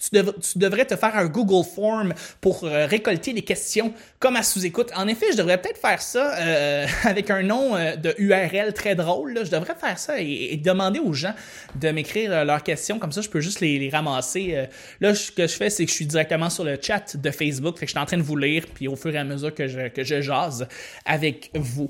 tu, 0.01 0.09
tu, 0.41 0.57
devrais 0.57 0.85
te 0.85 0.95
faire 0.95 1.15
un 1.15 1.25
Google 1.25 1.65
Form 1.65 2.13
pour 2.41 2.63
euh, 2.63 2.85
récolter 2.85 3.33
les 3.33 3.43
questions 3.43 3.93
comme 4.21 4.35
à 4.35 4.43
sous-écoute. 4.43 4.91
En 4.95 5.07
effet, 5.07 5.25
je 5.31 5.37
devrais 5.37 5.59
peut-être 5.59 5.79
faire 5.79 6.01
ça 6.01 6.37
euh, 6.37 6.85
avec 7.03 7.29
un 7.29 7.41
nom 7.41 7.75
euh, 7.75 7.95
de 7.95 8.13
URL 8.17 8.71
très 8.73 8.95
drôle. 8.95 9.33
Là. 9.33 9.43
Je 9.43 9.51
devrais 9.51 9.75
faire 9.75 9.97
ça 9.97 10.19
et, 10.19 10.57
demander 10.63 10.99
aux 10.99 11.13
gens 11.13 11.33
de 11.75 11.89
m'écrire 11.89 12.31
euh, 12.31 12.43
leurs 12.43 12.63
questions. 12.63 12.99
Comme 12.99 13.11
ça, 13.11 13.21
je 13.21 13.29
peux 13.29 13.41
juste 13.41 13.59
les, 13.59 13.89
ramasser. 13.91 14.67
Là, 15.01 15.15
ce 15.15 15.31
que 15.31 15.47
je 15.47 15.53
fais, 15.53 15.69
c'est 15.69 15.85
que 15.85 15.89
je 15.89 15.95
suis 15.95 16.05
directement 16.05 16.49
sur 16.49 16.63
le 16.63 16.77
chat 16.79 17.17
de 17.17 17.31
Facebook. 17.31 17.77
Fait 17.77 17.85
que 17.85 17.89
je 17.89 17.93
suis 17.93 17.99
en 17.99 18.05
train 18.05 18.17
de 18.17 18.21
vous 18.21 18.37
lire, 18.37 18.65
puis 18.73 18.87
au 18.87 18.95
fur 18.95 19.13
et 19.13 19.17
à 19.17 19.23
mesure 19.23 19.53
que 19.53 19.67
je, 19.67 19.87
que 19.87 20.03
je 20.03 20.21
jase 20.21 20.67
avec 21.05 21.49
vous. 21.55 21.89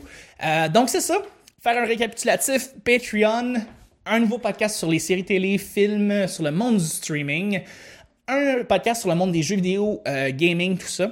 donc, 0.73 0.89
c'est 0.89 1.01
ça. 1.01 1.17
Faire 1.61 1.77
un 1.77 1.85
récapitulatif. 1.85 2.69
Patreon, 2.83 3.55
un 4.05 4.19
nouveau 4.19 4.37
podcast 4.37 4.77
sur 4.77 4.89
les 4.89 4.99
séries 4.99 5.25
télé, 5.25 5.57
films, 5.57 6.27
sur 6.27 6.43
le 6.43 6.51
monde 6.51 6.77
du 6.77 6.85
streaming 6.85 7.61
un 8.31 8.63
podcast 8.63 9.01
sur 9.01 9.09
le 9.09 9.15
monde 9.15 9.31
des 9.31 9.43
jeux 9.43 9.57
vidéo, 9.57 10.01
euh, 10.07 10.31
gaming, 10.33 10.77
tout 10.77 10.87
ça. 10.87 11.11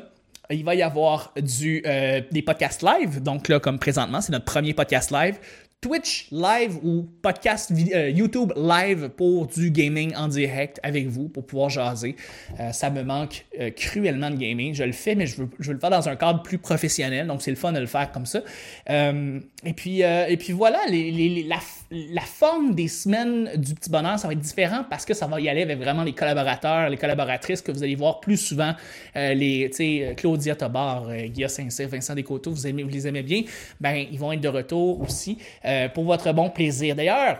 Il 0.49 0.63
va 0.63 0.73
y 0.73 0.81
avoir 0.81 1.33
du, 1.39 1.83
euh, 1.85 2.21
des 2.31 2.41
podcasts 2.41 2.81
live. 2.81 3.21
Donc 3.21 3.49
là, 3.49 3.59
comme 3.59 3.77
présentement, 3.77 4.21
c'est 4.21 4.31
notre 4.31 4.45
premier 4.45 4.73
podcast 4.73 5.11
live. 5.11 5.37
Twitch 5.81 6.27
live 6.31 6.77
ou 6.83 7.07
podcast 7.21 7.71
euh, 7.71 8.09
YouTube 8.09 8.51
live 8.57 9.09
pour 9.09 9.47
du 9.47 9.71
gaming 9.71 10.13
en 10.15 10.27
direct 10.27 10.77
avec 10.83 11.07
vous 11.07 11.29
pour 11.29 11.45
pouvoir 11.45 11.69
jaser. 11.69 12.17
Ça 12.73 12.89
me 12.89 13.03
manque 13.03 13.45
cruellement 13.77 14.29
de 14.29 14.35
gaming. 14.35 14.73
Je 14.73 14.83
le 14.83 14.91
fais, 14.91 15.15
mais 15.15 15.25
je 15.25 15.37
veux, 15.37 15.49
le 15.73 15.79
faire 15.79 15.89
dans 15.89 16.09
un 16.09 16.17
cadre 16.17 16.41
plus 16.41 16.57
professionnel. 16.57 17.27
Donc 17.27 17.41
c'est 17.41 17.51
le 17.51 17.55
fun 17.55 17.71
de 17.71 17.79
le 17.79 17.85
faire 17.85 18.11
comme 18.11 18.25
ça. 18.25 18.41
Et 19.65 19.73
puis, 19.73 20.03
euh, 20.03 20.27
et 20.27 20.37
puis 20.37 20.53
voilà, 20.53 20.79
les, 20.87 21.45
la, 21.91 22.21
forme 22.21 22.75
des 22.75 22.87
semaines 22.87 23.51
du 23.57 23.73
petit 23.75 23.89
bonheur, 23.89 24.17
ça 24.17 24.27
va 24.27 24.33
être 24.33 24.39
différent 24.39 24.85
parce 24.89 25.05
que 25.05 25.13
ça 25.13 25.27
va 25.27 25.41
y 25.41 25.49
aller 25.49 25.63
avec 25.63 25.77
vraiment 25.79 26.03
les 26.03 26.13
collaborateurs, 26.13 26.89
les 26.89 26.95
collaboratrices 26.95 27.61
que 27.61 27.71
vous 27.71 27.83
allez 27.83 27.95
voir 27.95 28.21
plus 28.21 28.37
souvent. 28.37 28.73
Euh, 29.17 29.33
les, 29.33 29.69
euh, 29.81 30.13
Claudia 30.13 30.55
Tobar, 30.55 31.09
euh, 31.09 31.27
Guillaume 31.27 31.49
Saint-Cyr, 31.49 31.89
Vincent 31.89 32.15
Descoteaux, 32.15 32.51
vous, 32.51 32.67
aimez, 32.67 32.83
vous 32.83 32.89
les 32.89 33.05
aimez 33.05 33.23
bien, 33.23 33.41
ben, 33.81 34.05
ils 34.09 34.17
vont 34.17 34.31
être 34.31 34.41
de 34.41 34.47
retour 34.47 35.01
aussi 35.01 35.37
pour 35.93 36.05
votre 36.05 36.31
bon 36.31 36.49
plaisir. 36.49 36.95
D'ailleurs, 36.95 37.39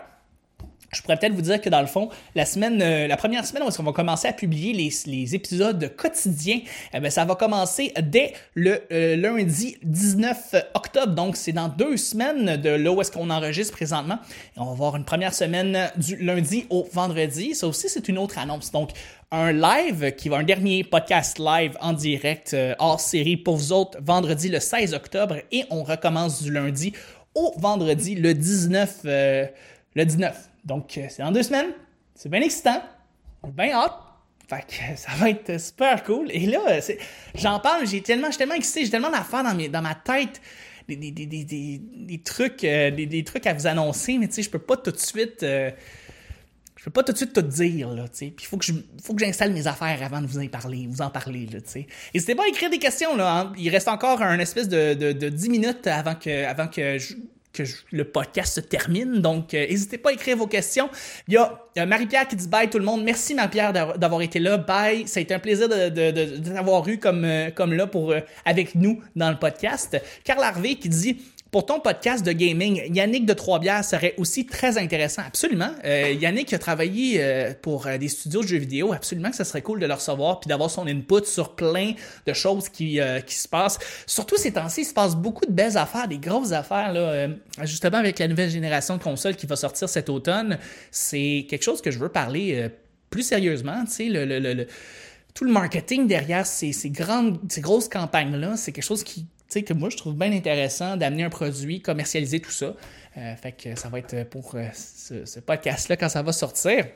je 0.92 1.02
pourrais 1.02 1.16
peut-être 1.16 1.34
vous 1.34 1.42
dire 1.42 1.60
que 1.60 1.68
dans 1.68 1.80
le 1.80 1.86
fond, 1.86 2.08
la 2.34 2.44
semaine, 2.44 2.80
euh, 2.82 3.06
la 3.06 3.16
première 3.16 3.46
semaine 3.46 3.62
où 3.62 3.68
on 3.78 3.82
va 3.82 3.92
commencer 3.92 4.28
à 4.28 4.32
publier 4.32 4.72
les, 4.72 4.90
les 5.06 5.34
épisodes 5.34 5.94
quotidiens, 5.96 6.60
eh 6.92 7.00
bien, 7.00 7.10
ça 7.10 7.24
va 7.24 7.36
commencer 7.36 7.92
dès 8.02 8.32
le 8.54 8.82
euh, 8.90 9.16
lundi 9.16 9.76
19 9.82 10.54
octobre. 10.74 11.14
Donc, 11.14 11.36
c'est 11.36 11.52
dans 11.52 11.68
deux 11.68 11.96
semaines 11.96 12.56
de 12.56 12.70
là 12.70 12.90
où 12.90 13.00
est-ce 13.00 13.12
qu'on 13.12 13.30
enregistre 13.30 13.72
présentement. 13.72 14.18
On 14.56 14.64
va 14.64 14.74
voir 14.74 14.96
une 14.96 15.04
première 15.04 15.32
semaine 15.32 15.90
du 15.96 16.16
lundi 16.16 16.66
au 16.70 16.86
vendredi. 16.92 17.54
Ça 17.54 17.68
aussi, 17.68 17.88
c'est 17.88 18.08
une 18.08 18.18
autre 18.18 18.38
annonce. 18.38 18.72
Donc, 18.72 18.90
un 19.30 19.52
live 19.52 20.12
qui 20.16 20.28
va 20.28 20.38
un 20.38 20.42
dernier 20.42 20.82
podcast 20.82 21.38
live 21.38 21.76
en 21.80 21.92
direct 21.92 22.52
euh, 22.52 22.74
hors 22.80 22.98
série 22.98 23.36
pour 23.36 23.56
vous 23.56 23.72
autres 23.72 23.98
vendredi 24.02 24.48
le 24.48 24.58
16 24.58 24.92
octobre 24.92 25.36
et 25.52 25.64
on 25.70 25.84
recommence 25.84 26.42
du 26.42 26.50
lundi 26.50 26.92
au 27.36 27.54
vendredi 27.58 28.16
le 28.16 28.34
19 28.34 29.00
le 29.04 30.04
19 30.04 30.49
donc, 30.64 30.96
euh, 30.98 31.06
c'est 31.08 31.22
dans 31.22 31.32
deux 31.32 31.42
semaines. 31.42 31.72
C'est 32.14 32.28
bien 32.28 32.40
excitant. 32.40 32.82
Bien 33.48 33.72
hâte. 33.72 33.94
Fait 34.48 34.66
que 34.66 34.98
ça 34.98 35.12
va 35.16 35.30
être 35.30 35.60
super 35.60 36.02
cool. 36.04 36.28
Et 36.30 36.46
là, 36.46 36.60
euh, 36.68 36.80
j'en 37.34 37.60
parle, 37.60 37.86
j'ai 37.86 38.02
tellement, 38.02 38.30
tellement 38.30 38.54
excité, 38.54 38.84
j'ai 38.84 38.90
tellement 38.90 39.10
d'affaires 39.10 39.44
dans, 39.44 39.82
ma 39.82 39.94
tête, 39.94 40.40
des, 40.88 42.20
trucs, 42.24 42.64
euh, 42.64 42.90
des, 42.90 43.24
trucs 43.24 43.46
à 43.46 43.54
vous 43.54 43.66
annoncer, 43.68 44.18
mais 44.18 44.26
tu 44.26 44.34
sais, 44.34 44.42
je 44.42 44.50
peux 44.50 44.58
pas 44.58 44.76
tout 44.76 44.90
de 44.90 44.98
suite. 44.98 45.38
je 45.42 45.72
peux 46.84 46.90
pas 46.90 47.04
tout 47.04 47.12
de 47.12 47.16
suite 47.16 47.32
tout 47.32 47.42
dire, 47.42 47.90
là, 47.90 48.08
tu 48.08 48.18
sais. 48.18 48.26
Puis 48.26 48.44
il 48.44 48.46
faut 48.46 48.56
que 48.56 48.66
faut 49.02 49.14
que 49.14 49.24
j'installe 49.24 49.52
mes 49.52 49.68
affaires 49.68 50.02
avant 50.02 50.20
de 50.20 50.26
vous 50.26 50.40
en 50.40 50.46
parler, 50.48 50.88
vous 50.90 51.00
en 51.00 51.10
parler, 51.10 51.46
là, 51.46 51.60
tu 51.60 51.70
sais. 51.70 51.86
N'hésitez 52.12 52.34
pas 52.34 52.42
à 52.42 52.48
écrire 52.48 52.70
des 52.70 52.80
questions, 52.80 53.16
là. 53.16 53.38
Hein. 53.38 53.52
Il 53.56 53.70
reste 53.70 53.86
encore 53.86 54.20
un 54.20 54.40
espèce 54.40 54.68
de, 54.68 54.94
de, 54.94 55.12
de 55.12 55.28
10 55.28 55.48
minutes 55.48 55.86
avant 55.86 56.16
que, 56.16 56.44
avant 56.44 56.66
que 56.66 56.98
je, 56.98 57.14
que 57.52 57.62
le 57.90 58.04
podcast 58.04 58.54
se 58.54 58.60
termine. 58.60 59.20
Donc, 59.20 59.54
euh, 59.54 59.66
n'hésitez 59.66 59.98
pas 59.98 60.10
à 60.10 60.12
écrire 60.12 60.36
vos 60.36 60.46
questions. 60.46 60.88
Il 61.28 61.34
y 61.34 61.36
a 61.36 61.86
Marie-Pierre 61.86 62.28
qui 62.28 62.36
dit 62.36 62.48
bye 62.48 62.68
tout 62.70 62.78
le 62.78 62.84
monde. 62.84 63.02
Merci 63.02 63.34
Marie-Pierre 63.34 63.72
d'avoir 63.72 64.22
été 64.22 64.38
là. 64.38 64.58
Bye. 64.58 65.06
Ça 65.06 65.18
a 65.18 65.22
été 65.22 65.34
un 65.34 65.38
plaisir 65.38 65.68
de, 65.68 66.38
t'avoir 66.38 66.86
eu 66.88 66.98
comme, 66.98 67.24
euh, 67.24 67.50
comme 67.50 67.72
là 67.72 67.86
pour, 67.86 68.12
euh, 68.12 68.20
avec 68.44 68.74
nous 68.74 69.00
dans 69.16 69.30
le 69.30 69.38
podcast. 69.38 70.00
Carl 70.24 70.42
Harvey 70.42 70.76
qui 70.76 70.88
dit 70.88 71.16
pour 71.50 71.66
ton 71.66 71.80
podcast 71.80 72.24
de 72.24 72.30
gaming, 72.30 72.80
Yannick 72.94 73.26
de 73.26 73.32
Trois-Bières 73.32 73.84
serait 73.84 74.14
aussi 74.18 74.46
très 74.46 74.78
intéressant. 74.78 75.22
Absolument. 75.26 75.72
Euh, 75.84 76.12
Yannick 76.12 76.52
a 76.52 76.58
travaillé 76.58 77.16
euh, 77.18 77.52
pour 77.60 77.88
euh, 77.88 77.98
des 77.98 78.08
studios 78.08 78.42
de 78.42 78.46
jeux 78.46 78.58
vidéo. 78.58 78.92
Absolument 78.92 79.30
que 79.30 79.36
ce 79.36 79.42
serait 79.42 79.62
cool 79.62 79.80
de 79.80 79.86
le 79.86 79.94
recevoir 79.94 80.38
puis 80.38 80.48
d'avoir 80.48 80.70
son 80.70 80.86
input 80.86 81.24
sur 81.24 81.56
plein 81.56 81.94
de 82.26 82.32
choses 82.32 82.68
qui, 82.68 83.00
qui 83.26 83.34
se 83.34 83.48
passent. 83.48 83.78
Surtout 84.06 84.36
ces 84.36 84.52
temps-ci, 84.52 84.82
il 84.82 84.84
se 84.84 84.94
passe 84.94 85.16
beaucoup 85.16 85.44
de 85.44 85.52
belles 85.52 85.76
affaires, 85.76 86.06
des 86.06 86.18
grosses 86.18 86.52
affaires. 86.52 86.92
Là, 86.92 87.28
justement, 87.62 87.98
avec 87.98 88.20
la 88.20 88.28
nouvelle 88.28 88.50
génération 88.50 88.96
de 88.96 89.02
consoles 89.02 89.34
qui 89.34 89.46
va 89.46 89.56
sortir 89.56 89.88
cet 89.88 90.08
automne, 90.08 90.58
c'est 90.92 91.46
quelque 91.48 91.64
chose 91.64 91.82
que 91.82 91.90
je 91.90 91.98
veux 91.98 92.08
parler 92.08 92.68
plus 93.10 93.22
sérieusement. 93.22 93.84
Tu 93.86 93.90
sais, 93.90 94.04
le, 94.04 94.24
le, 94.24 94.38
le, 94.38 94.66
tout 95.34 95.44
le 95.44 95.52
marketing 95.52 96.06
derrière 96.06 96.46
ces, 96.46 96.72
ces 96.72 96.90
grandes, 96.90 97.38
ces 97.48 97.60
grosses 97.60 97.88
campagnes-là, 97.88 98.56
c'est 98.56 98.72
quelque 98.72 98.84
chose 98.84 99.02
qui, 99.02 99.26
sais, 99.50 99.62
que 99.62 99.72
moi, 99.72 99.90
je 99.90 99.96
trouve 99.96 100.14
bien 100.14 100.32
intéressant 100.32 100.96
d'amener 100.96 101.24
un 101.24 101.30
produit, 101.30 101.80
commercialiser 101.80 102.40
tout 102.40 102.50
ça. 102.50 102.74
Euh, 103.16 103.36
fait 103.36 103.52
que 103.52 103.74
ça 103.74 103.88
va 103.88 103.98
être 103.98 104.24
pour 104.24 104.54
euh, 104.54 104.68
ce, 104.72 105.40
podcast-là 105.40 105.96
quand 105.96 106.08
ça 106.08 106.22
va 106.22 106.32
sortir. 106.32 106.86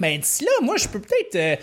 Ben 0.00 0.18
d'ici 0.18 0.44
là, 0.44 0.50
moi, 0.62 0.76
je 0.76 0.88
peux 0.88 1.00
peut-être. 1.00 1.34
Euh, 1.36 1.56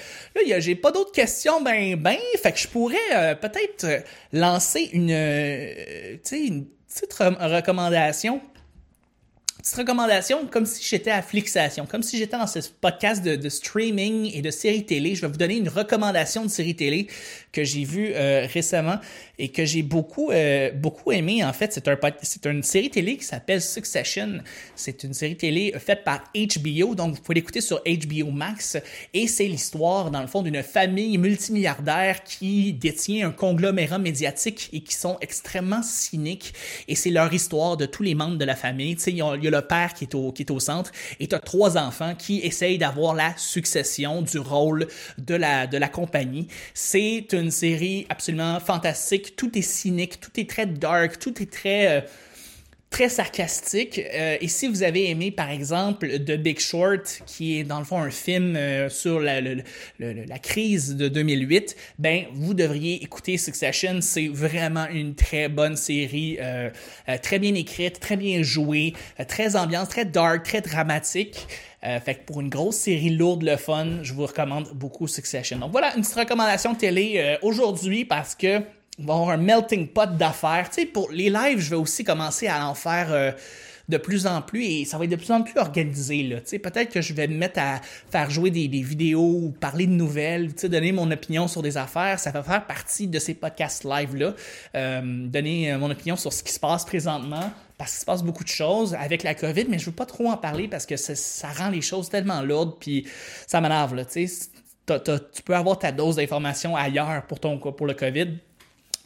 là, 0.48 0.60
j'ai 0.60 0.76
pas 0.76 0.92
d'autres 0.92 1.12
questions, 1.12 1.62
ben, 1.62 1.96
ben. 1.96 2.18
Fait 2.42 2.52
que 2.52 2.60
je 2.60 2.68
pourrais 2.68 3.38
peut-être 3.40 4.04
lancer 4.34 4.90
une, 4.92 5.12
une 5.12 6.66
petite 6.66 7.14
recommandation 7.14 8.42
petite 9.66 9.78
recommandation, 9.80 10.46
comme 10.46 10.68
si 10.68 10.84
j'étais 10.88 11.10
à 11.10 11.24
Flixation, 11.24 11.88
comme 11.88 12.04
si 12.04 12.20
j'étais 12.20 12.38
dans 12.38 12.46
ce 12.46 12.60
podcast 12.82 13.24
de, 13.24 13.50
streaming 13.50 14.32
et 14.32 14.44
de 14.44 14.52
séries 14.52 14.86
télé. 14.86 15.16
Je 15.16 15.22
vais 15.22 15.28
vous 15.28 15.38
donner 15.38 15.58
une 15.58 15.70
recommandation 15.70 16.44
de 16.44 16.50
série 16.50 16.76
télé 16.76 17.08
que 17.56 17.64
j'ai 17.64 17.86
vue 17.86 18.12
euh, 18.14 18.46
récemment 18.54 18.98
et 19.40 19.50
que 19.50 19.64
j'ai 19.64 19.82
beaucoup, 19.82 20.32
euh, 20.32 20.72
beaucoup 20.72 21.14
aimé. 21.14 21.44
En 21.44 21.54
fait, 21.54 21.72
c'est 22.22 22.46
un, 22.46 22.52
une 22.52 22.64
série 22.64 22.90
télé 22.90 23.16
qui 23.16 23.24
s'appelle 23.24 23.62
Succession. 23.62 24.40
C'est 24.76 25.04
une 25.04 25.14
série 25.14 25.38
télé 25.38 25.74
faite 25.80 26.04
par 26.04 26.24
HBO, 26.36 26.96
donc 26.96 27.16
vous 27.16 27.22
pouvez 27.22 27.36
l'écouter 27.36 27.62
sur 27.62 27.82
HBO 27.86 28.32
Max. 28.32 28.78
Et 29.14 29.28
c'est 29.28 29.48
l'histoire, 29.48 30.12
dans 30.12 30.22
le 30.22 30.28
fond, 30.28 30.42
d'une 30.42 30.62
famille 30.64 31.18
multimilliardaire 31.18 32.24
qui 32.24 32.74
détient 32.74 33.30
un 33.30 33.32
conglomérat 33.32 34.00
médiatique 34.00 34.70
et 34.74 34.82
qui 34.82 34.94
sont 34.94 35.18
extrêmement 35.22 35.82
cyniques. 35.82 36.54
Et 36.90 36.96
c'est 36.96 37.10
leur 37.10 37.34
histoire 37.34 37.78
de 37.78 37.86
tous 37.86 38.04
les 38.04 38.16
membres 38.16 38.38
de 38.38 38.46
la 38.46 38.56
famille. 38.56 38.98
Il 39.08 39.16
y 39.16 39.22
a 39.22 39.36
le 39.36 39.62
père 39.62 39.94
qui 39.94 40.04
est 40.04 40.16
au, 40.16 40.34
qui 40.34 40.44
est 40.44 40.52
au 40.52 40.60
centre 40.60 40.92
et 41.22 41.28
tu 41.28 41.36
as 41.36 41.40
trois 41.40 41.78
enfants 41.78 42.16
qui 42.16 42.40
essayent 42.40 42.78
d'avoir 42.78 43.14
la 43.14 43.36
succession 43.38 44.22
du 44.22 44.40
rôle 44.40 44.88
de 45.18 45.36
la, 45.36 45.68
de 45.68 45.78
la 45.78 45.88
compagnie. 45.88 46.48
C'est 46.74 47.28
une 47.32 47.45
série 47.52 48.06
absolument 48.10 48.60
fantastique. 48.60 49.36
Tout 49.36 49.58
est 49.58 49.62
cynique, 49.62 50.20
tout 50.20 50.40
est 50.40 50.50
très 50.50 50.66
dark, 50.66 51.20
tout 51.20 51.42
est 51.42 51.52
très... 51.52 51.88
Euh, 51.88 52.02
très 52.92 53.10
sarcastique. 53.10 54.00
Euh, 54.00 54.38
et 54.40 54.48
si 54.48 54.70
vous 54.70 54.82
avez 54.82 55.10
aimé, 55.10 55.30
par 55.30 55.50
exemple, 55.50 56.08
The 56.08 56.38
Big 56.38 56.60
Short, 56.60 57.24
qui 57.26 57.60
est 57.60 57.66
dans 57.66 57.80
le 57.80 57.84
fond 57.84 58.00
un 58.00 58.12
film 58.12 58.56
euh, 58.56 58.88
sur 58.88 59.20
la, 59.20 59.42
la, 59.42 60.40
crise 60.40 60.96
de 60.96 61.10
2008, 61.10 61.76
ben 62.00 62.24
vous 62.32 62.54
devriez 62.54 63.04
écouter 63.04 63.38
Succession. 63.38 64.00
C'est 64.00 64.30
vraiment 64.30 64.88
une 64.88 65.14
très 65.14 65.50
bonne 65.50 65.76
série, 65.76 66.38
très 67.22 67.40
bien 67.40 67.54
écrite, 67.56 68.00
très 68.00 68.16
bien 68.16 68.44
jouée, 68.44 68.94
très 69.28 69.58
ambiance, 69.58 69.90
très 69.90 70.06
dark, 70.06 70.44
très 70.46 70.62
dramatique. 70.62 71.48
Fait 72.04 72.16
que 72.16 72.26
pour 72.26 72.42
une 72.42 72.50
grosse 72.50 72.78
série 72.78 73.12
lourde, 73.12 73.44
le 73.44 73.58
fun, 73.58 74.02
je 74.02 74.14
vous 74.14 74.26
recommande 74.26 74.70
beaucoup 74.74 75.08
Succession. 75.08 75.60
Donc 75.60 75.72
voilà 75.72 75.96
une 75.96 76.02
petite 76.02 76.16
recommandation 76.16 76.74
télé 76.76 77.38
aujourd'hui 77.42 78.06
parce 78.06 78.36
que 78.36 78.62
on 79.00 79.06
va 79.06 79.14
avoir 79.14 79.30
un 79.30 79.38
melting 79.38 79.88
pot 79.88 80.16
d'affaires. 80.18 80.70
Tu 80.70 80.82
sais, 80.82 80.86
pour 80.86 81.12
les 81.12 81.30
lives, 81.30 81.60
je 81.60 81.70
vais 81.70 81.76
aussi 81.76 82.04
commencer 82.04 82.48
à 82.48 82.68
en 82.68 82.74
faire 82.74 83.12
euh, 83.12 83.32
de 83.90 83.98
plus 83.98 84.26
en 84.26 84.42
plus 84.42 84.64
et 84.64 84.86
ça 84.86 84.98
va 84.98 85.04
être 85.04 85.12
de 85.12 85.16
plus 85.16 85.32
en 85.32 85.42
plus 85.42 85.60
organisé. 85.60 86.24
Là. 86.24 86.38
Peut-être 86.40 86.92
que 86.92 87.02
je 87.02 87.14
vais 87.14 87.28
me 87.28 87.36
mettre 87.36 87.60
à 87.60 87.82
faire 88.10 88.30
jouer 88.30 88.52
des, 88.52 88.68
vidéos 88.68 89.40
ou 89.44 89.52
parler 89.52 89.86
de 89.86 89.92
nouvelles, 89.92 90.54
donner 90.54 90.92
mon 90.92 91.12
opinion 91.12 91.48
sur 91.48 91.62
des 91.62 91.78
affaires. 91.78 92.20
Ça 92.20 92.32
va 92.32 92.42
faire 92.42 92.66
partie 92.66 93.08
de 93.08 93.20
ces 93.20 93.34
podcasts 93.34 93.84
live-là. 93.84 94.34
Euh, 94.76 95.28
donner 95.28 95.74
euh, 95.74 95.78
mon 95.78 95.92
opinion 95.92 96.16
sur 96.16 96.32
ce 96.32 96.42
qui 96.42 96.54
se 96.54 96.60
passe 96.60 96.86
présentement 96.86 97.52
parce 97.78 97.92
qu'il 97.92 98.00
se 98.00 98.06
passe 98.06 98.24
beaucoup 98.24 98.44
de 98.44 98.50
choses 98.50 98.94
avec 98.96 99.24
la 99.24 99.36
COVID, 99.36 99.66
mais 99.70 99.80
je 99.80 99.86
veux 99.86 99.96
pas 99.96 100.06
trop 100.06 100.30
en 100.30 100.38
parler 100.38 100.68
parce 100.68 100.86
que 100.86 100.96
ça, 100.96 101.48
rend 101.50 101.70
les 101.70 101.82
choses 101.82 102.10
tellement 102.10 102.42
lourdes 102.42 102.76
puis 102.80 103.08
ça 103.48 103.62
m'énerve. 103.62 103.96
Là, 103.96 104.06
tu 104.06 104.28
sais. 104.28 104.50
Tu 104.88 105.42
peux 105.44 105.56
avoir 105.56 105.80
ta 105.80 105.92
dose 105.92 106.18
d'information 106.18 106.76
ailleurs 106.76 107.26
pour, 107.28 107.40
ton, 107.40 107.58
pour 107.58 107.88
le 107.88 107.96
COVID 107.96 108.28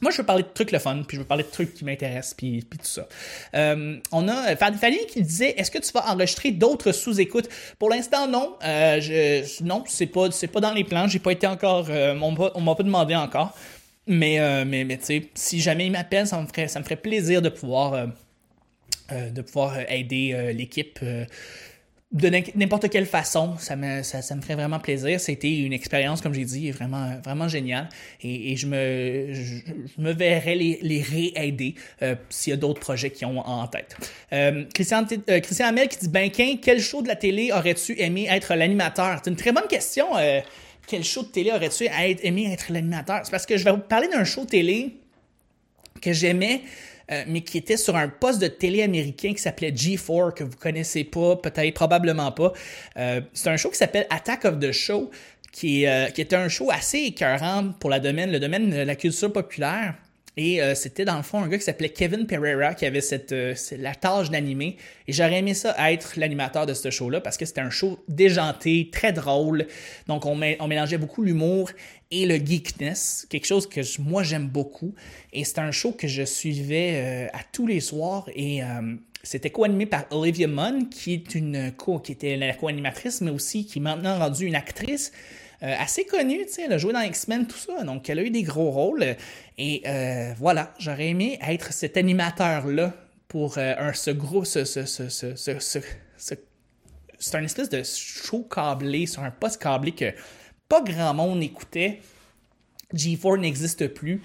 moi, 0.02 0.12
je 0.12 0.18
veux 0.18 0.26
parler 0.26 0.44
de 0.44 0.50
trucs 0.54 0.72
le 0.72 0.80
fun, 0.80 1.04
puis 1.06 1.18
je 1.18 1.22
veux 1.22 1.28
parler 1.28 1.44
de 1.44 1.50
trucs 1.50 1.74
qui 1.74 1.84
m'intéressent, 1.84 2.34
puis, 2.34 2.62
puis 2.62 2.80
tout 2.80 2.86
ça. 2.86 3.08
Euh, 3.56 3.98
on 4.12 4.28
a 4.28 4.56
Fanny 4.56 5.06
qui 5.08 5.22
disait 5.22 5.56
Est-ce 5.58 5.70
que 5.72 5.80
tu 5.80 5.92
vas 5.92 6.10
enregistrer 6.10 6.52
d'autres 6.52 6.92
sous-écoutes? 6.92 7.50
Pour 7.78 7.90
l'instant, 7.90 8.28
non. 8.28 8.56
Euh, 8.64 9.44
non, 9.62 9.84
c'est 9.88 10.06
pas, 10.06 10.32
c'est 10.32 10.48
pas 10.48 10.62
dans 10.62 10.74
les 10.74 10.84
plans. 10.84 11.08
J'ai 11.08 11.20
pas 11.20 11.32
été 11.32 11.48
encore. 11.48 11.88
Euh, 11.90 12.18
on 12.20 12.62
m'a 12.62 12.76
pas 12.76 12.84
demandé 12.84 13.16
encore. 13.16 13.54
Mais, 14.08 14.40
euh, 14.40 14.64
mais, 14.66 14.86
mais 14.86 14.98
tu 14.98 15.06
sais, 15.06 15.30
si 15.36 15.60
jamais 15.60 15.86
il 15.86 15.92
m'appelle, 15.92 16.26
ça 16.26 16.42
me 16.42 16.48
ferait, 16.48 16.68
ça 16.68 16.80
me 16.80 16.84
ferait 16.84 16.96
plaisir 16.96 17.42
de 17.42 17.50
pouvoir. 17.50 18.08
Euh, 19.12 19.30
de 19.30 19.42
pouvoir 19.42 19.80
aider 19.90 20.54
l'équipe 20.54 21.00
de 22.12 22.28
n'importe 22.56 22.90
quelle 22.90 23.06
façon, 23.06 23.56
ça 23.60 23.76
me, 23.76 24.02
ça, 24.02 24.36
me 24.36 24.42
ferait 24.42 24.56
vraiment 24.56 24.80
plaisir. 24.80 25.20
C'était 25.20 25.60
une 25.60 25.74
expérience, 25.74 26.22
comme 26.22 26.34
j'ai 26.34 26.46
dit, 26.46 26.72
vraiment, 26.72 27.20
vraiment 27.24 27.48
géniale. 27.48 27.88
Et, 28.24 28.56
je, 28.56 28.66
me, 28.66 29.32
je, 29.32 30.02
me 30.02 30.12
verrais 30.12 30.56
les, 30.56 30.80
les 30.82 31.04
réaider 31.04 31.76
euh, 32.02 32.16
s'il 32.30 32.52
y 32.52 32.54
a 32.56 32.58
d'autres 32.58 32.80
projets 32.80 33.12
qui 33.12 33.26
ont 33.26 33.38
en 33.40 33.68
tête. 33.68 33.96
Euh, 34.34 34.66
Christian, 34.74 35.06
euh, 35.30 35.40
Christian 35.40 35.68
Hamel 35.68 35.88
qui 35.88 36.00
dit 36.00 36.10
Benquin, 36.10 36.56
quel 36.60 36.82
show 36.82 37.04
de 37.04 37.08
la 37.08 37.16
télé 37.16 37.52
aurais-tu 37.52 38.00
aimé 38.02 38.28
être 38.28 38.56
l'animateur? 38.56 39.22
C'est 39.24 39.30
une 39.30 39.36
très 39.36 39.52
bonne 39.52 39.68
question. 39.68 40.08
quel 40.88 41.04
show 41.04 41.22
de 41.22 41.28
télé 41.28 41.52
aurais-tu 41.52 41.86
aimé 42.24 42.52
être 42.52 42.72
l'animateur? 42.72 43.22
C'est 43.24 43.32
parce 43.32 43.46
que 43.46 43.56
je 43.56 43.64
vais 43.64 43.72
vous 43.72 43.78
parler 43.78 44.08
d'un 44.08 44.24
show 44.24 44.46
télé 44.46 44.96
que 46.02 46.12
j'aimais 46.12 46.62
euh, 47.12 47.24
mais 47.28 47.42
qui 47.42 47.58
était 47.58 47.78
sur 47.78 47.96
un 47.96 48.08
poste 48.08 48.42
de 48.42 48.48
télé 48.48 48.84
américain 48.84 49.34
qui 49.34 49.42
s'appelait 49.42 49.72
G4, 49.72 50.34
que 50.34 50.44
vous 50.44 50.58
connaissez 50.58 51.04
pas, 51.04 51.36
peut-être, 51.36 51.74
probablement 51.74 52.32
pas. 52.32 52.54
Euh, 52.98 53.22
c'est 53.34 53.50
un 53.50 53.58
show 53.58 53.70
qui 53.70 53.78
s'appelle 53.78 54.06
Attack 54.10 54.46
of 54.46 54.60
the 54.60 54.72
Show, 54.72 55.10
qui, 55.52 55.88
euh, 55.88 56.08
qui 56.08 56.22
était 56.22 56.36
un 56.36 56.50
show 56.50 56.70
assez 56.72 57.00
écœurant 57.00 57.72
pour 57.80 57.90
la 57.90 58.00
domaine, 58.00 58.32
le 58.32 58.40
domaine 58.40 58.70
de 58.70 58.78
la 58.78 58.96
culture 58.96 59.32
populaire. 59.34 59.96
Et 60.38 60.62
euh, 60.62 60.76
c'était 60.76 61.06
dans 61.06 61.18
le 61.18 61.24
fond 61.24 61.42
un 61.42 61.48
gars 61.48 61.58
qui 61.58 61.64
s'appelait 61.64 61.90
Kevin 61.90 62.26
Pereira 62.26 62.74
qui 62.74 62.86
avait 62.86 63.02
cette, 63.02 63.32
euh, 63.32 63.56
la 63.78 63.96
tâche 63.96 64.30
d'animer. 64.30 64.78
Et 65.08 65.14
j'aurais 65.14 65.40
aimé 65.40 65.54
ça 65.54 65.76
être 65.92 66.14
l'animateur 66.18 66.66
de 66.66 66.74
ce 66.74 66.90
show-là 66.90 67.20
parce 67.22 67.38
que 67.38 67.46
c'était 67.46 67.62
un 67.62 67.70
show 67.70 68.00
déjanté, 68.08 68.90
très 68.92 69.12
drôle. 69.12 69.68
Donc 70.08 70.26
on, 70.26 70.36
mélangeait 70.36 70.98
beaucoup 70.98 71.24
l'humour 71.24 71.72
et 72.12 72.26
le 72.26 72.36
geekness, 72.36 73.28
quelque 73.30 73.48
chose 73.48 73.68
que 73.68 73.82
moi 74.00 74.24
j'aime 74.24 74.48
beaucoup. 74.48 74.94
Et 75.34 75.44
c'était 75.44 75.62
un 75.62 75.72
show 75.72 75.92
que 75.92 76.08
je 76.08 76.24
suivais 76.24 77.30
à 77.34 77.40
tous 77.52 77.68
les 77.68 77.80
soirs 77.80 78.30
et 78.36 78.62
c'était 79.24 79.50
co-animé 79.50 79.86
par 79.86 80.06
Olivia 80.12 80.48
Munn, 80.48 80.90
qui 80.90 81.14
est 81.14 81.36
une 81.36 81.74
qui 82.04 82.12
était 82.12 82.38
la 82.38 82.54
co-animatrice, 82.54 83.22
mais 83.22 83.32
aussi 83.32 83.66
qui 83.66 83.80
est 83.80 83.82
maintenant 83.82 84.18
rendue 84.18 84.46
une 84.46 84.56
actrice. 84.56 85.12
Euh, 85.62 85.76
assez 85.78 86.06
connue, 86.06 86.46
tu 86.46 86.54
sais, 86.54 86.62
elle 86.64 86.74
a 86.74 86.78
joué 86.78 86.94
dans 86.94 87.02
X-Men, 87.02 87.46
tout 87.46 87.58
ça, 87.58 87.84
donc 87.84 88.10
elle 88.10 88.20
a 88.20 88.24
eu 88.24 88.30
des 88.30 88.44
gros 88.44 88.72
rôles. 88.72 89.18
Et 89.58 89.84
euh, 89.86 90.34
voilà, 90.38 90.74
j'aurais 90.80 91.10
aimé 91.10 91.38
être 91.46 91.74
cet 91.74 91.98
animateur-là 91.98 92.94
pour 93.28 93.58
euh, 93.58 93.74
un, 93.78 93.92
ce 93.92 94.12
gros, 94.12 94.46
ce, 94.46 94.64
ce, 94.64 94.86
ce, 94.86 95.10
ce 95.10 95.80
c'est 97.22 97.36
un 97.36 97.44
espèce 97.44 97.68
de 97.68 97.84
show 97.84 98.44
câblé 98.44 99.06
sur 99.06 99.22
un 99.24 99.32
poste 99.32 99.62
câblé 99.62 99.92
que 99.92 100.14
pas 100.70 100.82
grand 100.82 101.14
monde 101.14 101.44
écoutait. 101.44 102.00
G4 102.94 103.42
n'existe 103.42 103.90
plus. 103.90 104.22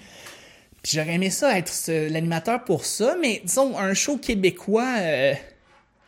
Puis 0.81 0.93
j'aurais 0.95 1.15
aimé 1.15 1.29
ça 1.29 1.57
être 1.57 1.73
l'animateur 2.09 2.63
pour 2.63 2.85
ça, 2.85 3.17
mais 3.19 3.41
disons, 3.43 3.77
un 3.77 3.93
show 3.93 4.17
québécois. 4.17 4.95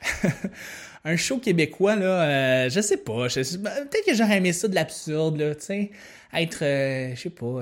Euh, 1.05 1.11
un 1.11 1.15
show 1.15 1.37
québécois, 1.39 1.95
là, 1.95 2.23
euh, 2.23 2.69
je 2.69 2.81
sais 2.81 2.97
pas. 2.97 3.27
Peut-être 3.27 4.05
que 4.05 4.15
j'aurais 4.15 4.37
aimé 4.37 4.53
ça 4.53 4.67
de 4.67 4.75
l'absurde, 4.75 5.37
là, 5.37 5.55
tu 5.55 5.65
sais. 5.65 5.91
Être, 6.33 6.63
euh, 6.63 7.15
je 7.15 7.21
sais 7.21 7.29
pas. 7.29 7.61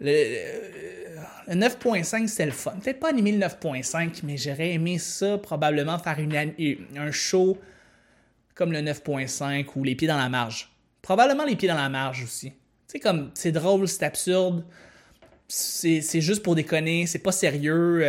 le, 0.00 1.54
9.5, 1.54 2.26
c'était 2.26 2.46
le 2.46 2.52
fun. 2.52 2.72
Peut-être 2.82 3.00
pas 3.00 3.10
animer 3.10 3.32
le 3.32 3.38
9.5, 3.38 4.20
mais 4.24 4.36
j'aurais 4.36 4.72
aimé 4.72 4.98
ça, 4.98 5.38
probablement 5.38 5.98
faire 5.98 6.18
un 6.18 7.10
show 7.10 7.58
comme 8.54 8.72
le 8.72 8.80
9.5 8.80 9.66
ou 9.76 9.84
Les 9.84 9.94
Pieds 9.94 10.08
dans 10.08 10.18
la 10.18 10.28
Marge. 10.28 10.70
Probablement 11.00 11.44
Les 11.44 11.56
Pieds 11.56 11.68
dans 11.68 11.74
la 11.74 11.88
Marge 11.88 12.22
aussi. 12.22 12.50
Tu 12.50 12.56
sais, 12.86 13.00
comme, 13.00 13.30
c'est 13.34 13.52
drôle, 13.52 13.88
c'est 13.88 14.04
absurde 14.04 14.64
c'est 15.52 16.20
juste 16.20 16.42
pour 16.42 16.54
déconner, 16.54 17.06
c'est 17.06 17.18
pas 17.18 17.32
sérieux. 17.32 18.02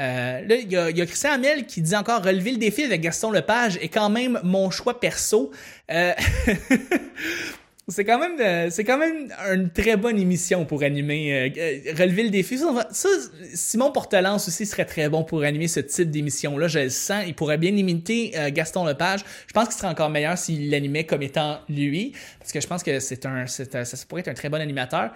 Euh, 0.00 0.40
là, 0.46 0.54
il 0.56 0.72
y, 0.72 0.76
a 0.76 1.06
Christian 1.06 1.32
Hamel 1.32 1.66
qui 1.66 1.82
dit 1.82 1.94
encore 1.94 2.24
relever 2.24 2.52
le 2.52 2.56
défi 2.56 2.84
avec 2.84 3.02
Gaston 3.02 3.30
Lepage 3.30 3.76
est 3.82 3.88
quand 3.88 4.08
même 4.08 4.40
mon 4.42 4.70
choix 4.70 4.98
perso. 4.98 5.50
Euh, 5.90 6.14
C'est 7.90 8.04
quand 8.04 8.18
même 8.20 8.40
euh, 8.40 8.70
c'est 8.70 8.84
quand 8.84 8.98
même 8.98 9.32
une 9.52 9.68
très 9.70 9.96
bonne 9.96 10.18
émission 10.18 10.64
pour 10.64 10.84
animer 10.84 11.32
euh, 11.32 11.48
euh, 11.58 11.92
relever 11.98 12.22
le 12.22 12.30
défi. 12.30 12.58
Simon 13.54 13.90
Portelance 13.90 14.46
aussi 14.46 14.64
serait 14.64 14.84
très 14.84 15.08
bon 15.08 15.24
pour 15.24 15.42
animer 15.42 15.66
ce 15.66 15.80
type 15.80 16.10
d'émission 16.10 16.56
là, 16.56 16.68
je 16.68 16.78
le 16.78 16.88
sens, 16.88 17.24
il 17.26 17.34
pourrait 17.34 17.58
bien 17.58 17.74
imiter 17.74 18.32
Gaston 18.52 18.84
Lepage. 18.84 19.20
Je 19.46 19.52
pense 19.52 19.66
qu'il 19.66 19.76
serait 19.76 19.88
encore 19.88 20.08
meilleur 20.08 20.38
s'il 20.38 20.70
l'animait 20.70 21.04
comme 21.04 21.22
étant 21.22 21.60
lui 21.68 22.12
parce 22.38 22.52
que 22.52 22.60
je 22.60 22.66
pense 22.66 22.82
que 22.82 23.00
c'est 23.00 23.26
un, 23.26 23.46
ça 23.46 23.96
pourrait 24.08 24.20
être 24.20 24.28
un 24.28 24.34
très 24.34 24.48
bon 24.48 24.60
animateur. 24.60 25.10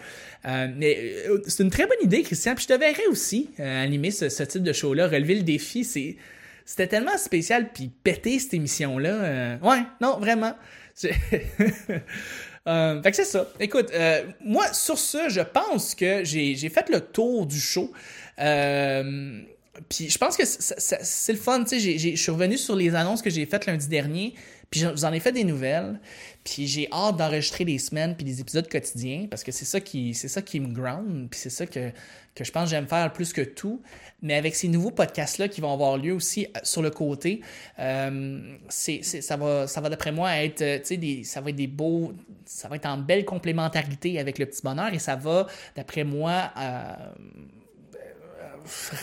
mais 0.44 1.14
c'est 1.46 1.62
une 1.62 1.70
très 1.70 1.86
bonne 1.86 2.02
idée 2.02 2.22
Christian, 2.22 2.54
puis 2.54 2.66
je 2.68 2.74
te 2.74 2.78
verrais 2.78 3.06
aussi 3.08 3.50
animer 3.58 4.10
ce, 4.10 4.42
type 4.42 4.62
de 4.62 4.72
show 4.72 4.94
là, 4.94 5.06
relever 5.06 5.36
le 5.36 5.42
défi, 5.42 5.84
c'est 5.84 6.16
c'était 6.66 6.86
tellement 6.86 7.18
spécial 7.18 7.68
puis 7.72 7.90
péter 8.02 8.38
cette 8.38 8.54
émission 8.54 8.98
là. 8.98 9.58
ouais, 9.62 9.82
non, 10.00 10.18
vraiment. 10.18 10.54
Euh, 12.66 13.02
fait 13.02 13.10
que 13.10 13.16
c'est 13.16 13.24
ça. 13.24 13.46
Écoute, 13.60 13.90
euh, 13.92 14.24
moi, 14.40 14.72
sur 14.72 14.98
ce, 14.98 15.28
je 15.28 15.40
pense 15.40 15.94
que 15.94 16.24
j'ai 16.24 16.68
fait 16.68 16.88
le 16.88 17.00
tour 17.00 17.46
du 17.46 17.60
show. 17.60 17.92
Euh, 18.38 19.40
puis 19.88 20.08
je 20.08 20.18
pense 20.18 20.36
que 20.36 20.44
c'est 20.46 21.32
le 21.32 21.38
fun, 21.38 21.64
tu 21.64 21.80
sais, 21.80 21.98
je 21.98 22.16
suis 22.16 22.30
revenu 22.30 22.56
sur 22.56 22.76
les 22.76 22.94
annonces 22.94 23.22
que 23.22 23.30
j'ai 23.30 23.44
faites 23.44 23.66
lundi 23.66 23.88
dernier, 23.88 24.34
puis 24.74 24.84
j'en 24.96 25.12
ai 25.12 25.20
fait 25.20 25.30
des 25.30 25.44
nouvelles, 25.44 26.00
puis 26.42 26.66
j'ai 26.66 26.88
hâte 26.90 27.16
d'enregistrer 27.16 27.64
des 27.64 27.78
semaines 27.78 28.16
puis 28.16 28.24
des 28.24 28.40
épisodes 28.40 28.68
quotidiens, 28.68 29.28
parce 29.30 29.44
que 29.44 29.52
c'est 29.52 29.64
ça 29.64 29.78
qui 29.78 30.14
c'est 30.14 30.26
ça 30.26 30.42
qui 30.42 30.58
me 30.58 30.74
ground, 30.74 31.28
puis 31.30 31.38
c'est 31.38 31.50
ça 31.50 31.64
que, 31.64 31.92
que 32.34 32.42
je 32.42 32.50
pense 32.50 32.64
que 32.64 32.70
j'aime 32.70 32.88
faire 32.88 33.12
plus 33.12 33.32
que 33.32 33.42
tout. 33.42 33.80
Mais 34.20 34.34
avec 34.34 34.56
ces 34.56 34.66
nouveaux 34.66 34.90
podcasts-là 34.90 35.46
qui 35.46 35.60
vont 35.60 35.72
avoir 35.72 35.96
lieu 35.96 36.12
aussi 36.12 36.46
euh, 36.46 36.58
sur 36.64 36.82
le 36.82 36.90
côté, 36.90 37.40
euh, 37.78 38.56
c'est, 38.68 39.04
ça 39.04 39.36
va, 39.36 39.68
ça 39.68 39.80
va 39.80 39.88
d'après 39.88 40.10
moi 40.10 40.34
être, 40.38 40.62
euh, 40.62 40.96
des, 40.96 41.22
ça 41.22 41.40
va 41.40 41.50
être 41.50 41.56
des 41.56 41.68
beaux, 41.68 42.12
ça 42.44 42.66
va 42.66 42.74
être 42.74 42.86
en 42.86 42.98
belle 42.98 43.24
complémentarité 43.24 44.18
avec 44.18 44.40
le 44.40 44.46
petit 44.46 44.62
bonheur 44.62 44.92
et 44.92 44.98
ça 44.98 45.14
va, 45.14 45.46
d'après 45.76 46.02
moi, 46.02 46.52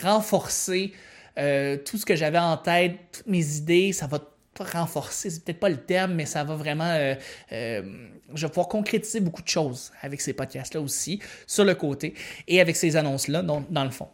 renforcer 0.02 0.92
tout 1.34 1.96
ce 1.96 2.04
que 2.04 2.14
j'avais 2.14 2.38
en 2.38 2.58
tête, 2.58 2.98
toutes 3.10 3.26
mes 3.26 3.56
idées, 3.56 3.94
ça 3.94 4.06
va 4.06 4.18
renforcer, 4.58 5.30
c'est 5.30 5.44
peut-être 5.44 5.60
pas 5.60 5.68
le 5.68 5.78
terme, 5.78 6.14
mais 6.14 6.26
ça 6.26 6.44
va 6.44 6.56
vraiment. 6.56 6.94
je 7.50 7.82
vais 8.34 8.48
pouvoir 8.48 8.68
concrétiser 8.68 9.20
beaucoup 9.20 9.42
de 9.42 9.48
choses 9.48 9.92
avec 10.02 10.20
ces 10.20 10.32
podcasts-là 10.32 10.80
aussi, 10.80 11.20
sur 11.46 11.64
le 11.64 11.74
côté, 11.74 12.14
et 12.48 12.60
avec 12.60 12.76
ces 12.76 12.96
annonces-là, 12.96 13.42
dans 13.42 13.84
le 13.84 13.90
fond. 13.90 14.08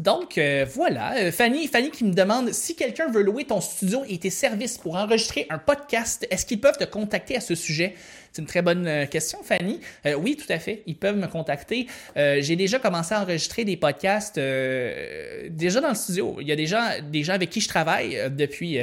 Donc 0.00 0.36
euh, 0.36 0.66
voilà, 0.74 1.16
euh, 1.16 1.32
Fanny, 1.32 1.68
Fanny 1.68 1.90
qui 1.90 2.04
me 2.04 2.12
demande 2.12 2.52
si 2.52 2.76
quelqu'un 2.76 3.10
veut 3.10 3.22
louer 3.22 3.44
ton 3.44 3.62
studio 3.62 4.02
et 4.06 4.18
tes 4.18 4.28
services 4.28 4.76
pour 4.76 4.94
enregistrer 4.94 5.46
un 5.48 5.58
podcast, 5.58 6.26
est-ce 6.30 6.44
qu'ils 6.44 6.60
peuvent 6.60 6.76
te 6.76 6.84
contacter 6.84 7.36
à 7.36 7.40
ce 7.40 7.54
sujet? 7.54 7.94
C'est 8.36 8.42
une 8.42 8.48
très 8.48 8.60
bonne 8.60 8.86
euh, 8.86 9.06
question, 9.06 9.42
Fanny. 9.42 9.80
Euh, 10.04 10.12
oui, 10.12 10.36
tout 10.36 10.52
à 10.52 10.58
fait. 10.58 10.82
Ils 10.86 10.96
peuvent 10.96 11.16
me 11.16 11.26
contacter. 11.26 11.86
Euh, 12.18 12.36
j'ai 12.42 12.54
déjà 12.54 12.78
commencé 12.78 13.14
à 13.14 13.22
enregistrer 13.22 13.64
des 13.64 13.78
podcasts 13.78 14.36
déjà 14.36 15.80
dans 15.80 15.88
le 15.88 15.94
studio. 15.94 16.36
Il 16.42 16.46
y 16.46 16.52
a 16.52 16.56
déjà 16.56 17.00
des 17.00 17.22
gens 17.22 17.32
avec 17.32 17.48
qui 17.48 17.62
je 17.62 17.68
travaille 17.68 18.30
depuis, 18.30 18.78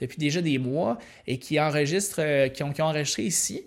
depuis 0.00 0.18
déjà 0.18 0.42
des 0.42 0.58
mois 0.58 0.98
et 1.26 1.38
qui 1.38 1.58
enregistrent, 1.58 2.50
qui 2.52 2.62
ont, 2.62 2.72
qui, 2.72 2.82
enregistré 2.82 3.22
ici. 3.22 3.64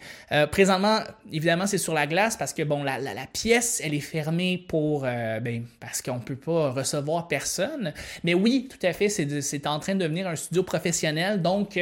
présentement, 0.52 1.00
évidemment, 1.32 1.66
c'est 1.66 1.80
sur 1.80 1.94
la 1.94 2.06
glace 2.06 2.38
parce 2.38 2.54
que 2.54 2.62
bon, 2.62 2.84
la, 2.84 3.00
la, 3.00 3.26
pièce, 3.34 3.82
elle 3.84 3.96
est 3.96 4.00
fermée 4.00 4.64
pour 4.68 5.02
ben, 5.02 5.64
parce 5.80 6.02
qu'on 6.02 6.16
ne 6.16 6.24
peut 6.24 6.36
pas 6.36 6.70
recevoir 6.70 7.28
personne. 7.28 7.94
Mais 8.24 8.36
oui, 8.36 8.70
tout 8.70 8.86
à 8.86 8.94
fait, 8.94 9.10
c'est 9.10 9.68
en 9.68 9.80
train 9.80 9.96
de 9.96 10.04
devenir 10.04 10.28
un 10.28 10.36
studio 10.36 10.62
professionnel. 10.62 11.42
Donc, 11.42 11.80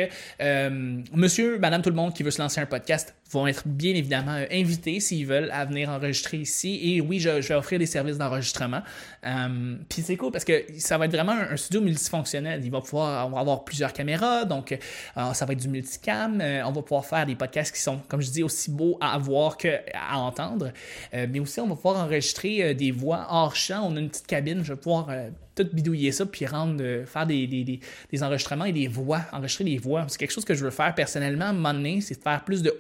monsieur, 1.14 1.60
madame, 1.60 1.82
tout 1.82 1.90
le 1.90 1.96
monde 1.96 2.14
qui 2.14 2.24
veut 2.24 2.32
se 2.32 2.42
lancer 2.42 2.62
un 2.62 2.66
podcast 2.66 3.16
vont 3.32 3.48
être 3.50 3.64
bien 3.66 3.94
évidemment 3.96 4.34
euh, 4.34 4.46
invités 4.52 5.00
s'ils 5.00 5.26
veulent 5.26 5.52
à 5.52 5.66
venir 5.66 5.90
enregistrer 5.90 6.38
ici. 6.38 6.80
Et 6.84 7.02
oui, 7.02 7.20
je, 7.20 7.30
vais 7.30 7.56
offrir 7.56 7.80
des 7.80 7.86
services 7.86 8.18
d'enregistrement. 8.18 8.82
Euh, 9.26 9.76
puis 9.90 10.02
c'est 10.02 10.18
cool 10.18 10.32
parce 10.32 10.46
que 10.46 10.66
ça 10.78 10.98
va 10.98 11.06
être 11.06 11.14
vraiment 11.14 11.34
un, 11.34 11.58
studio 11.58 11.82
multifonctionnel. 11.82 12.62
Il 12.64 12.72
va 12.72 12.82
pouvoir 12.82 13.36
avoir 13.38 13.64
plusieurs 13.64 13.94
caméras, 13.94 14.46
donc 14.46 14.72
euh, 14.72 15.34
ça 15.34 15.46
va 15.46 15.54
être 15.54 15.60
du 15.60 15.68
multicam. 15.68 16.42
on 16.42 16.72
va 16.72 16.82
pouvoir 16.82 17.06
faire 17.06 17.26
des 17.26 17.36
podcasts 17.36 17.74
qui 17.74 17.82
sont, 17.82 18.00
comme 18.08 18.22
je 18.22 18.32
dis, 18.32 18.44
aussi 18.44 18.72
beaux 18.72 18.98
à 19.02 19.18
voir 19.18 19.58
qu'à 19.58 19.82
entendre. 20.14 20.72
mais 21.14 21.40
aussi, 21.40 21.60
on 21.60 21.68
va 21.68 21.76
pouvoir 21.76 21.98
enregistrer 21.98 22.74
des 22.74 22.92
voix 22.92 23.28
hors 23.30 23.56
champ. 23.56 23.82
On 23.86 23.96
a 23.96 24.00
une 24.00 24.10
petite 24.10 24.28
cabine, 24.28 24.64
je 24.64 24.74
vais 24.74 24.80
pouvoir 24.80 25.10
tout 25.56 25.68
bidouiller 25.74 26.12
ça, 26.12 26.26
puis 26.26 26.46
rendre, 26.46 27.04
faire 27.06 27.26
des, 27.26 27.80
enregistrements 28.22 28.66
et 28.66 28.72
des 28.72 28.88
voix, 28.88 29.22
enregistrer 29.32 29.66
des 29.66 29.78
voix. 29.78 30.06
C'est 30.08 30.18
quelque 30.18 30.32
chose 30.32 30.46
que 30.46 30.54
je 30.54 30.64
veux 30.64 30.72
faire 30.72 30.94
personnellement 30.96 31.46
à 31.46 31.50
un 31.50 31.54
moment 31.54 31.74
donné, 31.74 32.02
c'est 32.02 32.16
de 32.16 32.22
faire 32.22 32.44
plus 32.44 32.62
de 32.62 32.74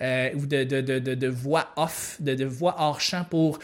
euh, 0.00 0.30
ou 0.34 0.46
de, 0.46 1.28
voix 1.28 1.68
off, 1.76 2.16
de, 2.20 2.44
voix 2.44 2.76
hors 2.78 3.00
champ 3.00 3.24
pour 3.28 3.58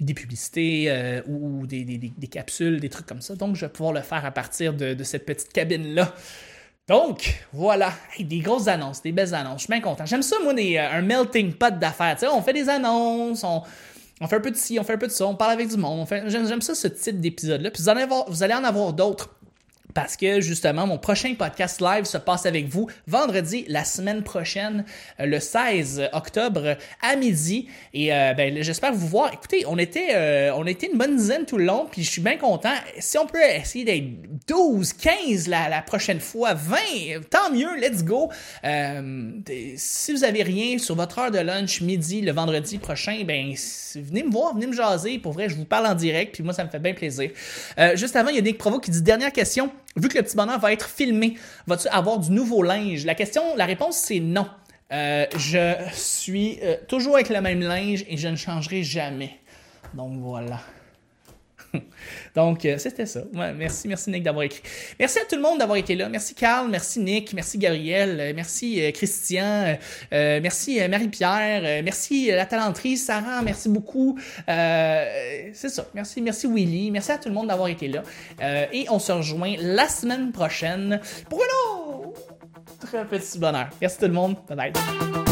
des 0.00 0.14
publicités 0.14 0.86
euh, 0.88 1.22
ou 1.26 1.66
des, 1.66 2.12
capsules, 2.30 2.80
des 2.80 2.88
trucs 2.88 3.06
comme 3.06 3.20
ça. 3.20 3.34
Donc, 3.34 3.56
je 3.56 3.66
vais 3.66 3.72
pouvoir 3.72 3.92
le 3.92 4.00
faire 4.00 4.24
à 4.24 4.30
partir 4.30 4.74
de, 4.74 5.02
cette 5.02 5.26
petite 5.26 5.52
cabine-là. 5.52 6.14
Donc, 6.86 7.44
voilà, 7.52 7.92
des 8.18 8.38
grosses 8.38 8.68
annonces, 8.68 9.02
des 9.02 9.12
belles 9.12 9.34
annonces. 9.34 9.62
Je 9.62 9.64
suis 9.66 9.72
bien 9.72 9.80
content. 9.80 10.06
J'aime 10.06 10.22
ça, 10.22 10.36
moi, 10.42 10.54
euh, 10.54 10.88
un 10.90 11.02
melting 11.02 11.52
pot 11.52 11.78
d'affaires. 11.78 12.16
on 12.32 12.40
fait 12.40 12.54
des 12.54 12.68
annonces, 12.68 13.44
on, 13.44 13.62
on 14.20 14.26
fait 14.26 14.36
un 14.36 14.40
peu 14.40 14.50
de 14.50 14.56
ci, 14.56 14.78
on 14.80 14.84
fait 14.84 14.94
un 14.94 14.98
peu 14.98 15.06
de 15.06 15.12
ça, 15.12 15.26
on 15.26 15.34
parle 15.34 15.52
avec 15.52 15.68
du 15.68 15.76
monde. 15.76 16.06
J'aime 16.26 16.62
ça, 16.62 16.74
ce 16.74 16.88
type 16.88 17.20
d'épisode-là. 17.20 17.70
Puis 17.70 17.82
vous 17.82 18.42
allez 18.42 18.54
en 18.54 18.64
avoir 18.64 18.92
d'autres 18.92 19.37
parce 19.98 20.16
que 20.16 20.40
justement, 20.40 20.86
mon 20.86 20.96
prochain 20.96 21.34
podcast 21.36 21.80
live 21.80 22.04
se 22.04 22.18
passe 22.18 22.46
avec 22.46 22.68
vous 22.68 22.88
vendredi, 23.08 23.64
la 23.66 23.82
semaine 23.82 24.22
prochaine, 24.22 24.84
euh, 25.18 25.26
le 25.26 25.40
16 25.40 26.10
octobre 26.12 26.76
à 27.02 27.16
midi. 27.16 27.66
Et 27.92 28.14
euh, 28.14 28.32
ben, 28.32 28.62
j'espère 28.62 28.92
vous 28.92 29.08
voir. 29.08 29.32
Écoutez, 29.32 29.64
on 29.66 29.76
était, 29.76 30.10
euh, 30.14 30.52
on 30.54 30.66
était 30.66 30.86
une 30.86 30.96
bonne 30.96 31.16
dizaine 31.16 31.46
tout 31.46 31.58
le 31.58 31.64
long, 31.64 31.88
puis 31.90 32.04
je 32.04 32.10
suis 32.12 32.20
bien 32.20 32.36
content. 32.36 32.74
Si 33.00 33.18
on 33.18 33.26
peut 33.26 33.42
essayer 33.42 33.84
d'être 33.84 34.04
12, 34.46 34.92
15 34.92 35.48
la, 35.48 35.82
prochaine 35.82 36.20
fois, 36.20 36.54
20, 36.54 36.76
tant 37.28 37.50
mieux, 37.52 37.76
let's 37.80 38.04
go. 38.04 38.30
si 38.62 40.12
vous 40.12 40.22
avez 40.22 40.44
rien 40.44 40.78
sur 40.78 40.94
votre 40.94 41.18
heure 41.18 41.32
de 41.32 41.40
lunch 41.40 41.80
midi 41.80 42.20
le 42.20 42.30
vendredi 42.30 42.78
prochain, 42.78 43.24
ben 43.26 43.52
venez 43.96 44.22
me 44.22 44.30
voir, 44.30 44.54
venez 44.54 44.68
me 44.68 44.72
jaser. 44.72 45.18
Pour 45.18 45.32
vrai, 45.32 45.48
je 45.48 45.56
vous 45.56 45.64
parle 45.64 45.88
en 45.88 45.96
direct, 45.96 46.34
puis 46.34 46.44
moi, 46.44 46.52
ça 46.52 46.62
me 46.62 46.70
fait 46.70 46.78
bien 46.78 46.94
plaisir. 46.94 47.30
juste 47.94 48.14
avant, 48.14 48.28
il 48.28 48.36
y 48.36 48.38
a 48.38 48.42
Nick 48.42 48.58
Provo 48.58 48.78
qui 48.78 48.92
dit 48.92 49.02
dernière 49.02 49.32
question. 49.32 49.72
Vu 49.98 50.08
que 50.08 50.16
le 50.16 50.22
petit 50.22 50.36
bonheur 50.36 50.58
va 50.58 50.72
être 50.72 50.88
filmé, 50.88 51.34
vas-tu 51.66 51.88
avoir 51.88 52.18
du 52.18 52.30
nouveau 52.30 52.62
linge? 52.62 53.04
La 53.04 53.14
question, 53.14 53.42
la 53.56 53.66
réponse, 53.66 53.96
c'est 53.96 54.20
non. 54.20 54.46
Euh, 54.92 55.26
je 55.36 55.74
suis 55.92 56.58
euh, 56.62 56.76
toujours 56.86 57.16
avec 57.16 57.28
le 57.28 57.40
même 57.40 57.60
linge 57.60 58.04
et 58.08 58.16
je 58.16 58.28
ne 58.28 58.36
changerai 58.36 58.82
jamais. 58.82 59.38
Donc 59.94 60.18
voilà. 60.20 60.60
Donc, 62.34 62.64
euh, 62.64 62.78
c'était 62.78 63.06
ça. 63.06 63.20
Merci, 63.32 63.88
merci 63.88 64.10
Nick 64.10 64.22
d'avoir 64.22 64.44
écrit. 64.44 64.62
Merci 64.98 65.18
à 65.18 65.24
tout 65.24 65.36
le 65.36 65.42
monde 65.42 65.58
d'avoir 65.58 65.76
été 65.76 65.94
là. 65.94 66.08
Merci 66.08 66.34
Carl, 66.34 66.68
merci 66.68 67.00
Nick, 67.00 67.32
merci 67.34 67.58
Gabriel, 67.58 68.18
euh, 68.20 68.32
merci 68.34 68.82
euh, 68.82 68.90
Christian, 68.92 69.76
merci 70.10 70.80
Marie-Pierre, 70.88 71.82
merci 71.82 72.30
la 72.30 72.46
talenterie, 72.46 72.96
Sarah, 72.96 73.42
merci 73.42 73.68
beaucoup. 73.68 74.18
c'est 74.46 75.52
ça. 75.68 75.86
Merci, 75.94 76.22
merci 76.22 76.46
Willy. 76.46 76.90
Merci 76.90 77.12
à 77.12 77.18
tout 77.18 77.28
le 77.28 77.34
monde 77.34 77.48
d'avoir 77.48 77.68
été 77.68 77.88
là. 77.88 78.02
et 78.72 78.86
on 78.90 78.98
se 78.98 79.12
rejoint 79.12 79.54
la 79.58 79.88
semaine 79.88 80.32
prochaine 80.32 81.00
pour 81.28 81.40
un 81.40 81.88
autre 81.88 83.08
petit 83.08 83.38
bonheur. 83.38 83.68
Merci 83.80 83.98
tout 83.98 84.06
le 84.06 84.12
monde. 84.12 84.36
Bye 84.48 84.72
bye. 84.72 85.27